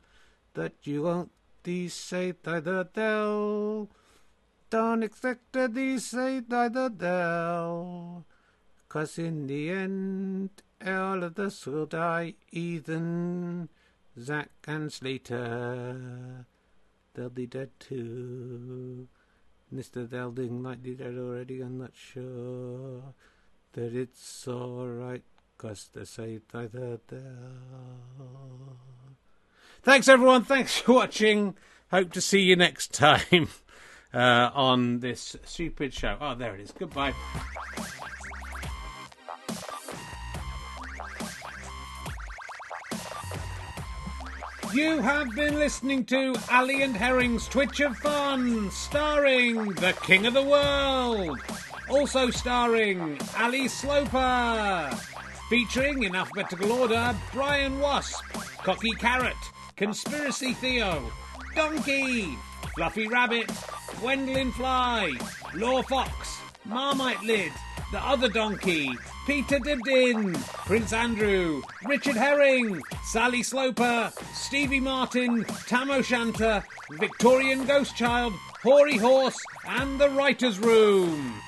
that 0.53 0.73
you 0.83 1.03
won't 1.03 1.31
be 1.63 1.87
say 1.87 2.33
that 2.43 2.65
the 2.65 2.89
dell. 2.93 3.89
Don't 4.69 5.03
expect 5.03 5.53
to 5.53 5.69
be 5.69 5.99
safe 5.99 6.51
at 6.51 6.73
the 6.73 6.89
dell, 6.89 8.25
'cause 8.89 9.17
in 9.17 9.47
the 9.47 9.69
end, 9.69 10.49
all 10.85 11.23
of 11.23 11.37
us 11.39 11.65
will 11.65 11.85
die, 11.85 12.33
Ethan, 12.51 13.69
Zack, 14.19 14.49
and 14.67 14.91
Slater. 14.91 16.45
They'll 17.13 17.29
be 17.29 17.45
dead 17.47 17.69
too. 17.79 19.07
Mr. 19.73 20.09
Belding 20.09 20.61
might 20.61 20.83
be 20.83 20.93
dead 20.93 21.15
already, 21.17 21.61
I'm 21.61 21.77
not 21.79 21.91
sure. 21.95 23.13
That 23.73 23.95
it's 23.95 24.47
alright, 24.47 25.23
'cause 25.57 25.89
they're 25.93 26.05
saved 26.05 26.51
by 26.51 26.67
the 26.67 26.99
dell. 27.07 28.77
Thanks, 29.81 30.07
everyone. 30.07 30.43
Thanks 30.43 30.77
for 30.79 30.93
watching. 30.93 31.55
Hope 31.91 32.11
to 32.13 32.21
see 32.21 32.41
you 32.41 32.55
next 32.55 32.93
time 32.93 33.49
uh, 34.13 34.49
on 34.53 34.99
this 34.99 35.35
stupid 35.43 35.93
show. 35.93 36.17
Oh, 36.21 36.35
there 36.35 36.53
it 36.55 36.61
is. 36.61 36.71
Goodbye. 36.71 37.13
You 44.73 45.01
have 45.01 45.35
been 45.35 45.59
listening 45.59 46.03
to 46.05 46.33
Ali 46.51 46.81
and 46.81 46.97
Herring's 46.97 47.47
Twitch 47.47 47.79
of 47.79 47.95
Fun, 47.97 48.71
starring 48.71 49.65
the 49.73 49.95
King 50.01 50.25
of 50.25 50.33
the 50.33 50.41
World. 50.41 51.39
Also 51.91 52.31
starring 52.31 53.19
Ali 53.37 53.67
Sloper. 53.67 54.89
Featuring, 55.47 56.01
in 56.03 56.15
alphabetical 56.15 56.71
order, 56.71 57.15
Brian 57.31 57.79
Wasp, 57.81 58.23
Cocky 58.63 58.89
Carrot, 58.93 59.37
Conspiracy 59.75 60.53
Theo, 60.53 61.03
Donkey, 61.55 62.35
Fluffy 62.73 63.07
Rabbit, 63.07 63.51
Gwendolyn 63.99 64.51
Fly, 64.53 65.11
Law 65.53 65.83
Fox, 65.83 66.39
Marmite 66.65 67.21
Lid, 67.21 67.51
The 67.93 68.03
Other 68.03 68.27
Donkey, 68.27 68.89
Peter 69.27 69.59
Dibdin, 69.59 70.35
Prince 70.65 70.93
Andrew, 70.93 71.61
Richard 71.85 72.15
Herring, 72.15 72.81
Sally 73.03 73.43
Sloper, 73.43 74.11
Stevie 74.33 74.79
Martin, 74.79 75.45
Tam 75.67 75.91
O'Shanter, 75.91 76.63
Victorian 76.93 77.67
Ghost 77.67 77.95
Child, 77.95 78.33
Hoary 78.63 78.97
Horse, 78.97 79.37
and 79.67 80.01
The 80.01 80.09
Writer's 80.09 80.57
Room. 80.57 81.39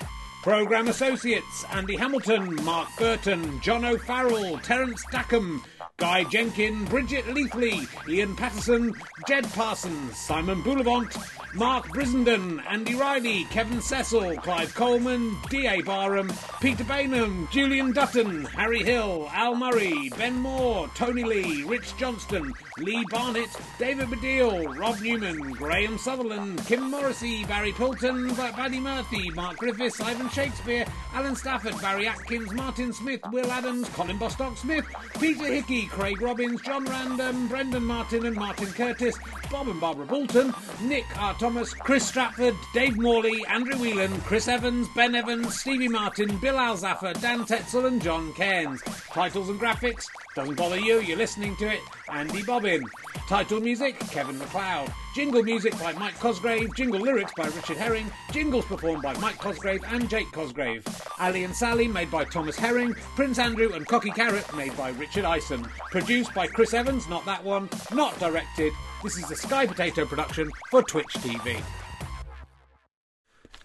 Programme 0.43 0.87
Associates 0.89 1.65
Andy 1.71 1.95
Hamilton, 1.95 2.63
Mark 2.63 2.89
Burton, 2.99 3.59
John 3.61 3.83
O'Farrell, 3.83 4.59
Terence 4.59 5.03
Dackham, 5.11 5.63
Guy 5.97 6.25
Jenkin, 6.25 6.85
Bridget 6.85 7.25
Leafley, 7.25 7.87
Ian 8.07 8.35
Patterson, 8.35 8.93
Jed 9.27 9.51
Parsons, 9.53 10.15
Simon 10.15 10.61
Bullivant, 10.61 11.17
Mark 11.55 11.87
Brissenden, 11.87 12.61
Andy 12.69 12.95
Riley, 12.95 13.45
Kevin 13.45 13.81
Cecil, 13.81 14.35
Clive 14.37 14.75
Coleman, 14.75 15.37
D.A. 15.49 15.81
Barham, 15.81 16.31
Peter 16.59 16.83
Baynham, 16.83 17.49
Julian 17.49 17.93
Dutton, 17.93 18.43
Harry 18.43 18.83
Hill, 18.83 19.29
Al 19.31 19.55
Murray, 19.55 20.09
Ben 20.17 20.33
Moore, 20.33 20.89
Tony 20.95 21.23
Lee, 21.23 21.63
Rich 21.63 21.95
Johnston, 21.95 22.53
Lee 22.79 23.05
Barnett, 23.09 23.47
David 23.79 24.07
Baddiel, 24.09 24.77
Rob 24.77 24.99
Newman, 24.99 25.53
Graham 25.53 25.97
Sutherland, 25.97 26.65
Kim 26.65 26.91
Morrissey, 26.91 27.45
Barry 27.45 27.71
Pilton, 27.71 28.35
Buddy 28.35 28.81
Murphy, 28.81 29.29
Mark 29.31 29.55
Griffiths, 29.55 30.01
Ivan 30.01 30.29
Shakespeare, 30.29 30.85
Alan 31.13 31.37
Stafford, 31.37 31.79
Barry 31.81 32.05
Atkins, 32.05 32.51
Martin 32.51 32.91
Smith, 32.91 33.21
Will 33.31 33.49
Adams, 33.49 33.87
Colin 33.89 34.17
Bostock 34.17 34.57
Smith, 34.57 34.85
Peter 35.21 35.45
Hickey, 35.45 35.85
Craig 35.85 36.21
Robbins, 36.21 36.61
John 36.63 36.83
Random, 36.83 37.47
Brendan 37.47 37.85
Martin 37.85 38.25
and 38.25 38.35
Martin 38.35 38.67
Curtis, 38.67 39.17
Bob 39.49 39.69
and 39.69 39.79
Barbara 39.79 40.05
Bolton, 40.05 40.53
Nick 40.81 41.05
R. 41.17 41.33
Thomas, 41.45 41.75
Chris 41.75 42.07
Stratford, 42.07 42.55
Dave 42.73 42.97
Morley, 42.97 43.45
Andrew 43.45 43.77
Whelan, 43.77 44.19
Chris 44.21 44.47
Evans, 44.47 44.87
Ben 44.95 45.13
Evans, 45.13 45.59
Stevie 45.59 45.87
Martin, 45.87 46.37
Bill 46.37 46.55
Alzaffer, 46.55 47.13
Dan 47.21 47.45
Tetzel 47.45 47.85
and 47.85 48.01
John 48.01 48.33
Cairns. 48.33 48.81
Titles 49.11 49.49
and 49.49 49.59
graphics, 49.59 50.07
doesn't 50.35 50.55
bother 50.55 50.79
you, 50.79 51.01
you're 51.01 51.15
listening 51.15 51.55
to 51.57 51.71
it, 51.71 51.81
Andy 52.09 52.41
Bobbin. 52.41 52.81
Title 53.27 53.59
music, 53.59 53.99
Kevin 54.11 54.37
MacLeod. 54.37 54.91
Jingle 55.15 55.43
music 55.43 55.77
by 55.79 55.93
Mike 55.93 56.19
Cosgrave, 56.19 56.75
jingle 56.75 56.99
lyrics 56.99 57.31
by 57.37 57.45
Richard 57.45 57.77
Herring, 57.77 58.11
jingles 58.31 58.65
performed 58.65 59.01
by 59.01 59.17
Mike 59.19 59.37
Cosgrave 59.37 59.83
and 59.87 60.09
Jake 60.09 60.31
Cosgrave. 60.31 60.85
Ali 61.19 61.43
and 61.43 61.55
Sally 61.55 61.87
made 61.87 62.11
by 62.11 62.25
Thomas 62.25 62.57
Herring, 62.57 62.93
Prince 63.15 63.39
Andrew 63.39 63.73
and 63.73 63.87
Cocky 63.87 64.11
Carrot 64.11 64.53
made 64.55 64.75
by 64.77 64.89
Richard 64.89 65.25
Ison. 65.25 65.63
Produced 65.91 66.33
by 66.33 66.47
Chris 66.47 66.73
Evans, 66.73 67.07
not 67.07 67.25
that 67.25 67.43
one, 67.43 67.69
not 67.93 68.17
directed. 68.19 68.73
This 69.03 69.17
is 69.17 69.31
a 69.31 69.35
Sky 69.35 69.65
Potato 69.65 70.05
production 70.05 70.51
for 70.69 70.83
Twitch 70.83 71.13
TV. 71.13 71.61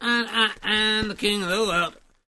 And 0.01 0.29
I 0.31 0.51
the 1.11 1.17
king 1.17 1.43
of 1.43 1.49
the 1.49 1.61
world. 1.61 2.00